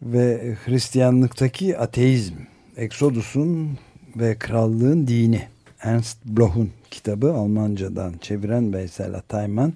ve 0.01 0.55
Hristiyanlıktaki 0.65 1.77
ateizm, 1.77 2.35
Exodus'un 2.77 3.77
ve 4.15 4.35
Krallığın 4.35 5.07
Dini 5.07 5.41
Ernst 5.81 6.25
Bloch'un 6.25 6.69
kitabı 6.91 7.33
Almancadan 7.33 8.13
çeviren 8.21 8.73
Veysel 8.73 9.13
Atayman 9.13 9.73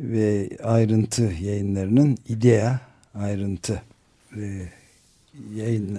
ve 0.00 0.48
ayrıntı 0.62 1.22
yayınlarının 1.22 2.18
idea 2.28 2.91
ayrıntı 3.14 3.82
e, 4.36 4.68
yayın 5.54 5.98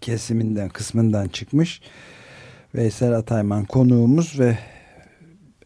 kesiminden 0.00 0.68
kısmından 0.68 1.28
çıkmış. 1.28 1.80
Veysel 2.74 3.12
Atayman 3.12 3.64
konuğumuz 3.64 4.38
ve 4.40 4.58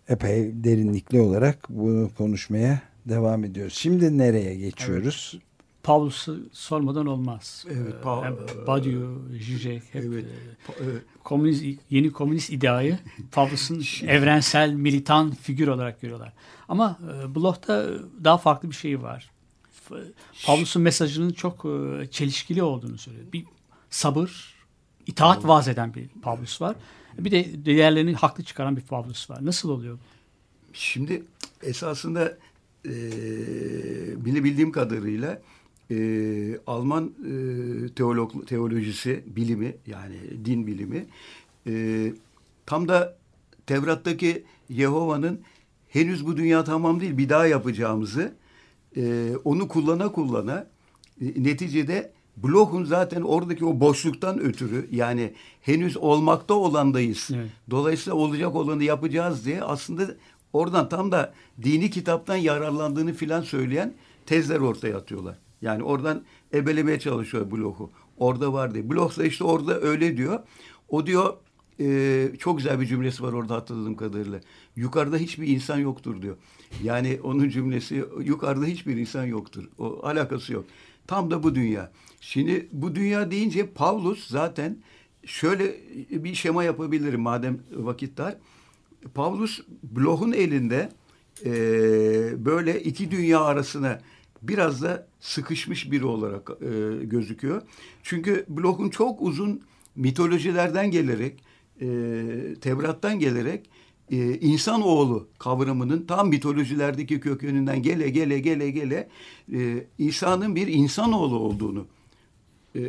epey 0.08 0.50
derinlikli 0.64 1.20
olarak 1.20 1.58
bunu 1.68 2.10
konuşmaya 2.18 2.80
devam 3.06 3.44
ediyoruz. 3.44 3.74
Şimdi 3.74 4.18
nereye 4.18 4.54
geçiyoruz? 4.54 5.38
Pavlus'u 5.82 6.40
sormadan 6.52 7.06
olmaz. 7.06 7.64
Evet, 7.70 7.94
Ee, 8.00 8.04
Pa- 8.04 8.24
hem 8.24 8.36
Badiou, 8.66 9.22
Zizek 9.44 9.82
hep 9.92 10.04
Evet. 10.04 10.24
e, 10.68 10.84
komünist, 11.24 11.64
yeni 11.90 12.12
komünist 12.12 12.50
ideayı 12.50 12.98
Pavlus'un 13.32 13.82
evrensel 14.06 14.72
militan 14.72 15.30
figür 15.30 15.68
olarak 15.68 16.00
görüyorlar. 16.00 16.32
Ama 16.68 16.98
e, 17.24 17.34
Bloch'ta 17.34 17.86
daha 18.24 18.38
farklı 18.38 18.70
bir 18.70 18.74
şey 18.76 19.02
var. 19.02 19.30
Pavlus'un 20.46 20.82
mesajının 20.82 21.30
çok 21.30 21.64
e, 21.64 22.06
çelişkili 22.10 22.62
olduğunu 22.62 22.98
söylüyor. 22.98 23.26
Bir 23.32 23.44
sabır, 23.90 24.54
itaat 25.06 25.46
vaaz 25.46 25.68
eden 25.68 25.94
bir 25.94 26.08
Pavlus 26.22 26.60
var. 26.60 26.76
Bir 27.18 27.30
de 27.30 27.64
diğerlerini 27.64 28.14
haklı 28.14 28.44
çıkaran 28.44 28.76
bir 28.76 28.82
Pavlus 28.82 29.30
var. 29.30 29.46
Nasıl 29.46 29.68
oluyor? 29.68 29.98
Şimdi 30.72 31.22
esasında 31.62 32.38
e, 32.86 32.94
bilebildiğim 34.24 34.72
kadarıyla 34.72 35.42
e, 35.90 35.96
Alman 36.66 37.04
e, 37.04 37.34
teolog, 37.88 38.46
teolojisi 38.46 39.24
bilimi 39.26 39.76
yani 39.86 40.16
din 40.44 40.66
bilimi 40.66 41.06
e, 41.66 42.12
tam 42.66 42.88
da 42.88 43.16
Tevrat'taki 43.66 44.44
Yehova'nın 44.68 45.40
henüz 45.88 46.26
bu 46.26 46.36
dünya 46.36 46.64
tamam 46.64 47.00
değil 47.00 47.18
bir 47.18 47.28
daha 47.28 47.46
yapacağımızı 47.46 48.32
e, 48.96 49.32
onu 49.44 49.68
kullana 49.68 50.12
kullana 50.12 50.66
e, 51.20 51.26
neticede 51.44 52.12
Bloch'un 52.36 52.84
zaten 52.84 53.22
oradaki 53.22 53.64
o 53.64 53.80
boşluktan 53.80 54.40
ötürü 54.40 54.88
yani 54.90 55.32
henüz 55.60 55.96
olmakta 55.96 56.54
olandayız. 56.54 57.28
Evet. 57.34 57.50
Dolayısıyla 57.70 58.16
olacak 58.18 58.54
olanı 58.54 58.84
yapacağız 58.84 59.44
diye 59.44 59.62
aslında 59.62 60.14
oradan 60.52 60.88
tam 60.88 61.12
da 61.12 61.34
dini 61.62 61.90
kitaptan 61.90 62.36
yararlandığını 62.36 63.12
filan 63.12 63.42
söyleyen 63.42 63.94
tezler 64.26 64.60
ortaya 64.60 64.96
atıyorlar. 64.96 65.38
Yani 65.62 65.82
oradan 65.82 66.22
ebelemeye 66.54 66.98
çalışıyor 66.98 67.50
Bloch'u. 67.50 67.90
Orada 68.18 68.52
var 68.52 68.74
diye. 68.74 68.90
Bloch 68.90 69.18
da 69.18 69.24
işte 69.24 69.44
orada 69.44 69.80
öyle 69.80 70.16
diyor. 70.16 70.40
O 70.88 71.06
diyor 71.06 71.34
e, 71.80 72.28
çok 72.38 72.58
güzel 72.58 72.80
bir 72.80 72.86
cümlesi 72.86 73.22
var 73.22 73.32
orada 73.32 73.54
hatırladığım 73.54 73.96
kadarıyla. 73.96 74.40
Yukarıda 74.76 75.16
hiçbir 75.16 75.48
insan 75.48 75.78
yoktur 75.78 76.22
diyor. 76.22 76.36
Yani 76.82 77.20
onun 77.22 77.48
cümlesi 77.48 78.04
yukarıda 78.24 78.64
hiçbir 78.64 78.96
insan 78.96 79.24
yoktur. 79.24 79.64
O 79.78 80.00
alakası 80.02 80.52
yok. 80.52 80.64
Tam 81.06 81.30
da 81.30 81.42
bu 81.42 81.54
dünya. 81.54 81.92
Şimdi 82.20 82.68
bu 82.72 82.94
dünya 82.94 83.30
deyince 83.30 83.66
Pavlus 83.66 84.28
zaten 84.28 84.76
şöyle 85.24 85.76
bir 86.10 86.34
şema 86.34 86.64
yapabilirim 86.64 87.20
madem 87.20 87.58
vakit 87.72 88.18
dar. 88.18 88.36
Pavlus 89.14 89.60
Bloch'un 89.82 90.32
elinde 90.32 90.92
e, 91.44 91.50
böyle 92.44 92.82
iki 92.82 93.10
dünya 93.10 93.40
arasına 93.40 94.00
biraz 94.42 94.82
da 94.82 95.06
sıkışmış 95.20 95.90
biri 95.90 96.04
olarak 96.04 96.50
e, 96.50 97.04
gözüküyor. 97.04 97.62
Çünkü 98.02 98.44
Bloch'un 98.48 98.90
çok 98.90 99.22
uzun 99.22 99.62
mitolojilerden 99.96 100.90
gelerek, 100.90 101.42
e, 101.82 101.86
Tevrat'tan 102.60 103.18
gelerek 103.18 103.70
e, 104.10 104.38
insan 104.38 104.82
oğlu 104.82 105.28
kavramının 105.38 106.06
tam 106.06 106.28
mitolojilerdeki 106.28 107.20
kökeninden 107.20 107.82
gele 107.82 108.10
gele 108.10 108.38
gele 108.38 108.70
gele 108.70 109.08
e, 109.52 109.86
İsa'nın 109.98 110.56
bir 110.56 110.66
insanoğlu 110.66 111.38
olduğunu 111.38 111.86
e, 112.76 112.80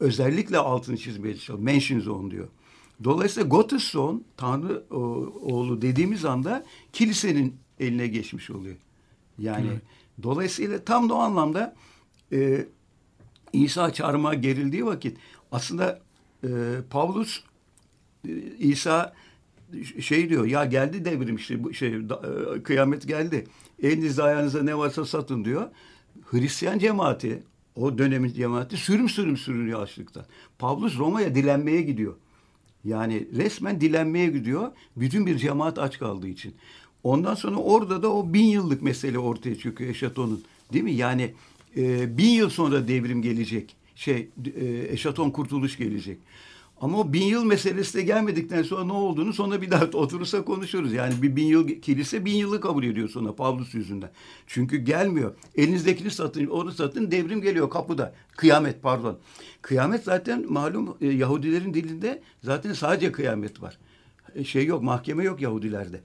özellikle 0.00 0.58
altını 0.58 0.96
çizmeye 0.96 1.34
çalışıyor. 1.34 1.58
Menschensohn 1.58 2.30
diyor. 2.30 2.48
Dolayısıyla 3.04 3.48
Gottessohn, 3.48 4.24
Tanrı 4.36 4.84
o, 4.90 4.96
oğlu 5.42 5.82
dediğimiz 5.82 6.24
anda 6.24 6.64
kilisenin 6.92 7.56
eline 7.80 8.06
geçmiş 8.06 8.50
oluyor. 8.50 8.76
Yani 9.38 9.68
Dolayısıyla 10.22 10.84
tam 10.84 11.08
da 11.08 11.14
o 11.14 11.18
anlamda 11.18 11.74
e, 12.32 12.66
İsa 13.52 13.92
çarmıha 13.92 14.34
gerildiği 14.34 14.86
vakit 14.86 15.18
aslında 15.52 16.00
e, 16.44 16.48
Pavlus 16.90 17.42
İsa 18.58 19.14
şey 20.00 20.28
diyor 20.28 20.46
ya 20.46 20.64
geldi 20.64 21.04
devrim 21.04 21.36
işte 21.36 21.64
bu 21.64 21.74
şey 21.74 21.94
e, 21.94 22.62
kıyamet 22.62 23.08
geldi. 23.08 23.44
Elinizde 23.82 24.22
ayağınıza 24.22 24.62
ne 24.62 24.78
varsa 24.78 25.04
satın 25.04 25.44
diyor. 25.44 25.70
Hristiyan 26.24 26.78
cemaati 26.78 27.42
o 27.76 27.98
dönemin 27.98 28.32
cemaati 28.32 28.76
sürüm 28.76 29.08
sürüm 29.08 29.36
sürünüyor 29.36 29.82
açlıktan. 29.82 30.24
Pavlus 30.58 30.98
Roma'ya 30.98 31.34
dilenmeye 31.34 31.82
gidiyor. 31.82 32.14
Yani 32.84 33.28
resmen 33.36 33.80
dilenmeye 33.80 34.26
gidiyor. 34.26 34.72
Bütün 34.96 35.26
bir 35.26 35.38
cemaat 35.38 35.78
aç 35.78 35.98
kaldığı 35.98 36.28
için. 36.28 36.54
Ondan 37.02 37.34
sonra 37.34 37.56
orada 37.56 38.02
da 38.02 38.12
o 38.12 38.32
bin 38.32 38.44
yıllık 38.44 38.82
mesele 38.82 39.18
ortaya 39.18 39.58
çıkıyor 39.58 39.90
Eşaton'un. 39.90 40.44
Değil 40.72 40.84
mi? 40.84 40.92
Yani 40.92 41.34
e, 41.76 42.18
bin 42.18 42.30
yıl 42.30 42.50
sonra 42.50 42.88
devrim 42.88 43.22
gelecek. 43.22 43.76
Şey 43.94 44.28
e, 44.56 44.86
Eşaton 44.88 45.30
kurtuluş 45.30 45.78
gelecek. 45.78 46.18
Ama 46.80 46.98
o 46.98 47.12
bin 47.12 47.22
yıl 47.22 47.44
meselesi 47.44 47.98
de 47.98 48.02
gelmedikten 48.02 48.62
sonra 48.62 48.84
ne 48.84 48.92
olduğunu 48.92 49.32
sonra 49.32 49.62
bir 49.62 49.70
daha 49.70 49.84
oturursa 49.92 50.44
konuşuruz. 50.44 50.92
Yani 50.92 51.22
bir 51.22 51.36
bin 51.36 51.46
yıl 51.46 51.68
kilise 51.68 52.24
bin 52.24 52.34
yılı 52.34 52.60
kabul 52.60 52.84
ediyor 52.84 53.08
sonra 53.08 53.34
Pavlus 53.34 53.74
yüzünden. 53.74 54.10
Çünkü 54.46 54.76
gelmiyor. 54.76 55.34
Elinizdekini 55.56 56.10
satın, 56.10 56.46
onu 56.46 56.72
satın 56.72 57.10
devrim 57.10 57.42
geliyor 57.42 57.70
kapıda. 57.70 58.14
Kıyamet 58.36 58.82
pardon. 58.82 59.18
Kıyamet 59.62 60.04
zaten 60.04 60.52
malum 60.52 60.96
e, 61.00 61.06
Yahudilerin 61.06 61.74
dilinde 61.74 62.22
zaten 62.42 62.72
sadece 62.72 63.12
kıyamet 63.12 63.62
var. 63.62 63.78
E, 64.34 64.44
şey 64.44 64.66
yok 64.66 64.82
mahkeme 64.82 65.24
yok 65.24 65.40
Yahudilerde. 65.40 66.00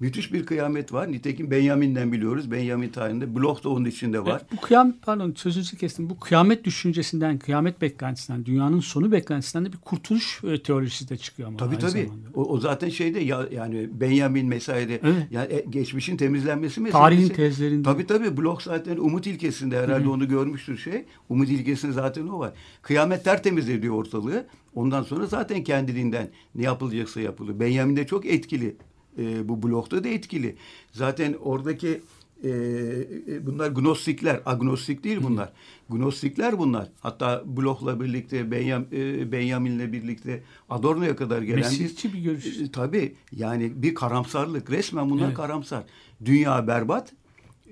Müthiş 0.00 0.32
bir 0.32 0.46
kıyamet 0.46 0.92
var. 0.92 1.12
Nitekim 1.12 1.50
Benjamin'den 1.50 2.12
biliyoruz. 2.12 2.50
Benjamin 2.50 2.88
tarihinde. 2.88 3.34
Blok 3.34 3.64
da 3.64 3.68
onun 3.68 3.84
içinde 3.84 4.24
var. 4.24 4.42
Bu 4.52 4.60
kıyamet 4.60 5.02
pardon 5.02 5.34
sözünüzü 5.36 5.76
kestim. 5.76 6.10
Bu 6.10 6.20
kıyamet 6.20 6.64
düşüncesinden, 6.64 7.38
kıyamet 7.38 7.80
beklentisinden, 7.80 8.46
dünyanın 8.46 8.80
sonu 8.80 9.12
beklentisinden 9.12 9.66
de 9.66 9.72
bir 9.72 9.78
kurtuluş 9.78 10.40
e, 10.44 10.62
teorisi 10.62 11.08
de 11.08 11.16
çıkıyor 11.16 11.48
ama. 11.48 11.56
Tabii 11.56 11.78
tabii. 11.78 11.90
zamanda. 11.90 12.28
O, 12.34 12.44
o 12.44 12.60
zaten 12.60 12.88
şeyde 12.88 13.20
ya, 13.20 13.48
yani 13.52 13.88
Benjamin 13.92 14.50
vesaire 14.50 15.00
Evet. 15.02 15.26
yani 15.30 15.52
e, 15.52 15.64
geçmişin 15.70 16.16
temizlenmesi 16.16 16.80
meselesi. 16.80 17.02
Tarihin 17.02 17.28
tezlerinde. 17.28 17.82
Tabii 17.82 18.06
tabii 18.06 18.36
blok 18.36 18.62
zaten 18.62 18.96
umut 18.96 19.26
ilkesinde 19.26 19.78
herhalde 19.78 20.08
onu 20.08 20.28
görmüştür 20.28 20.78
şey. 20.78 21.04
Umut 21.28 21.48
ilkesinde 21.48 21.92
zaten 21.92 22.26
o 22.26 22.38
var. 22.38 22.52
Kıyamet 22.82 23.24
tertemiz 23.24 23.68
ediyor 23.68 23.94
ortalığı. 23.94 24.46
Ondan 24.74 25.02
sonra 25.02 25.26
zaten 25.26 25.64
kendiliğinden 25.64 26.28
ne 26.54 26.62
yapılacaksa 26.62 27.20
yapılıyor. 27.20 27.60
Benjamin 27.60 27.96
de 27.96 28.06
çok 28.06 28.26
etkili. 28.26 28.76
E, 29.18 29.48
bu 29.48 29.62
blokta 29.62 30.04
da 30.04 30.08
etkili. 30.08 30.56
Zaten 30.92 31.34
oradaki 31.42 32.00
e, 32.44 32.48
e, 32.48 33.46
bunlar 33.46 33.68
gnostikler, 33.70 34.40
agnostik 34.46 35.04
değil 35.04 35.18
bunlar. 35.22 35.52
Gnostikler 35.88 36.58
bunlar. 36.58 36.88
Hatta 37.00 37.42
blokla 37.46 38.00
birlikte, 38.00 38.50
Benyam, 38.50 38.84
e, 38.92 39.32
Benjamin'le 39.32 39.92
birlikte 39.92 40.42
Adorno'ya 40.70 41.16
kadar 41.16 41.42
gelen 41.42 41.58
Mesihçi 41.58 42.12
bir 42.12 42.18
görüş. 42.18 42.46
e, 42.60 42.70
tabii 42.72 43.14
yani 43.32 43.82
bir 43.82 43.94
karamsarlık. 43.94 44.70
Resmen 44.70 45.10
bunlar 45.10 45.26
Evet. 45.26 45.36
karamsar. 45.36 45.84
Dünya 46.24 46.66
berbat. 46.66 47.12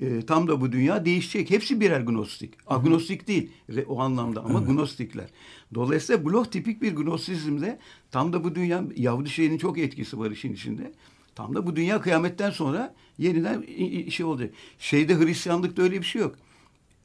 E, 0.00 0.26
tam 0.26 0.48
da 0.48 0.60
bu 0.60 0.72
dünya 0.72 1.04
değişecek. 1.04 1.50
Hepsi 1.50 1.80
birer 1.80 2.00
gnostik. 2.00 2.54
Agnostik 2.66 3.28
değil 3.28 3.50
re- 3.70 3.84
o 3.84 4.00
anlamda 4.00 4.44
ama 4.44 4.60
gnostikler. 4.60 5.26
Dolayısıyla 5.74 6.24
blok 6.24 6.52
tipik 6.52 6.82
bir 6.82 6.96
gnostisizmde 6.96 7.78
tam 8.10 8.32
da 8.32 8.44
bu 8.44 8.54
dünya 8.54 8.84
Yahudi 8.96 9.30
şeyinin 9.30 9.58
çok 9.58 9.78
etkisi 9.78 10.18
var 10.18 10.30
işin 10.30 10.52
içinde. 10.52 10.92
Tam 11.38 11.54
da 11.54 11.66
bu 11.66 11.76
dünya 11.76 12.00
kıyametten 12.00 12.50
sonra 12.50 12.94
yeniden 13.18 13.64
şey 14.10 14.26
olacak. 14.26 14.50
Şeyde 14.78 15.18
Hristiyanlıkta 15.18 15.82
öyle 15.82 16.00
bir 16.00 16.06
şey 16.06 16.22
yok. 16.22 16.34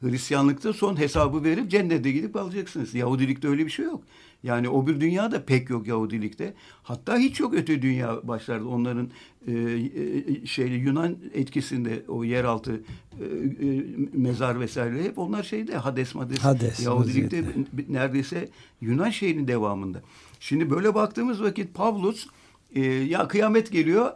Hristiyanlıkta 0.02 0.74
son 0.74 1.00
hesabı 1.00 1.44
verip 1.44 1.72
cennete 1.72 2.12
gidip 2.12 2.36
alacaksınız. 2.36 2.94
Yahudilikte 2.94 3.48
öyle 3.48 3.66
bir 3.66 3.72
şey 3.72 3.86
yok. 3.86 4.04
Yani 4.44 4.70
o 4.70 4.88
bir 4.88 5.02
dünya 5.02 5.32
da 5.32 5.46
pek 5.46 5.70
yok 5.70 5.88
Yahudilikte. 5.88 6.54
Hatta 6.84 7.18
hiç 7.18 7.40
yok 7.40 7.54
öte 7.54 7.82
dünya 7.82 8.28
başlarda 8.28 8.68
onların 8.68 9.10
e, 9.48 9.52
e, 9.52 10.46
şey 10.46 10.68
Yunan 10.68 11.18
etkisinde 11.34 12.04
o 12.08 12.24
yeraltı 12.24 12.82
e, 13.20 13.26
e, 13.66 13.84
mezar 14.14 14.60
vesaire 14.60 15.04
hep 15.04 15.20
onlar 15.20 15.44
şeyde 15.44 15.78
Hades 15.78 16.16
Mades. 16.16 16.40
Hades 16.40 16.80
Yahudilikte 16.80 17.38
vaziyette. 17.38 17.86
neredeyse 17.90 18.50
Yunan 18.82 19.10
şeyinin 19.10 19.48
devamında. 19.48 20.02
Şimdi 20.40 20.70
böyle 20.70 20.96
baktığımız 20.96 21.44
vakit 21.44 21.74
Pavlus 21.74 22.28
e, 22.76 22.82
ya 22.86 23.28
kıyamet 23.28 23.72
geliyor 23.72 24.12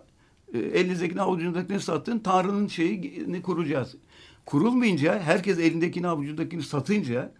elinizdekini 0.53 1.21
avucundakini 1.21 1.79
sattın 1.79 2.19
Tanrı'nın 2.19 2.67
şeyini 2.67 3.41
kuracağız. 3.41 3.95
Kurulmayınca 4.45 5.19
herkes 5.19 5.59
elindekini 5.59 6.07
avucundakini 6.07 6.63
satınca 6.63 7.31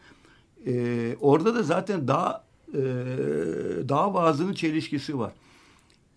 e, 0.66 1.16
orada 1.22 1.56
da 1.56 1.64
zaten 1.64 2.08
daha 2.08 2.44
e, 2.74 2.80
daha 3.90 4.14
vaazının 4.14 4.54
çelişkisi 4.54 5.20
var. 5.20 5.34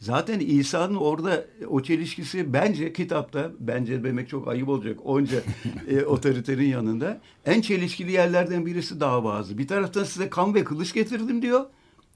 Zaten 0.01 0.41
İsa'nın 0.41 0.95
orada 0.95 1.45
o 1.69 1.83
çelişkisi 1.83 2.53
bence 2.53 2.93
kitapta, 2.93 3.51
bence 3.61 4.05
demek 4.05 4.29
çok 4.29 4.49
ayıp 4.49 4.69
olacak 4.69 4.99
onca 5.05 5.43
e, 5.89 6.05
otoriterin 6.05 6.69
yanında 6.69 7.21
en 7.47 7.61
çelişkili 7.61 8.13
yerlerden 8.13 8.67
birisi 8.67 9.01
daha 9.01 9.25
vaazı. 9.25 9.59
Bir 9.59 9.69
taraftan 9.69 10.05
size 10.05 10.31
kan 10.31 10.55
ve 10.55 10.65
kılıç 10.65 10.93
getirdim 10.93 11.43
diyor. 11.43 11.65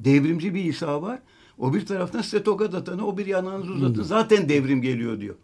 Devrimci 0.00 0.54
bir 0.54 0.64
İsa 0.64 1.02
var. 1.02 1.18
O 1.58 1.74
bir 1.74 1.86
taraftan 1.86 2.20
size 2.22 2.42
tokat 2.42 2.74
atanı 2.74 3.06
o 3.06 3.18
bir 3.18 3.26
yanağınızı 3.26 3.72
uzatın. 3.72 4.02
Zaten 4.02 4.48
devrim 4.48 4.82
geliyor 4.82 5.20
diyor. 5.20 5.34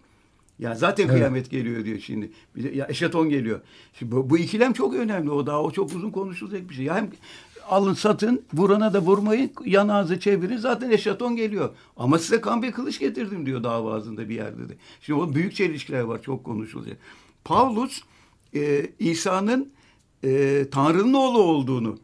Ya 0.59 0.75
zaten 0.75 1.05
Evet. 1.05 1.15
kıyamet 1.15 1.51
geliyor 1.51 1.85
diyor 1.85 1.99
şimdi. 1.99 2.31
Bir 2.57 2.63
de, 2.65 2.77
ya 2.77 2.87
eşeton 2.89 3.29
geliyor. 3.29 3.61
Şimdi 3.99 4.13
bu, 4.13 4.31
bu 4.31 4.39
ikilem 4.39 4.73
çok 4.73 4.95
önemli. 4.95 5.31
O 5.31 5.47
daha 5.47 5.63
o 5.63 5.71
çok 5.71 5.93
uzun 5.95 6.11
konuşulacak 6.11 6.69
bir 6.69 6.75
şey. 6.75 6.85
Ya 6.85 6.97
hem 6.97 7.11
alın 7.69 7.95
satın, 7.95 8.43
vurana 8.55 8.95
da 8.95 9.01
vurmayın, 9.01 9.51
yanağınızı 9.65 10.21
çevirin. 10.21 10.57
Zaten 10.57 10.91
eşeton 10.91 11.37
geliyor. 11.37 11.71
Ama 11.97 12.19
size 12.19 12.41
kan 12.41 12.63
ve 12.63 12.71
kılıç 12.71 12.99
getirdim 12.99 13.47
diyor 13.47 13.65
davasında 13.65 14.29
bir 14.29 14.35
yerde 14.35 14.69
de. 14.69 14.75
Şimdi 15.01 15.21
o 15.21 15.35
büyük 15.35 15.55
çelişkiler 15.55 16.01
var. 16.01 16.23
Çok 16.23 16.45
konuşulacak. 16.45 16.97
Pavlus 17.45 18.03
e, 18.55 18.87
İsa'nın 18.99 19.71
e, 20.25 20.65
Tanrı'nın 20.71 21.15
oğlu 21.15 21.39
olduğunu 21.39 21.99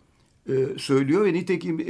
e, 0.48 0.54
söylüyor 0.78 1.24
ve 1.24 1.32
nitekim 1.32 1.80
e, 1.80 1.86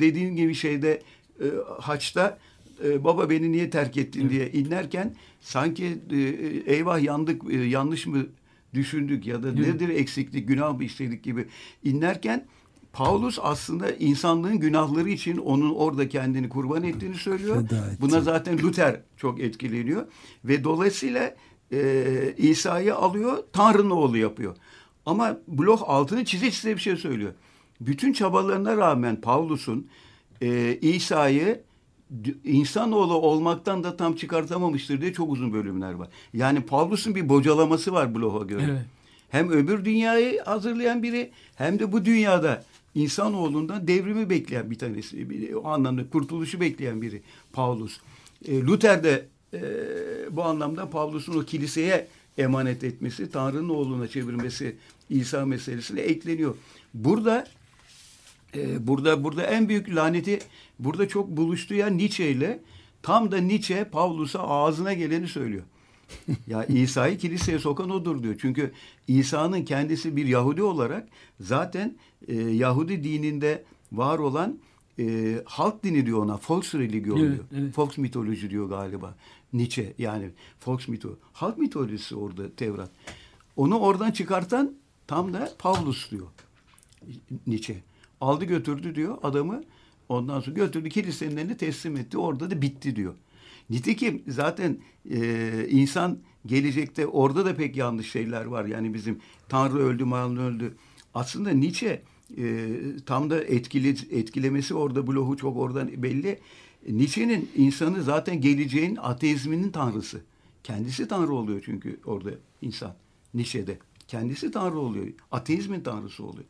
dediğin 0.00 0.36
gibi 0.36 0.54
şeyde 0.54 1.02
e, 1.40 1.46
haçta 1.80 2.38
e, 2.84 3.04
baba 3.04 3.30
beni 3.30 3.52
niye 3.52 3.70
terk 3.70 3.96
ettin 3.96 4.30
diye 4.30 4.52
inlerken 4.52 5.14
sanki 5.40 5.98
e, 6.10 6.18
eyvah 6.74 7.02
yandık 7.02 7.42
e, 7.50 7.56
yanlış 7.56 8.06
mı 8.06 8.26
düşündük 8.74 9.26
ya 9.26 9.42
da 9.42 9.52
nedir 9.52 9.88
eksiklik 9.88 10.48
günah 10.48 10.76
mı 10.76 10.84
işledik 10.84 11.22
gibi 11.22 11.48
inlerken 11.84 12.46
Paulus 12.92 13.38
aslında 13.42 13.90
insanlığın 13.90 14.58
günahları 14.58 15.08
için 15.08 15.36
onun 15.36 15.74
orada 15.74 16.08
kendini 16.08 16.48
kurban 16.48 16.82
ettiğini 16.82 17.14
söylüyor. 17.14 17.64
Buna 18.00 18.20
zaten 18.20 18.58
Luther 18.58 19.00
çok 19.16 19.40
etkileniyor 19.40 20.06
ve 20.44 20.64
dolayısıyla 20.64 21.36
e, 21.72 22.34
İsa'yı 22.36 22.94
alıyor 22.94 23.38
Tanrı'nın 23.52 23.90
oğlu 23.90 24.16
yapıyor. 24.16 24.56
Ama 25.06 25.38
blok 25.48 25.82
altını 25.86 26.24
çize 26.24 26.50
çize 26.50 26.76
bir 26.76 26.80
şey 26.80 26.96
söylüyor. 26.96 27.32
Bütün 27.80 28.12
çabalarına 28.12 28.76
rağmen 28.76 29.20
Pavlus'un 29.20 29.86
e, 30.42 30.78
İsa'yı 30.82 31.60
insanoğlu 32.44 33.14
olmaktan 33.14 33.84
da 33.84 33.96
tam 33.96 34.16
çıkartamamıştır 34.16 35.00
diye 35.00 35.12
çok 35.12 35.32
uzun 35.32 35.52
bölümler 35.52 35.92
var. 35.92 36.08
Yani 36.34 36.60
Pavlus'un 36.60 37.14
bir 37.14 37.28
bocalaması 37.28 37.92
var 37.92 38.14
bloğa 38.14 38.44
göre. 38.44 38.62
Evet. 38.70 38.82
Hem 39.30 39.50
öbür 39.50 39.84
dünyayı 39.84 40.40
hazırlayan 40.40 41.02
biri 41.02 41.30
hem 41.54 41.78
de 41.78 41.92
bu 41.92 42.04
dünyada 42.04 42.64
insanoğlundan 42.94 43.88
devrimi 43.88 44.30
bekleyen 44.30 44.70
bir 44.70 44.78
tanesi. 44.78 45.30
Bir- 45.30 45.52
O 45.54 45.68
anlamda 45.68 46.10
kurtuluşu 46.10 46.60
bekleyen 46.60 47.02
biri 47.02 47.22
Paulus. 47.52 48.00
E, 48.48 48.60
Luther 48.62 49.04
de 49.04 49.26
e, 49.54 49.60
bu 50.30 50.42
anlamda 50.42 50.90
Pavlus'un 50.90 51.40
o 51.40 51.44
kiliseye 51.44 52.08
emanet 52.38 52.84
etmesi, 52.84 53.30
Tanrı'nın 53.30 53.68
oğluna 53.68 54.08
çevirmesi 54.08 54.76
İsa 55.10 55.46
meselesine 55.46 56.00
ekleniyor. 56.00 56.54
Burada 56.94 57.46
e, 58.56 58.86
burada 58.86 59.24
burada 59.24 59.42
en 59.42 59.68
büyük 59.68 59.94
laneti 59.94 60.38
burada 60.78 61.08
çok 61.08 61.28
buluştuğu 61.28 61.74
yer 61.74 61.90
Nietzsche 61.90 62.30
ile 62.30 62.60
tam 63.02 63.32
da 63.32 63.38
Nietzsche 63.38 63.84
Pavlus'a 63.84 64.38
ağzına 64.48 64.92
geleni 64.92 65.28
söylüyor. 65.28 65.62
ya 66.46 66.64
İsa'yı 66.64 67.18
kiliseye 67.18 67.58
sokan 67.58 67.90
odur 67.90 68.22
diyor. 68.22 68.34
Çünkü 68.40 68.72
İsa'nın 69.08 69.64
kendisi 69.64 70.16
bir 70.16 70.26
Yahudi 70.26 70.62
olarak 70.62 71.08
zaten 71.40 71.96
e, 72.28 72.34
Yahudi 72.34 73.04
dininde 73.04 73.64
var 73.92 74.18
olan 74.18 74.58
e, 74.98 75.36
halk 75.44 75.84
dini 75.84 76.06
diyor 76.06 76.18
ona. 76.18 76.40
Volksreligion 76.48 77.18
Evet, 77.18 77.32
diyor. 77.32 77.62
evet. 77.62 77.78
Volksmitoloji 77.78 78.50
diyor 78.50 78.68
galiba. 78.68 79.14
Nietzsche 79.52 79.92
yani 79.98 80.30
Volksmito. 80.66 81.18
Halk 81.32 81.58
mitolojisi 81.58 82.16
orada 82.16 82.50
Tevrat. 82.50 82.90
Onu 83.56 83.78
oradan 83.78 84.10
çıkartan 84.10 84.74
tam 85.06 85.32
da 85.34 85.52
Pavlus 85.58 86.10
diyor. 86.10 86.26
Nietzsche. 87.46 87.82
Aldı 88.22 88.44
götürdü 88.44 88.94
diyor 88.94 89.18
adamı. 89.22 89.62
Ondan 90.08 90.40
sonra 90.40 90.56
götürdü 90.56 90.88
kilisenin 90.88 91.36
eline 91.36 91.56
teslim 91.56 91.96
etti. 91.96 92.18
Orada 92.18 92.50
da 92.50 92.62
bitti 92.62 92.96
diyor. 92.96 93.14
Nitekim 93.70 94.22
zaten 94.28 94.78
e, 95.10 95.66
insan 95.70 96.18
gelecekte 96.46 97.06
orada 97.06 97.44
da 97.44 97.56
pek 97.56 97.76
yanlış 97.76 98.10
şeyler 98.10 98.44
var. 98.44 98.64
Yani 98.64 98.94
bizim 98.94 99.18
Tanrı 99.48 99.78
öldü, 99.78 100.04
mal 100.04 100.36
öldü. 100.36 100.74
Aslında 101.14 101.50
Nietzsche 101.50 102.02
e, 102.38 102.68
tam 103.06 103.30
da 103.30 103.44
etkili, 103.44 103.88
etkilemesi 104.10 104.74
orada 104.74 105.06
Bloch'u 105.06 105.36
çok 105.36 105.56
oradan 105.56 106.02
belli. 106.02 106.38
Nietzsche'nin 106.88 107.50
insanı 107.56 108.02
zaten 108.02 108.40
geleceğin 108.40 108.96
ateizminin 108.96 109.70
tanrısı. 109.70 110.20
Kendisi 110.64 111.08
tanrı 111.08 111.34
oluyor 111.34 111.62
çünkü 111.64 112.00
orada 112.04 112.30
insan. 112.62 112.94
Nietzsche'de. 113.34 113.78
Kendisi 114.08 114.50
tanrı 114.50 114.78
oluyor. 114.78 115.06
Ateizmin 115.30 115.80
tanrısı 115.80 116.24
oluyor. 116.24 116.44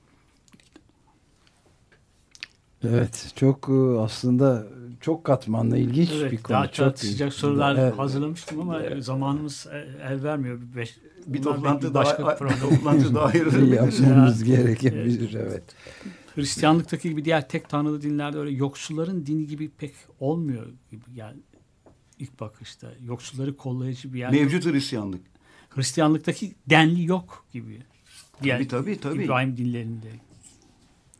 Evet 2.84 3.32
çok 3.36 3.68
e, 3.68 3.98
aslında 4.00 4.66
çok 5.00 5.24
katmanlı 5.24 5.78
ilginç 5.78 6.10
Evet, 6.14 6.32
bir 6.32 6.36
konu. 6.42 6.54
daha 6.56 6.66
çok 6.66 6.76
tartışacak 6.76 7.32
sorular 7.32 7.76
Evet. 7.76 7.98
hazırlamıştım 7.98 8.60
ama 8.60 8.80
zamanımız 9.00 9.66
e, 9.72 9.86
el 10.02 10.22
vermiyor. 10.22 10.60
Bir, 10.60 10.76
beş, 10.76 10.96
Bir 11.26 11.42
toplantı 11.42 11.94
daha, 11.94 12.04
başka 12.04 12.36
toplantı 12.60 13.14
daha 13.14 13.24
ayrılır. 13.26 13.72
yapmamız 13.72 14.48
Ya. 14.48 14.56
gerekebilir 14.56 15.34
evet. 15.34 15.62
Hristiyanlıktaki 16.34 17.08
gibi 17.10 17.24
diğer 17.24 17.48
tek 17.48 17.68
tanrılı 17.68 18.02
dinlerde 18.02 18.38
öyle 18.38 18.50
yoksulların 18.50 19.26
dini 19.26 19.46
gibi 19.46 19.68
pek 19.70 19.94
olmuyor 20.20 20.66
gibi 20.90 21.04
yani 21.14 21.36
ilk 22.18 22.40
bakışta. 22.40 22.88
Yoksulları 23.04 23.56
kollayıcı 23.56 24.12
bir 24.12 24.18
yer. 24.18 24.32
yok. 24.32 24.40
Mevcut 24.42 24.72
Hristiyanlık. 24.72 25.20
Hristiyanlıktaki 25.70 26.54
denli 26.70 27.04
yok 27.06 27.44
gibi. 27.52 27.82
Diğer 28.42 28.56
Tabii, 28.58 28.68
tabii, 28.68 29.00
tabii. 29.00 29.24
İbrahim 29.24 29.56
dinlerinde. 29.56 30.08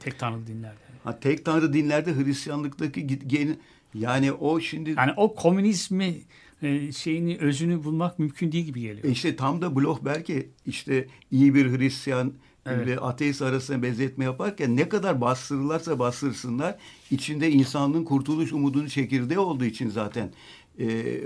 Tek 0.01 0.19
tanrılı 0.19 0.47
dinlerde. 0.47 0.77
Ha, 1.05 1.21
tek 1.21 1.45
tanrı 1.45 1.73
dinlerde 1.73 2.15
Hristiyanlıktaki 2.17 3.07
git- 3.07 3.31
gen 3.31 3.57
yani 3.95 4.33
o 4.33 4.61
şimdi 4.61 4.91
Yani 4.91 5.13
o 5.17 5.35
komünizmi 5.35 6.15
e, 6.63 6.93
şeyini 6.93 7.39
özünü 7.41 7.85
bulmak 7.85 8.19
mümkün 8.19 8.53
değil 8.53 8.65
gibi 8.65 8.81
geliyor. 8.81 9.05
E 9.05 9.11
işte 9.11 9.37
tam 9.37 9.63
da 9.63 9.77
Bloch 9.77 9.99
belki 10.05 10.49
işte 10.67 11.07
iyi 11.31 11.55
bir 11.55 11.79
Hristiyan 11.79 12.33
Evet. 12.67 12.87
ve 12.87 12.99
ateist 13.01 13.43
arasında 13.43 13.83
benzetme 13.83 14.25
yaparken 14.25 14.77
ne 14.77 14.89
kadar 14.89 15.21
bastırırlarsa 15.21 15.99
bastırsınlar 15.99 16.77
içinde 17.11 17.51
insanlığın 17.51 18.05
kurtuluş 18.05 18.53
umudunun 18.53 18.87
çekirdeği 18.87 19.39
olduğu 19.39 19.65
için 19.65 19.89
zaten 19.91 20.31
e, 20.79 20.85
e, 20.85 21.21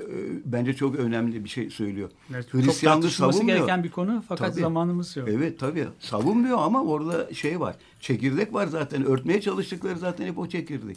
bence 0.44 0.74
çok 0.74 0.96
önemli 0.96 1.44
bir 1.44 1.48
şey 1.48 1.70
söylüyor. 1.70 2.10
Evet, 2.34 2.54
Hristiyanlığı 2.54 3.10
savunmuyor. 3.10 3.58
gereken 3.58 3.84
bir 3.84 3.90
konu 3.90 4.24
fakat 4.28 4.50
Tabii. 4.50 4.60
zamanımız 4.60 5.16
yok. 5.16 5.28
Evet 5.28 5.58
tabii 5.58 5.86
savunmuyor 6.00 6.58
ama 6.60 6.82
orada 6.84 7.34
şey 7.34 7.60
var. 7.60 7.76
Çekirdek 8.00 8.52
var 8.54 8.66
zaten. 8.66 9.04
Örtmeye 9.04 9.40
çalıştıkları 9.40 9.98
zaten 9.98 10.26
hep 10.26 10.38
o 10.38 10.48
çekirdek. 10.48 10.96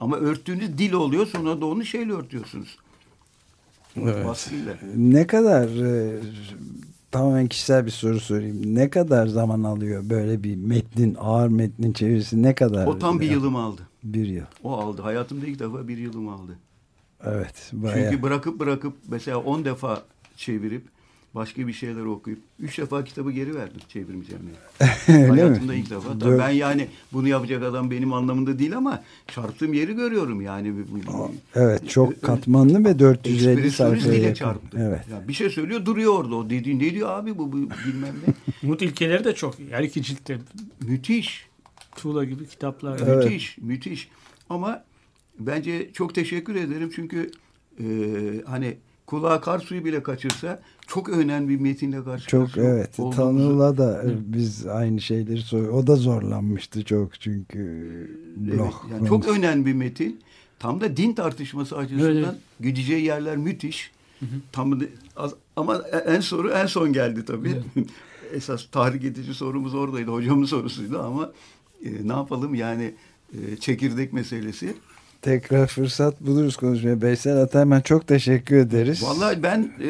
Ama 0.00 0.16
örttüğünüz 0.16 0.78
dil 0.78 0.92
oluyor 0.92 1.26
sonra 1.26 1.60
da 1.60 1.66
onu 1.66 1.84
şeyle 1.84 2.12
örtüyorsunuz. 2.12 2.78
Evet. 3.96 4.50
Ne 4.96 5.26
kadar 5.26 5.68
e, 5.68 6.20
tamamen 7.10 7.46
kişisel 7.48 7.86
bir 7.86 7.90
soru 7.90 8.20
sorayım. 8.20 8.74
Ne 8.74 8.90
kadar 8.90 9.26
zaman 9.26 9.62
alıyor 9.62 10.10
böyle 10.10 10.42
bir 10.42 10.56
metnin 10.56 11.16
ağır 11.20 11.48
metnin 11.48 11.92
çevirisi 11.92 12.42
ne 12.42 12.54
kadar? 12.54 12.86
O 12.86 12.98
tam 12.98 13.20
bir 13.20 13.26
Ya, 13.26 13.32
yılımı 13.32 13.58
aldı. 13.62 13.80
Bir 14.04 14.26
yıl. 14.26 14.44
O 14.62 14.72
aldı. 14.76 15.02
Hayatımda 15.02 15.46
ilk 15.46 15.58
defa 15.58 15.88
bir 15.88 15.98
yılımı 15.98 16.32
aldı. 16.32 16.58
Evet. 17.24 17.70
Bayağı. 17.72 18.10
Çünkü 18.10 18.22
bırakıp 18.22 18.60
bırakıp 18.60 18.92
mesela 19.08 19.38
10 19.38 19.64
defa 19.64 20.02
çevirip 20.36 20.82
başka 21.34 21.66
bir 21.66 21.72
şeyler 21.72 22.04
okuyup 22.04 22.38
3 22.60 22.78
defa 22.78 23.04
kitabı 23.04 23.32
geri 23.32 23.54
verdim 23.54 23.80
çevirmeyeceğim 23.88 24.42
diye. 24.42 24.90
Öyle 25.30 25.42
Hayatımda 25.42 25.72
mi? 25.72 25.78
ilk 25.78 25.90
defa. 25.90 26.08
Tabii 26.08 26.20
Dört- 26.24 26.40
ben 26.40 26.48
yani 26.50 26.88
bunu 27.12 27.28
yapacak 27.28 27.62
adam 27.62 27.90
benim 27.90 28.12
anlamında 28.12 28.58
değil 28.58 28.76
ama 28.76 29.02
çarptığım 29.26 29.72
yeri 29.72 29.92
görüyorum 29.94 30.40
yani. 30.40 30.74
Evet 31.54 31.88
çok 31.88 32.22
katmanlı 32.22 32.84
ve 32.84 32.98
450 32.98 33.50
Ekspresyonist 33.50 33.76
sayfaya 33.76 34.22
yakın. 34.22 34.34
çarptı. 34.34 34.78
Evet. 34.80 35.00
Ya 35.12 35.28
bir 35.28 35.32
şey 35.32 35.50
söylüyor 35.50 35.84
duruyor 35.86 36.14
orada. 36.14 36.34
O 36.34 36.50
dediğin 36.50 36.80
ne 36.80 36.90
diyor 36.94 37.08
abi 37.10 37.38
bu, 37.38 37.52
bu 37.52 37.56
bilmem 37.56 38.14
ne. 38.26 38.34
Umut 38.62 38.82
ilkeleri 38.82 39.24
de 39.24 39.34
çok. 39.34 39.54
Her 39.70 39.82
iki 39.82 40.02
ciltte 40.02 40.38
müthiş. 40.80 41.46
tuğla 41.96 42.24
gibi 42.24 42.46
kitaplar. 42.48 43.00
Evet. 43.04 43.24
Müthiş, 43.24 43.58
müthiş. 43.58 44.08
Ama 44.50 44.84
bence 45.46 45.92
çok 45.92 46.14
teşekkür 46.14 46.54
ederim 46.54 46.90
çünkü 46.94 47.30
e, 47.80 47.84
hani 48.46 48.76
kulağa 49.06 49.40
kar 49.40 49.58
suyu 49.58 49.84
bile 49.84 50.02
kaçırsa 50.02 50.62
çok 50.86 51.08
önemli 51.08 51.48
bir 51.48 51.60
metinle 51.60 52.04
karşı 52.04 52.26
Çok 52.28 52.56
evet. 52.56 52.96
Tanrı'la 52.96 53.76
da 53.78 54.02
e, 54.02 54.08
biz 54.32 54.66
aynı 54.66 55.00
şeyleri 55.00 55.40
sor. 55.40 55.68
O 55.68 55.86
da 55.86 55.96
zorlanmıştı 55.96 56.84
çok 56.84 57.20
çünkü. 57.20 57.60
Evet, 58.48 58.58
Bloch 58.58 58.74
yani 58.92 59.08
çok 59.08 59.28
önemli 59.28 59.66
bir 59.66 59.72
metin. 59.72 60.20
Tam 60.58 60.80
da 60.80 60.96
din 60.96 61.14
tartışması 61.14 61.76
açısından 61.76 62.10
Evet, 62.12 62.24
evet. 62.28 62.40
gideceği 62.60 63.04
yerler 63.04 63.36
müthiş. 63.36 63.90
Tam 64.52 64.80
da- 64.80 64.84
az- 65.16 65.34
ama 65.56 65.78
en 66.06 66.20
soru 66.20 66.50
en 66.50 66.66
son 66.66 66.92
geldi 66.92 67.24
tabii. 67.24 67.54
Esas 68.32 68.66
tahrik 68.66 69.04
edici 69.04 69.34
sorumuz 69.34 69.74
oradaydı. 69.74 70.10
Hocamın 70.10 70.44
sorusuydu 70.44 70.98
ama 70.98 71.32
e, 71.84 72.08
ne 72.08 72.12
yapalım 72.12 72.54
yani 72.54 72.94
e, 73.32 73.56
çekirdek 73.56 74.12
meselesi. 74.12 74.74
Tekrar 75.22 75.66
fırsat 75.66 76.20
buluruz 76.20 76.56
konuşmaya. 76.56 77.02
Beysel 77.02 77.36
Atayman 77.36 77.80
çok 77.80 78.06
teşekkür 78.06 78.56
ederiz. 78.56 79.02
Vallahi 79.02 79.42
ben 79.42 79.72
e, 79.80 79.88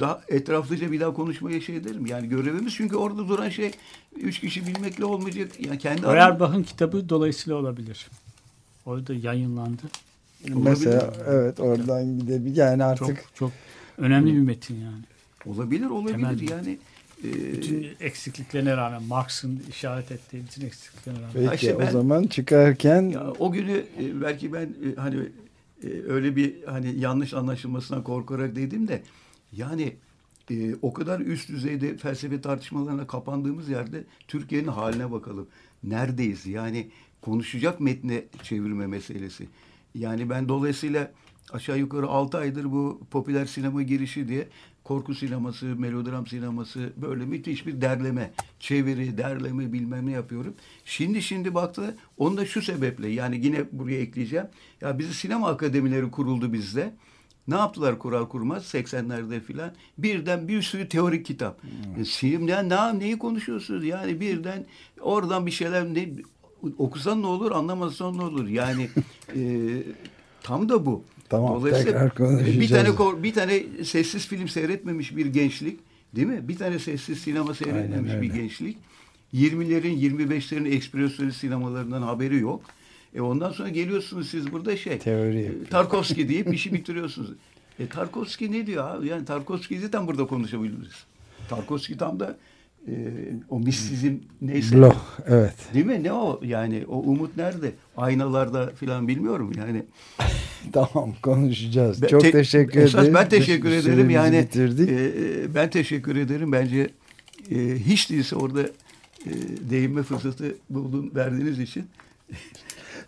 daha 0.00 0.20
etraflıca 0.28 0.92
bir 0.92 1.00
daha 1.00 1.14
konuşmaya 1.14 1.60
şey 1.60 1.76
ederim. 1.76 2.06
Yani 2.06 2.28
görevimiz 2.28 2.74
çünkü 2.74 2.96
orada 2.96 3.28
duran 3.28 3.48
şey 3.48 3.70
üç 4.20 4.40
kişi 4.40 4.66
bilmekle 4.66 5.04
olmayacak. 5.04 5.48
Yani 5.66 5.78
kendi 5.78 6.02
Feuerbach'ın 6.02 6.62
kitabı 6.62 7.08
dolayısıyla 7.08 7.58
olabilir. 7.58 8.08
Orada 8.86 9.14
yayınlandı. 9.14 9.82
Mesela 10.48 10.96
Olabilir. 11.04 11.24
evet 11.28 11.60
oradan 11.60 12.18
gidebilir. 12.18 12.56
Yani 12.56 12.84
artık 12.84 13.06
Çok 13.06 13.16
çok 13.34 13.50
önemli 13.98 14.34
bir 14.34 14.40
metin 14.40 14.74
yani. 14.80 15.04
olabilir 15.56 15.86
olabilir 15.86 16.12
Temel 16.14 16.40
bir- 16.40 16.50
yani. 16.50 16.70
e, 16.70 16.78
Bütün 17.24 17.86
eksikliklerine 18.00 18.76
rağmen 18.76 19.02
Marx'ın 19.02 19.62
işaret 19.70 20.12
ettiği 20.12 20.42
bütün 20.44 20.66
eksikliklerine 20.66 21.20
rağmen. 21.20 21.32
peki 21.50 21.54
işte 21.54 21.78
ben- 21.78 21.86
o 21.86 21.90
zaman 21.90 22.24
çıkarken 22.26 23.02
Ya 23.02 23.30
o 23.38 23.52
günü 23.52 23.84
e, 24.00 24.20
belki 24.20 24.52
ben 24.52 24.62
e, 24.66 24.94
hani 24.96 25.16
e, 25.84 25.88
öyle 26.08 26.36
bir 26.36 26.54
hani 26.66 26.98
yanlış 27.00 27.34
anlaşılmasından 27.34 28.04
korkarak 28.04 28.56
dedim 28.56 28.88
de 28.88 29.02
yani 29.52 29.96
e, 30.50 30.74
o 30.82 30.92
kadar 30.92 31.20
üst 31.20 31.48
düzeyde 31.48 31.96
felsefe 31.96 32.40
tartışmalarına 32.40 33.06
kapandığımız 33.06 33.68
yerde 33.68 34.04
Türkiye'nin 34.28 34.68
haline 34.68 35.12
bakalım. 35.12 35.46
Neredeyiz? 35.84 36.46
Yani 36.46 36.90
konuşacak 37.22 37.80
metne 37.80 38.24
çevirme 38.42 38.86
meselesi. 38.86 39.48
Yani 39.94 40.30
ben 40.30 40.48
dolayısıyla 40.48 41.10
aşağı 41.52 41.78
yukarı 41.78 42.06
6 42.06 42.38
aydır 42.38 42.64
bu 42.64 43.00
popüler 43.10 43.46
sinema 43.46 43.82
girişi 43.82 44.28
diye 44.28 44.48
korku 44.90 45.14
sineması, 45.14 45.66
melodram 45.66 46.26
sineması 46.26 46.92
böyle 46.96 47.24
müthiş 47.24 47.66
bir 47.66 47.80
derleme, 47.80 48.30
çeviri, 48.60 49.18
derleme 49.18 49.72
bilmem 49.72 50.06
ne 50.06 50.12
yapıyorum. 50.12 50.54
Şimdi 50.84 51.22
şimdi 51.22 51.54
baktı 51.54 51.96
onu 52.18 52.36
da 52.36 52.46
şu 52.46 52.62
sebeple 52.62 53.08
yani 53.08 53.40
yine 53.46 53.64
buraya 53.72 54.00
ekleyeceğim. 54.00 54.46
Ya 54.80 54.98
bizi 54.98 55.14
sinema 55.14 55.48
akademileri 55.48 56.10
kuruldu 56.10 56.52
bizde. 56.52 56.94
Ne 57.48 57.54
yaptılar 57.54 57.98
kurar 57.98 58.28
kurmaz 58.28 58.74
80'lerde 58.74 59.40
filan 59.40 59.72
birden 59.98 60.48
bir 60.48 60.62
sürü 60.62 60.88
teorik 60.88 61.26
kitap. 61.26 61.62
Hmm. 61.62 62.04
Sinema 62.04 62.62
ne, 62.62 62.98
neyi 62.98 63.18
konuşuyorsunuz? 63.18 63.84
Yani 63.84 64.20
birden 64.20 64.66
oradan 65.00 65.46
bir 65.46 65.50
şeyler 65.50 65.84
ne, 65.84 66.08
okusan 66.78 67.22
ne 67.22 67.26
olur 67.26 67.52
anlamasan 67.52 68.18
ne 68.18 68.22
olur? 68.22 68.48
Yani 68.48 68.90
e, 69.36 69.42
tam 70.42 70.68
da 70.68 70.86
bu. 70.86 71.04
Tamam, 71.30 71.64
tekrar 71.64 72.14
konuşacağız. 72.14 72.60
bir 72.60 72.68
tane 72.68 73.22
bir 73.22 73.34
tane 73.34 73.62
sessiz 73.84 74.26
film 74.26 74.48
seyretmemiş 74.48 75.16
bir 75.16 75.26
gençlik, 75.26 75.78
değil 76.16 76.26
mi? 76.26 76.48
Bir 76.48 76.56
tane 76.56 76.78
sessiz 76.78 77.18
sinema 77.18 77.54
seyretmemiş 77.54 78.10
Aynen 78.10 78.22
bir 78.22 78.30
öyle. 78.30 78.42
gençlik. 78.42 78.78
20'lerin 79.34 79.96
25'lerin 79.96 80.68
ekspresyonist 80.68 81.40
sinemalarından 81.40 82.02
haberi 82.02 82.38
yok. 82.40 82.60
E 83.14 83.20
ondan 83.20 83.50
sonra 83.50 83.68
geliyorsunuz 83.68 84.30
siz 84.30 84.52
burada 84.52 84.76
şey. 84.76 84.98
Teori 84.98 85.38
e, 85.38 85.42
yapıyor. 85.42 85.66
Tarkovski 85.66 86.28
deyip 86.28 86.54
işi 86.54 86.72
bitiriyorsunuz. 86.72 87.30
E 87.78 87.86
Tarkovski 87.86 88.52
ne 88.52 88.66
diyor 88.66 88.90
abi? 88.90 89.08
Yani 89.08 89.24
Tarkovski'yi 89.24 89.80
zaten 89.80 90.06
burada 90.06 90.26
konuşabiliriz. 90.26 91.04
Tarkovski 91.48 91.96
tam 91.96 92.20
da 92.20 92.36
e, 92.90 92.96
o 93.48 93.58
mistizm 93.60 94.14
neyse. 94.40 94.76
Bloch 94.76 94.96
evet. 95.26 95.54
Değil 95.74 95.86
mi? 95.86 96.02
Ne 96.02 96.12
o? 96.12 96.40
Yani 96.44 96.84
o 96.88 96.98
umut 96.98 97.36
nerede? 97.36 97.72
Aynalarda 97.96 98.70
falan 98.70 99.08
bilmiyorum 99.08 99.52
yani. 99.58 99.82
Tamam 100.72 101.14
konuşacağız. 101.22 102.02
Ben 102.02 102.06
çok 102.08 102.20
te- 102.20 102.30
teşekkür 102.30 102.80
esas 102.80 103.00
ederim. 103.00 103.14
Ben 103.14 103.28
teşekkür 103.28 103.68
ederim. 103.68 103.82
Süremizi 103.82 104.12
Yani 104.12 104.38
bitirdik. 104.38 104.88
e, 104.90 104.94
e, 105.42 105.54
ben 105.54 105.70
teşekkür 105.70 106.16
ederim. 106.16 106.52
Bence 106.52 106.90
e, 107.50 107.56
hiç 107.86 108.10
değilse 108.10 108.36
orada 108.36 108.62
e, 109.26 109.30
değinme 109.70 110.02
fırsatı 110.02 110.54
buldun 110.70 111.10
verdiğiniz 111.14 111.58
için. 111.58 111.84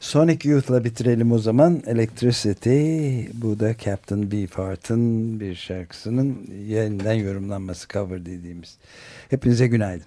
Sonic 0.03 0.48
Youth'la 0.48 0.84
bitirelim 0.84 1.32
o 1.32 1.38
zaman. 1.38 1.82
Electricity. 1.86 3.20
Bu 3.34 3.61
da 3.61 3.76
Captain 3.84 4.30
Beefheart'ın 4.30 5.40
bir 5.40 5.55
şarkısının 5.55 6.46
yeniden 6.68 7.12
yorumlanması 7.12 7.88
cover 7.88 8.26
dediğimiz. 8.26 8.76
Hepinize 9.30 9.66
günaydın. 9.66 10.07